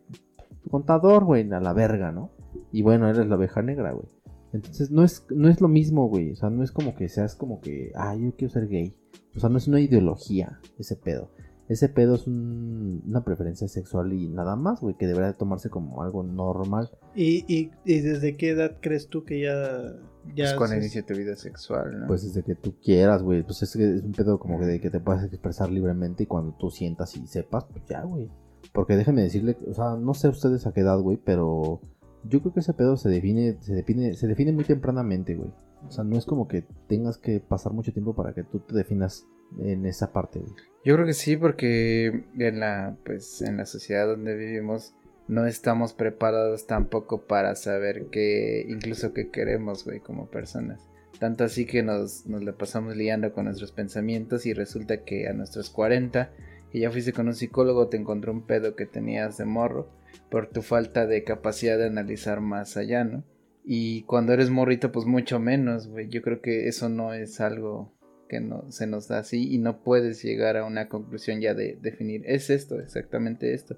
contador, 0.72 1.26
güey, 1.26 1.48
a 1.54 1.60
la 1.60 1.74
verga, 1.74 2.12
¿no? 2.12 2.32
Y 2.72 2.82
bueno, 2.82 3.08
eres 3.08 3.28
la 3.28 3.36
oveja 3.36 3.62
negra, 3.62 3.92
güey. 3.92 4.08
Entonces 4.52 4.90
no 4.90 5.04
es, 5.04 5.28
no 5.30 5.48
es 5.48 5.62
lo 5.62 5.68
mismo, 5.68 6.10
güey. 6.10 6.32
O 6.32 6.36
sea, 6.36 6.50
no 6.50 6.64
es 6.64 6.72
como 6.72 6.96
que 6.96 7.08
seas 7.08 7.36
como 7.36 7.62
que, 7.62 7.92
ah, 7.94 8.16
yo 8.16 8.36
quiero 8.36 8.52
ser 8.52 8.68
gay. 8.68 8.96
O 9.36 9.40
sea, 9.40 9.50
no 9.50 9.60
es 9.60 9.68
una 9.68 9.80
ideología 9.80 10.60
ese 10.80 10.96
pedo. 10.96 11.30
Ese 11.74 11.90
pedo 11.90 12.16
es 12.16 12.28
un- 12.28 13.02
una 13.08 13.24
preferencia 13.24 13.68
sexual 13.68 14.14
y 14.14 14.28
nada 14.30 14.56
más, 14.56 14.80
güey, 14.82 14.96
que 14.96 15.08
debería 15.08 15.32
de 15.32 15.38
tomarse 15.38 15.70
como 15.70 16.02
algo 16.04 16.22
normal. 16.24 16.90
¿Y, 17.16 17.44
y, 17.54 17.72
y 17.84 18.00
desde 18.02 18.38
qué 18.38 18.50
edad 18.52 18.78
crees 18.80 19.08
tú 19.08 19.24
que 19.24 19.42
ya... 19.42 19.94
ya 20.36 20.46
Pues 20.46 20.54
cuando 20.54 20.76
haces- 20.76 20.84
inicia 20.84 21.06
tu 21.06 21.16
vida 21.16 21.36
sexual, 21.36 22.02
¿no? 22.02 22.08
Pues 22.08 22.24
desde 22.24 22.44
que 22.44 22.56
tú 22.56 22.76
quieras, 22.84 23.24
güey. 23.24 23.44
Pues 23.44 23.64
es, 23.64 23.74
que 23.76 23.96
es 23.96 24.04
un 24.04 24.12
pedo 24.12 24.38
como 24.40 24.60
que 24.60 24.66
de 24.68 24.80
que 24.80 24.90
te 24.90 25.00
puedas 25.00 25.24
expresar 25.26 25.72
libremente 25.72 26.24
y 26.24 26.26
cuando 26.28 26.54
tú 26.60 26.70
sientas 26.70 27.16
y 27.18 27.26
sepas, 27.28 27.66
pues 27.66 27.84
ya, 27.90 28.04
güey. 28.04 28.30
Porque 28.72 28.96
déjenme 28.96 29.24
decirle, 29.24 29.58
o 29.68 29.74
sea, 29.74 29.96
no 29.96 30.14
sé 30.14 30.30
ustedes 30.30 30.66
a 30.68 30.74
qué 30.74 30.82
edad, 30.82 31.00
güey, 31.00 31.18
pero 31.18 31.82
yo 32.24 32.40
creo 32.42 32.54
que 32.54 32.60
ese 32.62 32.74
pedo 32.74 32.96
se 32.98 33.10
define, 33.10 33.58
se 33.62 33.74
define, 33.74 34.14
se 34.14 34.28
define 34.28 34.52
muy 34.54 34.64
tempranamente, 34.64 35.36
güey. 35.36 35.50
O 35.88 35.92
sea, 35.92 36.04
no 36.04 36.18
es 36.18 36.26
como 36.26 36.48
que 36.48 36.66
tengas 36.88 37.18
que 37.18 37.40
pasar 37.40 37.74
mucho 37.74 37.94
tiempo 37.94 38.16
para 38.16 38.34
que 38.34 38.44
tú 38.44 38.60
te 38.60 38.76
definas 38.76 39.28
en 39.60 39.86
esa 39.86 40.12
parte, 40.12 40.40
güey. 40.40 40.54
Yo 40.84 40.96
creo 40.96 41.06
que 41.06 41.14
sí, 41.14 41.38
porque 41.38 42.26
en 42.38 42.60
la, 42.60 42.98
pues, 43.06 43.42
en 43.42 43.58
la 43.58 43.66
sociedad 43.66 44.08
donde 44.08 44.36
vivimos 44.36 44.96
no 45.28 45.46
estamos 45.46 45.94
preparados 45.94 46.68
tampoco 46.68 47.26
para 47.26 47.56
saber 47.56 48.08
qué, 48.12 48.66
incluso 48.68 49.14
qué 49.14 49.30
queremos, 49.30 49.86
güey, 49.86 50.00
como 50.00 50.30
personas. 50.30 50.90
Tanto 51.20 51.46
así 51.46 51.66
que 51.66 51.84
nos, 51.84 52.26
nos 52.26 52.44
la 52.44 52.54
pasamos 52.54 52.98
liando 52.98 53.32
con 53.34 53.46
nuestros 53.46 53.72
pensamientos 53.72 54.46
y 54.46 54.54
resulta 54.54 55.04
que 55.04 55.28
a 55.28 55.34
nuestros 55.34 55.70
40, 55.70 56.32
que 56.72 56.80
ya 56.80 56.92
fuiste 56.92 57.14
con 57.14 57.28
un 57.28 57.36
psicólogo, 57.36 57.88
te 57.88 57.98
encontró 57.98 58.34
un 58.34 58.46
pedo 58.46 58.76
que 58.76 58.86
tenías 58.86 59.38
de 59.38 59.46
morro 59.46 59.90
por 60.30 60.48
tu 60.48 60.62
falta 60.62 61.06
de 61.06 61.24
capacidad 61.24 61.78
de 61.78 61.86
analizar 61.86 62.42
más 62.42 62.76
allá, 62.76 63.04
¿no? 63.06 63.24
Y 63.66 64.04
cuando 64.04 64.34
eres 64.34 64.50
morrito, 64.50 64.92
pues 64.92 65.06
mucho 65.06 65.40
menos, 65.40 65.88
güey. 65.88 66.10
Yo 66.10 66.22
creo 66.22 66.42
que 66.42 66.68
eso 66.68 66.90
no 66.90 67.14
es 67.14 67.40
algo 67.40 67.94
que 68.28 68.40
no, 68.40 68.72
se 68.72 68.88
nos 68.88 69.08
da 69.08 69.20
así 69.20 69.54
y 69.54 69.60
no 69.60 69.84
puedes 69.84 70.24
llegar 70.24 70.58
a 70.58 70.66
una 70.66 70.90
conclusión 70.90 71.40
ya 71.40 71.54
de 71.54 71.78
definir, 71.82 72.24
es 72.26 72.50
esto, 72.50 72.80
exactamente 72.80 73.54
esto. 73.54 73.78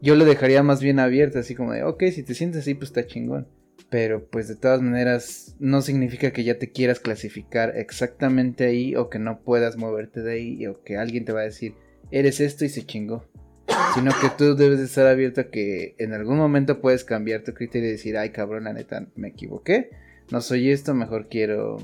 Yo 0.00 0.14
lo 0.14 0.24
dejaría 0.24 0.62
más 0.62 0.82
bien 0.82 0.98
abierto, 0.98 1.38
así 1.38 1.54
como 1.54 1.72
de, 1.72 1.82
ok, 1.82 2.04
si 2.12 2.22
te 2.22 2.34
sientes 2.34 2.60
así, 2.60 2.74
pues 2.74 2.90
está 2.90 3.06
chingón. 3.06 3.48
Pero 3.90 4.28
pues 4.28 4.48
de 4.48 4.56
todas 4.56 4.82
maneras 4.82 5.56
no 5.58 5.80
significa 5.80 6.30
que 6.30 6.44
ya 6.44 6.58
te 6.58 6.70
quieras 6.70 7.00
clasificar 7.00 7.76
exactamente 7.76 8.66
ahí 8.66 8.94
o 8.96 9.08
que 9.08 9.18
no 9.18 9.42
puedas 9.42 9.76
moverte 9.76 10.22
de 10.22 10.32
ahí 10.32 10.66
o 10.66 10.82
que 10.82 10.96
alguien 10.96 11.24
te 11.24 11.32
va 11.32 11.40
a 11.40 11.44
decir, 11.44 11.74
eres 12.10 12.40
esto 12.40 12.64
y 12.64 12.68
se 12.68 12.84
chingó. 12.84 13.24
Sino 13.94 14.10
que 14.20 14.28
tú 14.36 14.54
debes 14.54 14.78
de 14.78 14.84
estar 14.84 15.06
abierto 15.06 15.40
a 15.40 15.44
que 15.44 15.94
en 15.98 16.12
algún 16.12 16.36
momento 16.36 16.80
puedes 16.80 17.04
cambiar 17.04 17.42
tu 17.42 17.54
criterio 17.54 17.88
y 17.88 17.92
decir, 17.92 18.16
ay 18.16 18.30
cabrón, 18.30 18.64
la 18.64 18.72
neta, 18.72 19.06
me 19.16 19.28
equivoqué. 19.28 19.90
No 20.30 20.40
soy 20.40 20.70
esto, 20.70 20.94
mejor 20.94 21.28
quiero... 21.28 21.78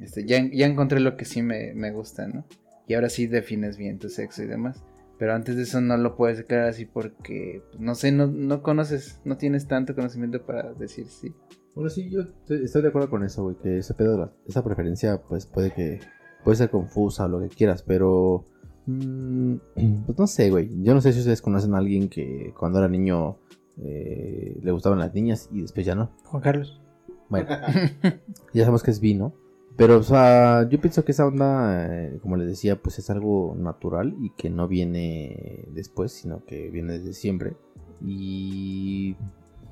Este, 0.00 0.24
ya, 0.24 0.42
ya 0.50 0.66
encontré 0.66 1.00
lo 1.00 1.16
que 1.16 1.26
sí 1.26 1.42
me, 1.42 1.74
me 1.74 1.90
gusta, 1.90 2.26
¿no? 2.26 2.44
Y 2.86 2.94
ahora 2.94 3.10
sí 3.10 3.26
defines 3.26 3.76
bien 3.76 3.98
tu 3.98 4.08
sexo 4.08 4.42
y 4.42 4.46
demás. 4.46 4.82
Pero 5.20 5.34
antes 5.34 5.54
de 5.54 5.64
eso 5.64 5.82
no 5.82 5.98
lo 5.98 6.16
puedes 6.16 6.38
declarar 6.38 6.70
así 6.70 6.86
porque, 6.86 7.62
pues, 7.68 7.80
no 7.80 7.94
sé, 7.94 8.10
no, 8.10 8.26
no 8.26 8.62
conoces, 8.62 9.20
no 9.24 9.36
tienes 9.36 9.68
tanto 9.68 9.94
conocimiento 9.94 10.46
para 10.46 10.72
decir 10.72 11.06
sí. 11.08 11.34
Bueno, 11.74 11.90
sí, 11.90 12.08
yo 12.08 12.22
estoy 12.48 12.82
de 12.82 12.88
acuerdo 12.88 13.10
con 13.10 13.22
eso, 13.22 13.42
güey. 13.42 13.56
Que 13.56 13.78
ese 13.78 13.94
pedo, 13.94 14.32
esa 14.48 14.64
preferencia, 14.64 15.18
pues 15.18 15.46
puede 15.46 15.72
que. 15.72 16.00
Puede 16.42 16.56
ser 16.56 16.70
confusa 16.70 17.26
o 17.26 17.28
lo 17.28 17.40
que 17.40 17.48
quieras, 17.48 17.82
pero. 17.82 18.44
Mm, 18.90 19.60
pues 20.06 20.18
no 20.18 20.26
sé, 20.26 20.50
güey. 20.50 20.70
Yo 20.82 20.94
no 20.94 21.00
sé 21.00 21.12
si 21.12 21.18
ustedes 21.20 21.42
conocen 21.42 21.74
a 21.74 21.78
alguien 21.78 22.08
que 22.08 22.52
cuando 22.58 22.78
era 22.78 22.88
niño 22.88 23.36
eh, 23.82 24.58
le 24.62 24.70
gustaban 24.72 24.98
las 24.98 25.14
niñas 25.14 25.48
y 25.52 25.62
después 25.62 25.86
ya 25.86 25.94
no. 25.94 26.10
Juan 26.24 26.42
Carlos. 26.42 26.80
Bueno, 27.28 27.48
ya 28.54 28.62
sabemos 28.62 28.82
que 28.82 28.90
es 28.90 29.00
vino. 29.00 29.32
Pero, 29.76 29.98
o 29.98 30.02
sea, 30.02 30.68
yo 30.68 30.78
pienso 30.80 31.04
que 31.04 31.12
esa 31.12 31.26
onda, 31.26 31.86
eh, 31.88 32.18
como 32.20 32.36
les 32.36 32.48
decía, 32.48 32.76
pues 32.82 32.98
es 32.98 33.08
algo 33.08 33.54
natural 33.56 34.14
y 34.20 34.30
que 34.30 34.50
no 34.50 34.68
viene 34.68 35.64
después, 35.72 36.12
sino 36.12 36.44
que 36.44 36.68
viene 36.70 36.98
desde 36.98 37.14
siempre. 37.14 37.56
Y. 38.04 39.16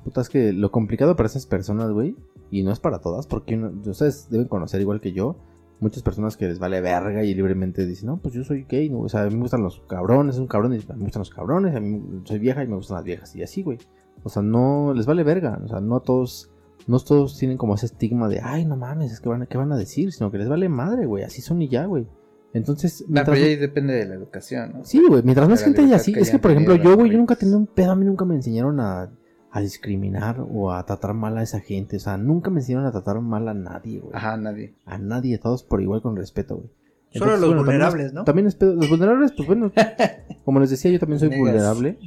Puta, 0.03 0.21
es 0.21 0.29
que 0.29 0.53
lo 0.53 0.71
complicado 0.71 1.15
para 1.15 1.27
esas 1.27 1.45
personas, 1.45 1.91
güey, 1.91 2.15
y 2.49 2.63
no 2.63 2.71
es 2.71 2.79
para 2.79 2.99
todas, 2.99 3.27
porque 3.27 3.55
uno- 3.55 3.73
ustedes 3.85 4.29
deben 4.31 4.47
conocer 4.47 4.79
igual 4.81 5.01
que 5.01 5.11
yo, 5.11 5.35
muchas 5.79 6.03
personas 6.03 6.35
que 6.37 6.47
les 6.47 6.59
vale 6.59 6.81
verga 6.81 7.23
y 7.23 7.33
libremente 7.33 7.85
dicen, 7.85 8.07
no, 8.07 8.17
pues 8.17 8.33
yo 8.33 8.43
soy 8.43 8.65
gay, 8.67 8.89
¿no? 8.89 8.99
o 8.99 9.09
sea, 9.09 9.23
a 9.23 9.27
mí 9.29 9.35
me 9.35 9.41
gustan 9.41 9.63
los 9.63 9.81
cabrones, 9.87 10.35
es 10.35 10.41
un 10.41 10.47
cabrón 10.47 10.73
y 10.73 10.77
a 10.77 10.79
mí 10.79 10.85
me 10.97 11.03
gustan 11.05 11.21
los 11.21 11.29
cabrones, 11.29 11.75
a 11.75 11.79
mí 11.79 12.21
soy 12.25 12.39
vieja 12.39 12.63
y 12.63 12.67
me 12.67 12.75
gustan 12.75 12.95
las 12.95 13.03
viejas, 13.05 13.35
y 13.35 13.43
así, 13.43 13.63
güey. 13.63 13.77
O 14.23 14.29
sea, 14.29 14.41
no 14.41 14.93
les 14.93 15.05
vale 15.05 15.23
verga, 15.23 15.59
o 15.63 15.67
sea, 15.67 15.79
no 15.79 15.95
a 15.97 16.03
todos 16.03 16.51
no 16.87 16.99
todos 16.99 17.37
tienen 17.37 17.57
como 17.57 17.75
ese 17.75 17.85
estigma 17.85 18.27
de, 18.29 18.39
ay, 18.41 18.65
no 18.65 18.75
mames, 18.75 19.11
es 19.11 19.19
que 19.19 19.29
van, 19.29 19.43
a- 19.43 19.45
¿qué 19.45 19.57
van 19.57 19.71
a 19.71 19.77
decir? 19.77 20.11
Sino 20.11 20.31
que 20.31 20.37
les 20.39 20.49
vale 20.49 20.69
madre, 20.69 21.05
güey, 21.05 21.23
así 21.23 21.41
son 21.41 21.61
y 21.61 21.67
ya, 21.67 21.85
güey. 21.85 22.07
Entonces, 22.51 23.05
No, 23.07 23.21
pero 23.25 23.37
ya 23.37 23.45
ahí 23.45 23.55
depende 23.57 23.93
de 23.93 24.05
la 24.07 24.15
educación, 24.15 24.71
¿no? 24.73 24.83
sí, 24.85 25.03
güey, 25.07 25.21
mientras 25.23 25.47
más 25.47 25.63
gente 25.63 25.81
haya 25.81 25.97
así, 25.97 26.13
es 26.17 26.31
que, 26.31 26.39
por 26.39 26.49
ejemplo, 26.51 26.75
yo, 26.75 26.95
güey, 26.95 27.11
yo 27.11 27.17
nunca 27.19 27.35
tenido 27.35 27.57
un 27.59 27.67
pedo, 27.67 27.91
a 27.91 27.95
mí 27.95 28.05
nunca 28.05 28.25
me 28.25 28.33
enseñaron 28.35 28.79
a, 28.79 29.11
a 29.51 29.61
discriminar 29.61 30.45
o 30.51 30.71
a 30.71 30.85
tratar 30.85 31.13
mal 31.13 31.37
a 31.37 31.43
esa 31.43 31.59
gente, 31.59 31.97
o 31.97 31.99
sea, 31.99 32.17
nunca 32.17 32.49
me 32.51 32.59
enseñaron 32.59 32.85
a 32.87 32.91
tratar 32.91 33.19
mal 33.21 33.47
a 33.47 33.53
nadie, 33.53 33.99
güey. 33.99 34.11
Ajá, 34.15 34.37
nadie. 34.37 34.75
A 34.85 34.97
nadie, 34.97 35.35
a 35.35 35.39
todos 35.39 35.63
por 35.63 35.81
igual 35.81 36.01
con 36.01 36.15
respeto, 36.15 36.57
güey. 36.57 36.69
Solo 37.11 37.31
a 37.33 37.37
los 37.37 37.41
también 37.41 37.57
es- 37.59 37.65
vulnerables, 37.65 38.13
¿no? 38.13 38.23
También 38.23 38.47
es 38.47 38.55
pedo, 38.55 38.75
los 38.75 38.87
vulnerables, 38.89 39.31
pues 39.35 39.47
bueno, 39.47 39.71
como 40.45 40.59
les 40.59 40.69
decía, 40.69 40.91
yo 40.91 40.99
también 40.99 41.19
soy 41.19 41.29
vulnerable, 41.29 41.97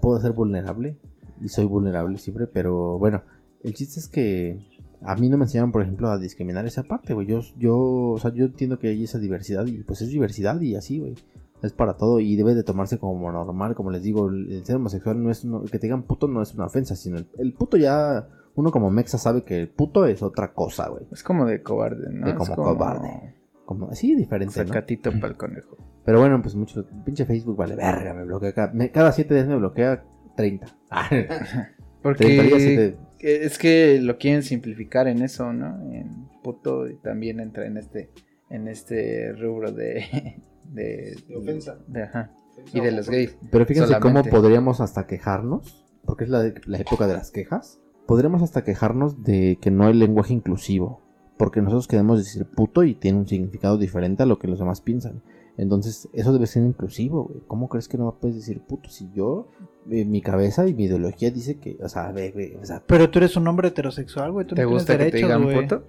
puedo 0.00 0.20
ser 0.20 0.32
vulnerable 0.32 0.96
y 1.40 1.48
soy 1.48 1.66
vulnerable 1.66 2.18
siempre, 2.18 2.48
pero 2.48 2.98
bueno, 2.98 3.22
el 3.62 3.74
chiste 3.74 4.00
es 4.00 4.08
que 4.08 4.66
a 5.02 5.14
mí 5.14 5.28
no 5.28 5.38
me 5.38 5.44
enseñaron, 5.44 5.70
por 5.70 5.82
ejemplo, 5.82 6.10
a 6.10 6.18
discriminar 6.18 6.66
esa 6.66 6.82
parte, 6.82 7.14
güey. 7.14 7.28
Yo, 7.28 7.40
yo, 7.56 7.78
o 7.78 8.18
sea, 8.18 8.32
yo 8.34 8.46
entiendo 8.46 8.80
que 8.80 8.88
hay 8.88 9.04
esa 9.04 9.20
diversidad 9.20 9.64
y 9.66 9.84
pues 9.84 10.02
es 10.02 10.08
diversidad 10.08 10.60
y 10.60 10.74
así, 10.74 10.98
güey. 10.98 11.14
Es 11.62 11.72
para 11.72 11.96
todo 11.96 12.20
y 12.20 12.36
debe 12.36 12.54
de 12.54 12.62
tomarse 12.62 12.98
como 12.98 13.30
normal, 13.32 13.74
como 13.74 13.90
les 13.90 14.02
digo, 14.02 14.28
el, 14.28 14.64
ser 14.64 14.76
homosexual 14.76 15.22
no 15.22 15.30
es, 15.30 15.44
uno- 15.44 15.62
que 15.64 15.78
te 15.78 15.86
digan 15.88 16.02
puto 16.04 16.28
no 16.28 16.40
es 16.42 16.54
una 16.54 16.66
ofensa, 16.66 16.94
sino 16.94 17.18
el, 17.18 17.26
el 17.38 17.52
puto 17.52 17.76
ya, 17.76 18.28
uno 18.54 18.70
como 18.70 18.90
mexa 18.90 19.18
sabe 19.18 19.42
que 19.42 19.58
el 19.60 19.68
puto 19.68 20.06
es 20.06 20.22
otra 20.22 20.52
cosa, 20.52 20.88
güey. 20.88 21.04
Es 21.12 21.22
como 21.22 21.44
de 21.46 21.62
cobarde, 21.62 22.10
¿no? 22.12 22.26
De 22.26 22.32
Es 22.32 22.38
como 22.38 22.54
cobarde. 22.54 23.34
Como 23.64 23.88
así 23.90 24.14
diferente, 24.14 24.60
¿no? 24.60 24.66
Sacatito 24.68 25.10
para 25.12 25.28
el 25.28 25.36
conejo. 25.36 25.76
Pero 26.04 26.20
bueno, 26.20 26.40
pues 26.40 26.54
mucho. 26.54 26.86
Pinche 27.04 27.26
Facebook 27.26 27.56
vale 27.56 27.74
verga, 27.76 28.14
me 28.14 28.24
bloquea. 28.24 28.52
Cada, 28.54 28.72
me- 28.72 28.90
cada 28.90 29.12
siete 29.12 29.34
días 29.34 29.46
me 29.46 29.56
bloquea 29.56 30.04
30. 30.36 30.66
Ah, 30.90 31.06
30 31.10 32.42
días, 32.44 32.52
Porque 32.52 32.96
es 33.44 33.58
que 33.58 34.00
lo 34.00 34.16
quieren 34.16 34.42
simplificar 34.42 35.08
en 35.08 35.22
eso, 35.22 35.52
¿no? 35.52 35.78
En 35.92 36.28
puto 36.42 36.88
y 36.88 36.94
también 36.96 37.40
entra 37.40 37.66
en 37.66 37.76
este 37.76 38.10
en 38.48 38.68
este 38.68 39.32
rubro 39.34 39.72
de 39.72 40.40
de, 40.68 41.16
De 41.28 41.36
ofensa. 41.36 41.78
de- 41.86 42.02
ajá, 42.02 42.30
y 42.72 42.80
de 42.80 42.92
los 42.92 43.08
gays. 43.08 43.36
Pero 43.50 43.66
fíjense 43.66 43.92
Solamente. 43.92 44.30
cómo 44.30 44.36
podríamos 44.42 44.80
hasta 44.80 45.06
quejarnos, 45.06 45.84
porque 46.04 46.24
es 46.24 46.30
la, 46.30 46.52
la 46.66 46.78
época 46.78 47.06
de 47.06 47.14
las 47.14 47.30
quejas. 47.30 47.78
Podríamos 48.06 48.42
hasta 48.42 48.64
quejarnos 48.64 49.22
de 49.22 49.58
que 49.60 49.70
no 49.70 49.84
hay 49.86 49.94
lenguaje 49.94 50.32
inclusivo. 50.34 51.02
Porque 51.36 51.60
nosotros 51.60 51.86
queremos 51.86 52.18
decir 52.18 52.46
puto 52.46 52.82
y 52.82 52.94
tiene 52.96 53.18
un 53.18 53.28
significado 53.28 53.78
diferente 53.78 54.24
a 54.24 54.26
lo 54.26 54.40
que 54.40 54.48
los 54.48 54.58
demás 54.58 54.80
piensan. 54.80 55.22
Entonces, 55.56 56.08
eso 56.12 56.32
debe 56.32 56.46
ser 56.48 56.64
inclusivo, 56.64 57.24
güey. 57.26 57.40
¿Cómo 57.46 57.68
crees 57.68 57.86
que 57.86 57.96
no 57.96 58.12
puedes 58.20 58.36
decir 58.36 58.60
puto? 58.60 58.88
Si 58.90 59.08
yo, 59.12 59.48
eh, 59.88 60.04
mi 60.04 60.20
cabeza 60.20 60.66
y 60.66 60.74
mi 60.74 60.84
ideología 60.86 61.30
dice 61.30 61.58
que, 61.60 61.78
o 61.80 61.88
sea, 61.88 62.10
ve, 62.10 62.32
ve, 62.34 62.58
o 62.60 62.64
sea, 62.64 62.82
Pero 62.86 63.08
tú 63.10 63.18
eres 63.20 63.36
un 63.36 63.46
hombre 63.46 63.68
heterosexual, 63.68 64.32
güey. 64.32 64.46
Tú 64.48 64.56
¿Te 64.56 64.62
no 64.62 64.68
tienes 64.68 64.82
gusta 64.82 64.98
que 64.98 65.10
te 65.12 65.16
digan 65.18 65.44
güey. 65.44 65.60
puto? 65.62 65.84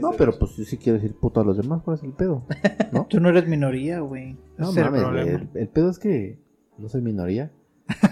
No, 0.00 0.12
pero 0.12 0.38
pues 0.38 0.56
yo 0.56 0.64
sí 0.64 0.76
quiero 0.76 0.98
decir 0.98 1.14
puto 1.16 1.40
a 1.40 1.44
los 1.44 1.56
demás, 1.56 1.82
¿cuál 1.84 1.96
es 1.96 2.02
el 2.02 2.12
pedo? 2.12 2.46
¿No? 2.92 3.06
Tú 3.10 3.20
no 3.20 3.28
eres 3.28 3.46
minoría, 3.46 4.00
güey. 4.00 4.36
No 4.58 4.70
es 4.70 4.76
el 4.76 4.90
mames. 4.90 5.26
El, 5.26 5.48
el 5.54 5.68
pedo 5.68 5.90
es 5.90 5.98
que 5.98 6.38
no 6.78 6.88
soy 6.88 7.02
minoría. 7.02 7.52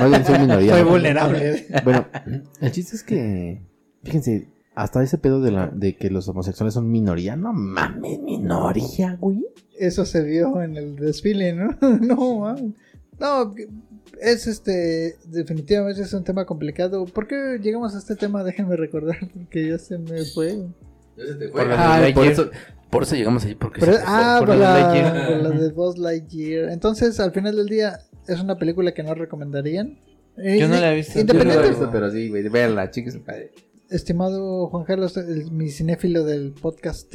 Más 0.00 0.10
bien 0.10 0.24
soy 0.24 0.38
minoría. 0.38 0.72
Soy 0.74 0.84
¿no? 0.84 0.90
vulnerable. 0.90 1.66
Bueno, 1.84 2.06
el 2.60 2.72
chiste 2.72 2.96
es 2.96 3.02
que, 3.02 3.62
fíjense, 4.02 4.48
hasta 4.74 5.02
ese 5.02 5.18
pedo 5.18 5.40
de, 5.40 5.50
la, 5.50 5.68
de 5.68 5.96
que 5.96 6.10
los 6.10 6.28
homosexuales 6.28 6.74
son 6.74 6.90
minoría, 6.90 7.36
no 7.36 7.52
mames, 7.52 8.20
minoría, 8.20 9.16
güey. 9.20 9.44
Eso 9.78 10.04
se 10.04 10.22
vio 10.24 10.62
en 10.62 10.76
el 10.76 10.96
desfile, 10.96 11.52
¿no? 11.52 11.76
no, 12.00 12.38
mames. 12.40 12.74
No, 13.18 13.54
que- 13.54 13.68
es 14.20 14.46
este. 14.46 15.16
Definitivamente 15.26 16.02
es 16.02 16.12
un 16.12 16.24
tema 16.24 16.44
complicado. 16.44 17.04
¿Por 17.04 17.26
qué 17.26 17.58
llegamos 17.62 17.94
a 17.94 17.98
este 17.98 18.16
tema? 18.16 18.42
Déjenme 18.42 18.76
recordar, 18.76 19.18
porque 19.34 19.68
ya 19.68 19.78
se 19.78 19.98
me 19.98 20.24
fue. 20.24 20.66
La 21.54 22.06
Ah, 22.06 22.10
por, 22.14 22.26
eso, 22.26 22.50
por 22.90 23.02
eso 23.02 23.16
llegamos 23.16 23.44
ahí, 23.44 23.54
porque 23.54 23.80
Pero- 23.80 23.94
se- 23.94 24.02
ah, 24.06 24.36
por 24.38 24.48
por, 24.48 24.56
la 24.56 24.92
de 24.92 25.02
la, 25.02 25.38
la 25.38 25.50
de 25.50 25.70
Buzz 25.72 25.98
Lightyear. 25.98 26.70
Entonces, 26.70 27.18
al 27.20 27.32
final 27.32 27.56
del 27.56 27.66
día, 27.66 27.98
¿es 28.26 28.40
una 28.40 28.56
película 28.56 28.92
que 28.92 29.02
no 29.02 29.14
recomendarían? 29.14 29.98
Eh, 30.36 30.58
Yo 30.60 30.68
no 30.68 30.76
la 30.80 30.92
he 30.92 30.96
visto. 30.96 31.18
Yo 31.18 31.24
no 31.24 31.32
lo 31.34 31.38
he 31.40 31.42
Independiente, 31.42 31.68
visto, 31.70 31.90
pero 31.92 32.10
sí, 32.10 32.28
güey, 32.28 32.48
véanla, 32.48 32.90
chicos. 32.90 33.16
estimado 33.90 34.68
Juan 34.68 34.84
Carlos, 34.84 35.16
el- 35.16 35.50
mi 35.50 35.70
cinéfilo 35.70 36.24
del 36.24 36.52
podcast. 36.52 37.12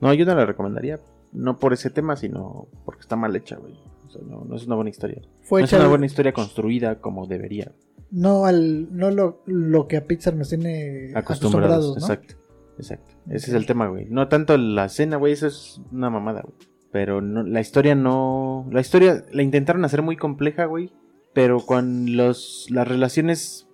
No, 0.00 0.12
yo 0.14 0.24
no 0.26 0.34
la 0.34 0.44
recomendaría. 0.46 0.98
No 1.32 1.58
por 1.58 1.72
ese 1.72 1.88
tema, 1.90 2.16
sino 2.16 2.66
porque 2.84 3.02
está 3.02 3.14
mal 3.16 3.34
hecha, 3.36 3.56
güey. 3.56 3.74
O 4.06 4.10
sea, 4.10 4.20
no, 4.28 4.44
no 4.44 4.56
es 4.56 4.66
una 4.66 4.74
buena 4.74 4.90
historia. 4.90 5.22
Fue 5.42 5.60
no 5.60 5.66
es 5.66 5.72
una 5.72 5.86
buena 5.88 6.06
historia 6.06 6.32
construida 6.32 7.00
como 7.00 7.26
debería. 7.26 7.72
no 8.10 8.44
al 8.44 8.94
no 8.94 9.10
lo, 9.10 9.42
lo 9.46 9.86
que 9.88 9.96
a 9.96 10.04
Pixar 10.04 10.34
nos 10.34 10.48
tiene 10.50 11.12
Acostumbrados. 11.14 11.96
acostumbrados, 11.96 11.96
¿no? 11.96 12.02
Exacto. 12.14 12.34
Exacto. 12.78 13.10
Ese 13.28 13.50
es 13.50 13.54
el 13.54 13.66
tema, 13.66 13.86
güey. 13.88 14.06
No 14.08 14.28
tanto 14.28 14.56
la 14.56 14.86
escena, 14.86 15.16
güey. 15.16 15.32
Eso 15.32 15.46
es 15.46 15.80
una 15.92 16.10
mamada, 16.10 16.42
güey. 16.42 16.54
Pero 16.90 17.20
no, 17.20 17.42
la 17.42 17.60
historia 17.60 17.94
no. 17.94 18.66
La 18.70 18.80
historia 18.80 19.24
la 19.32 19.42
intentaron 19.42 19.84
hacer 19.84 20.02
muy 20.02 20.16
compleja, 20.16 20.64
güey. 20.66 20.90
Pero 21.32 21.60
con 21.60 22.16
los. 22.16 22.66
Las 22.70 22.86
relaciones. 22.88 23.66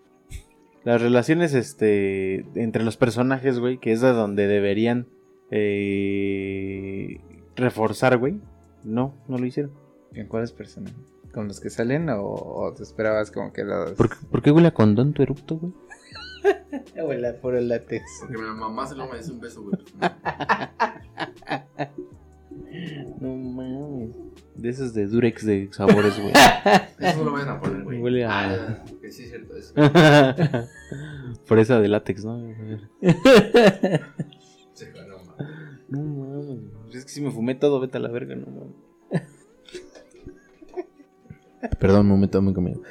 Las 0.85 1.01
relaciones, 1.03 1.55
este. 1.55 2.47
Entre 2.55 2.85
los 2.85 2.97
personajes, 2.97 3.59
güey. 3.59 3.79
Que 3.79 3.93
es 3.93 4.01
de 4.01 4.13
donde 4.13 4.47
deberían. 4.47 5.07
eh, 5.51 7.21
reforzar, 7.57 8.19
güey. 8.19 8.41
No, 8.85 9.15
no 9.29 9.39
lo 9.39 9.47
hicieron. 9.47 9.73
¿En 10.15 10.27
cuáles 10.29 10.53
personajes? 10.53 10.97
¿Con 11.33 11.49
los 11.49 11.61
que 11.61 11.71
salen 11.71 12.09
o, 12.11 12.23
o 12.23 12.73
te 12.75 12.83
esperabas 12.83 13.31
como 13.31 13.53
que 13.53 13.65
los... 13.65 13.93
¿Por, 13.93 14.09
qué- 14.09 14.27
por 14.31 14.43
qué 14.43 14.51
huele 14.51 14.69
a 14.69 14.75
condón 14.75 15.13
tu 15.13 15.23
erupto, 15.23 15.57
güey? 15.59 15.73
A 17.29 17.33
puro 17.41 17.61
látex. 17.61 18.03
Porque 18.21 18.37
mi 18.39 18.45
mamá 18.49 18.87
se 18.87 18.95
lo 18.95 19.09
merece 19.09 19.33
un 19.33 19.41
beso, 19.41 19.63
güey. 19.63 19.79
No 23.21 23.35
mames. 23.35 24.15
De 24.55 24.69
esos 24.69 24.95
de 24.95 25.07
Durex 25.07 25.45
de 25.45 25.69
sabores, 25.73 26.19
güey. 26.21 26.33
Eso 26.99 27.19
no 27.19 27.25
lo 27.25 27.33
vayan 27.33 27.49
a 27.49 27.61
poner, 27.61 27.83
güey. 27.83 28.01
Huele 28.01 28.25
a- 28.25 28.85
que 29.01 29.11
sí 29.11 29.25
es 29.25 29.31
cierto 29.31 29.57
eso. 29.57 29.75
Por 31.47 31.59
esa 31.59 31.81
de 31.81 31.89
látex, 31.89 32.25
¿no? 32.25 32.39
No 35.89 36.03
mames. 36.03 36.95
Es 36.95 37.05
que 37.05 37.11
si 37.11 37.21
me 37.21 37.31
fumé 37.31 37.55
todo, 37.55 37.81
vete 37.81 37.99
a 37.99 38.01
la 38.01 38.11
verga, 38.11 38.35
no 38.37 38.47
mames. 38.47 38.75
Perdón, 41.79 42.03
un 42.03 42.09
momento, 42.09 42.41
me 42.43 42.53
conmigo. 42.53 42.83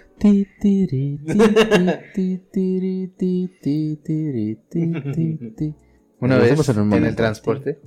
Una 6.19 6.37
vez 6.37 6.69
en 6.69 7.05
el 7.05 7.15
transporte. 7.15 7.79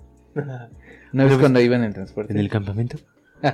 Una 1.13 1.25
vez 1.25 1.39
cuando 1.39 1.61
iba 1.61 1.77
en 1.77 1.85
el 1.85 1.93
transporte. 1.93 2.33
¿En 2.33 2.39
el 2.39 2.49
campamento? 2.49 2.99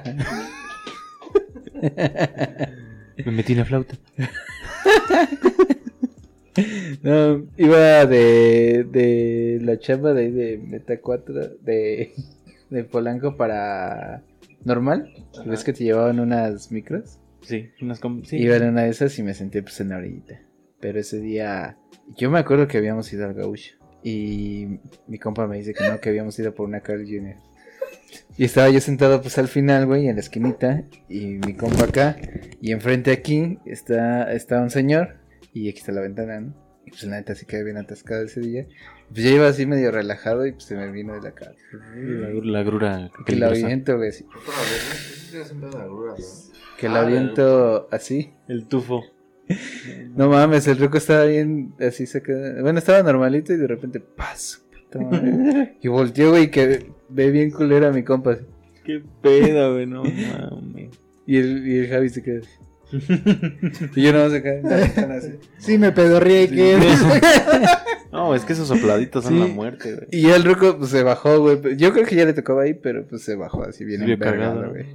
me 3.24 3.33
metí 3.33 3.53
en 3.53 3.59
la 3.59 3.64
flauta. 3.64 3.97
No, 7.03 7.47
iba 7.57 8.07
de, 8.07 8.87
de 8.91 9.59
la 9.62 9.79
chamba 9.79 10.14
de 10.14 10.22
ahí 10.22 10.31
de 10.31 10.59
Meta 10.59 10.99
4 11.01 11.35
de, 11.61 12.14
de 12.70 12.85
Polanco 12.85 13.37
para 13.37 14.22
normal. 14.65 15.13
¿Ves 15.45 15.65
que 15.65 15.73
te 15.73 15.85
llevaban 15.85 16.21
unas 16.21 16.71
micros? 16.71 17.19
Sí, 17.43 17.71
unas 17.81 18.01
sí. 18.25 18.37
Iba 18.37 18.57
en 18.57 18.69
una 18.69 18.83
de 18.83 18.91
esas 18.91 19.19
y 19.19 19.23
me 19.23 19.35
senté 19.35 19.63
pues 19.63 19.81
en 19.81 19.91
la 19.91 19.99
orillita. 19.99 20.41
Pero 20.81 20.99
ese 20.99 21.21
día, 21.21 21.79
yo 22.17 22.31
me 22.31 22.39
acuerdo 22.39 22.69
que 22.69 22.79
habíamos 22.79 23.13
ido 23.13 23.25
al 23.25 23.35
gaucho. 23.35 23.75
Y 24.03 24.79
mi 25.09 25.19
compa 25.19 25.47
me 25.47 25.57
dice 25.57 25.75
que 25.75 25.89
no, 25.89 26.01
que 26.01 26.09
habíamos 26.09 26.39
ido 26.39 26.55
por 26.55 26.69
una 26.69 26.81
Carl 26.81 27.05
Jr. 27.05 27.37
Y 28.37 28.45
estaba 28.45 28.69
yo 28.71 28.81
sentado 28.81 29.21
pues 29.21 29.39
al 29.39 29.49
final, 29.49 29.87
güey, 29.87 30.09
en 30.09 30.17
la 30.17 30.21
esquinita. 30.21 30.85
Y 31.09 31.39
mi 31.45 31.55
compa 31.55 31.85
acá. 31.85 32.17
Y 32.61 32.73
enfrente 32.73 33.11
aquí 33.11 33.59
está, 33.65 34.33
está 34.33 34.61
un 34.61 34.71
señor. 34.71 35.17
Y 35.53 35.69
aquí 35.69 35.79
está 35.79 35.93
la 35.93 36.03
ventana, 36.03 36.41
¿no? 36.41 36.55
Y 36.85 36.91
pues 36.91 37.03
la 37.05 37.17
neta 37.17 37.35
se 37.35 37.47
quedé 37.47 37.65
bien 37.65 37.79
atascado 37.79 38.25
ese 38.25 38.41
día. 38.41 38.67
Pues 39.13 39.25
ya 39.25 39.31
iba 39.31 39.49
así 39.49 39.67
medio 39.67 39.91
relajado 39.91 40.47
y 40.47 40.53
pues 40.53 40.65
se 40.65 40.77
me 40.77 40.91
vino 40.91 41.15
de 41.15 41.21
la 41.23 41.33
cara. 41.33 41.55
La, 41.95 42.29
la 42.43 42.63
grura 42.63 43.11
Que 43.25 43.37
la 43.37 43.49
aviento, 43.49 43.97
güey, 43.97 44.11
así. 44.11 44.27
Que 46.79 46.89
la 46.89 47.01
aviento 47.01 47.89
así. 47.91 48.33
El 48.49 48.67
tufo. 48.67 49.03
No 50.17 50.29
mames, 50.29 50.67
el 50.67 50.79
ruco 50.79 50.99
estaba 50.99 51.25
bien 51.25 51.73
así 51.81 52.07
se 52.07 52.23
quedó. 52.23 52.63
Bueno, 52.63 52.79
estaba 52.79 53.03
normalito 53.03 53.53
y 53.53 53.57
de 53.57 53.67
repente 53.67 54.03
madre. 54.95 55.77
Y 55.83 55.89
volteó, 55.89 56.31
güey, 56.31 56.51
que 56.51 56.91
ve 57.09 57.31
bien 57.31 57.51
culera 57.51 57.89
a 57.89 57.93
mi 57.93 58.03
compa. 58.03 58.33
así. 58.33 58.45
Qué 58.85 59.03
pedo, 59.23 59.75
güey, 59.75 59.87
no 59.87 60.03
mames. 60.05 60.91
Y 61.27 61.37
el, 61.39 61.67
y 61.67 61.79
el 61.79 61.89
Javi 61.89 62.09
se 62.09 62.23
queda 62.23 62.41
así. 62.41 63.07
y 63.97 64.03
yo 64.03 64.13
no 64.13 64.31
sé 64.31 64.43
así. 65.17 65.33
Sí, 65.59 65.79
me 65.79 65.93
pedorría 65.93 66.49
que 66.49 66.79
No, 68.17 68.35
es 68.35 68.45
que 68.45 68.53
esos 68.55 68.69
sopladitos 68.69 69.25
son 69.25 69.35
Sí. 69.35 69.39
la 69.41 69.47
muerte, 69.47 69.95
güey. 69.95 70.07
Y 70.11 70.27
el 70.31 70.45
ruco 70.45 70.79
pues, 70.79 70.91
se 70.91 71.03
bajó, 71.03 71.41
güey. 71.41 71.77
Yo 71.77 71.93
creo 71.93 72.05
que 72.07 72.17
ya 72.17 72.25
le 72.25 72.33
tocaba 72.33 72.62
ahí, 72.62 72.75
pero 72.75 73.07
pues 73.07 73.23
se 73.23 73.35
bajó 73.37 73.62
así 73.64 73.85
bien 73.85 74.03
envergado, 74.03 74.61
cargado, 74.61 74.71
güey. 74.71 74.87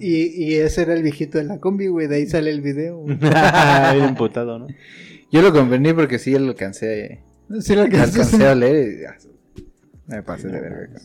Y, 0.00 0.44
y 0.44 0.54
ese 0.56 0.82
era 0.82 0.94
el 0.94 1.02
viejito 1.02 1.38
de 1.38 1.44
la 1.44 1.58
combi, 1.58 1.86
güey. 1.88 2.06
De 2.06 2.16
ahí 2.16 2.26
sale 2.26 2.50
el 2.50 2.60
video. 2.62 2.98
güey. 2.98 3.16
Bien 3.94 4.04
emputado, 4.08 4.58
¿no? 4.58 4.66
Yo 5.30 5.42
lo 5.42 5.52
comprendí 5.52 5.92
porque 5.92 6.18
sí, 6.18 6.32
lo 6.38 6.48
alcancé, 6.48 7.22
Sí, 7.60 7.74
lo 7.74 7.80
lo 7.80 7.86
alcanzas 7.86 8.32
alcancé 8.34 8.46
a 8.46 8.54
leer 8.54 9.00
y 9.00 9.04
ah, 9.04 9.16
me 10.06 10.22
pasé 10.22 10.48
de 10.48 10.60
verga. 10.60 11.00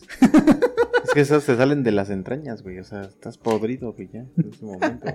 Es 1.04 1.10
que 1.14 1.20
esos 1.20 1.44
te 1.44 1.56
salen 1.56 1.82
de 1.84 1.92
las 1.92 2.10
entrañas, 2.10 2.62
güey. 2.62 2.78
O 2.80 2.84
sea, 2.84 3.02
estás 3.02 3.38
podrido, 3.38 3.92
güey, 3.92 4.08
ya. 4.12 4.20
En 4.36 4.50
ese 4.52 4.64
momento. 4.64 5.06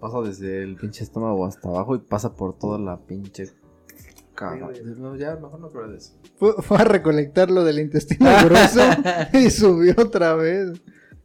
Pasa 0.00 0.20
desde 0.22 0.62
el 0.62 0.76
pinche 0.76 1.02
estómago 1.04 1.44
hasta 1.44 1.68
abajo 1.68 1.96
y 1.96 1.98
pasa 1.98 2.34
por 2.34 2.56
toda 2.58 2.78
la 2.78 2.98
pinche 2.98 3.48
caga. 4.38 4.68
No, 4.96 5.16
ya, 5.16 5.34
mejor 5.36 5.58
no 5.60 5.68
creo 5.70 5.88
de 5.88 5.96
eso. 5.98 6.12
Fue, 6.38 6.52
fue 6.62 6.78
a 6.78 6.84
recolectar 6.84 7.50
lo 7.50 7.64
del 7.64 7.78
intestino 7.80 8.30
grueso 8.44 8.80
y 9.32 9.50
subió 9.50 9.94
otra 9.98 10.34
vez. 10.34 10.68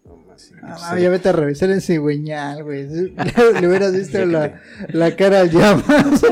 No, 0.05 0.37
sí, 0.37 0.53
Ah, 0.63 0.95
sí. 0.95 1.01
ya 1.03 1.09
vete 1.09 1.29
a 1.29 1.31
revisar 1.33 1.69
el 1.69 1.81
cigüeñal, 1.81 2.63
güey. 2.63 2.87
Le, 2.87 3.13
le 3.61 3.67
hubieras 3.67 3.93
visto 3.93 4.25
la, 4.25 4.59
la 4.89 5.15
cara 5.15 5.41
al 5.41 5.51
llamas. 5.51 6.23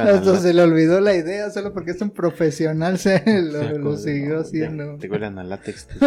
Hasta 0.00 0.38
se 0.40 0.52
le 0.54 0.62
olvidó 0.62 1.00
la 1.00 1.14
idea, 1.14 1.50
solo 1.50 1.72
porque 1.72 1.92
es 1.92 2.00
un 2.00 2.10
profesional, 2.10 2.98
se 2.98 3.22
lo, 3.42 3.60
Sí, 3.62 3.68
lo 3.68 3.82
como- 3.82 3.96
siguió 3.96 4.40
haciendo. 4.40 4.96
Te 4.98 5.08
huelan 5.08 5.38
a 5.38 5.44
látex 5.44 5.86
tus. 5.86 6.00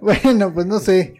Bueno, 0.00 0.52
pues 0.54 0.66
no 0.66 0.78
sé. 0.80 1.16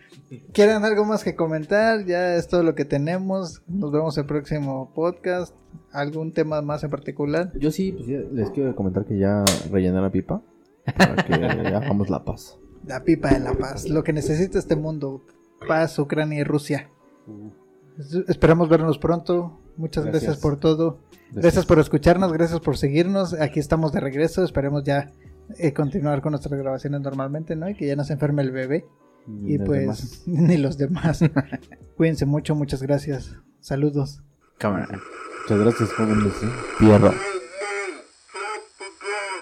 ¿Quieren 0.53 0.85
algo 0.85 1.05
más 1.05 1.23
que 1.23 1.37
comentar? 1.37 2.05
Ya 2.05 2.35
es 2.37 2.49
todo 2.49 2.63
lo 2.63 2.75
que 2.75 2.85
tenemos. 2.85 3.63
Nos 3.69 3.93
vemos 3.93 4.19
el 4.19 4.27
próximo 4.27 4.93
podcast. 4.95 5.55
¿Algún 5.93 6.33
tema 6.33 6.63
más 6.63 6.83
en 6.85 6.91
particular? 6.91 7.53
Yo 7.59 7.71
sí, 7.71 7.93
pues 7.93 8.07
ya 8.09 8.19
les 8.33 8.51
quiero 8.51 8.75
comentar 8.75 9.05
que 9.05 9.19
ya 9.19 9.45
rellené 9.71 10.01
la 10.01 10.11
pipa. 10.11 10.43
Para 10.97 11.17
que 11.25 11.35
hagamos 11.75 12.11
la 12.11 12.25
paz. 12.25 12.59
La 12.87 13.03
pipa 13.05 13.31
de 13.31 13.41
la 13.41 13.55
paz. 13.55 13.89
Lo 13.89 14.03
que 14.05 14.13
necesita 14.13 14.59
este 14.59 14.75
mundo. 14.77 15.23
Paz, 15.69 15.99
Ucrania 15.99 16.41
y 16.41 16.45
Rusia. 16.45 16.89
Es- 17.99 18.15
Esperamos 18.29 18.69
vernos 18.69 18.99
pronto. 18.99 19.61
Muchas 19.77 20.05
gracias, 20.05 20.23
Gracias. 20.25 20.43
por 20.43 20.59
todo. 20.59 20.99
Gracias 21.33 21.67
por 21.67 21.79
escucharnos, 21.79 22.33
gracias 22.33 22.61
por 22.61 22.77
seguirnos. 22.79 23.35
Aquí 23.35 23.61
estamos 23.61 23.93
de 23.93 24.01
regreso. 24.01 24.43
Esperemos 24.45 24.85
ya 24.85 25.13
eh, 25.59 25.73
continuar 25.73 26.23
con 26.23 26.33
nuestras 26.33 26.59
grabaciones 26.59 27.01
normalmente, 27.01 27.55
¿no? 27.57 27.69
Y 27.69 27.75
que 27.75 27.87
ya 27.87 27.95
no 27.97 28.05
se 28.05 28.15
enferme 28.15 28.43
el 28.43 28.53
bebé. 28.53 28.87
Y 29.29 29.59
pues, 29.59 29.81
demás. 29.81 30.23
ni 30.27 30.57
los 30.57 30.79
demás. 30.79 31.21
Cuídense 31.97 32.27
mucho, 32.27 32.55
muchas 32.55 32.83
gracias. 32.83 33.37
Saludos. 33.61 34.23
Cámara. 34.59 35.01
Muchas 35.43 35.59
gracias, 35.59 35.93
jóvenes. 35.93 36.33
¿eh? 36.43 36.49
Pierro. 36.79 37.13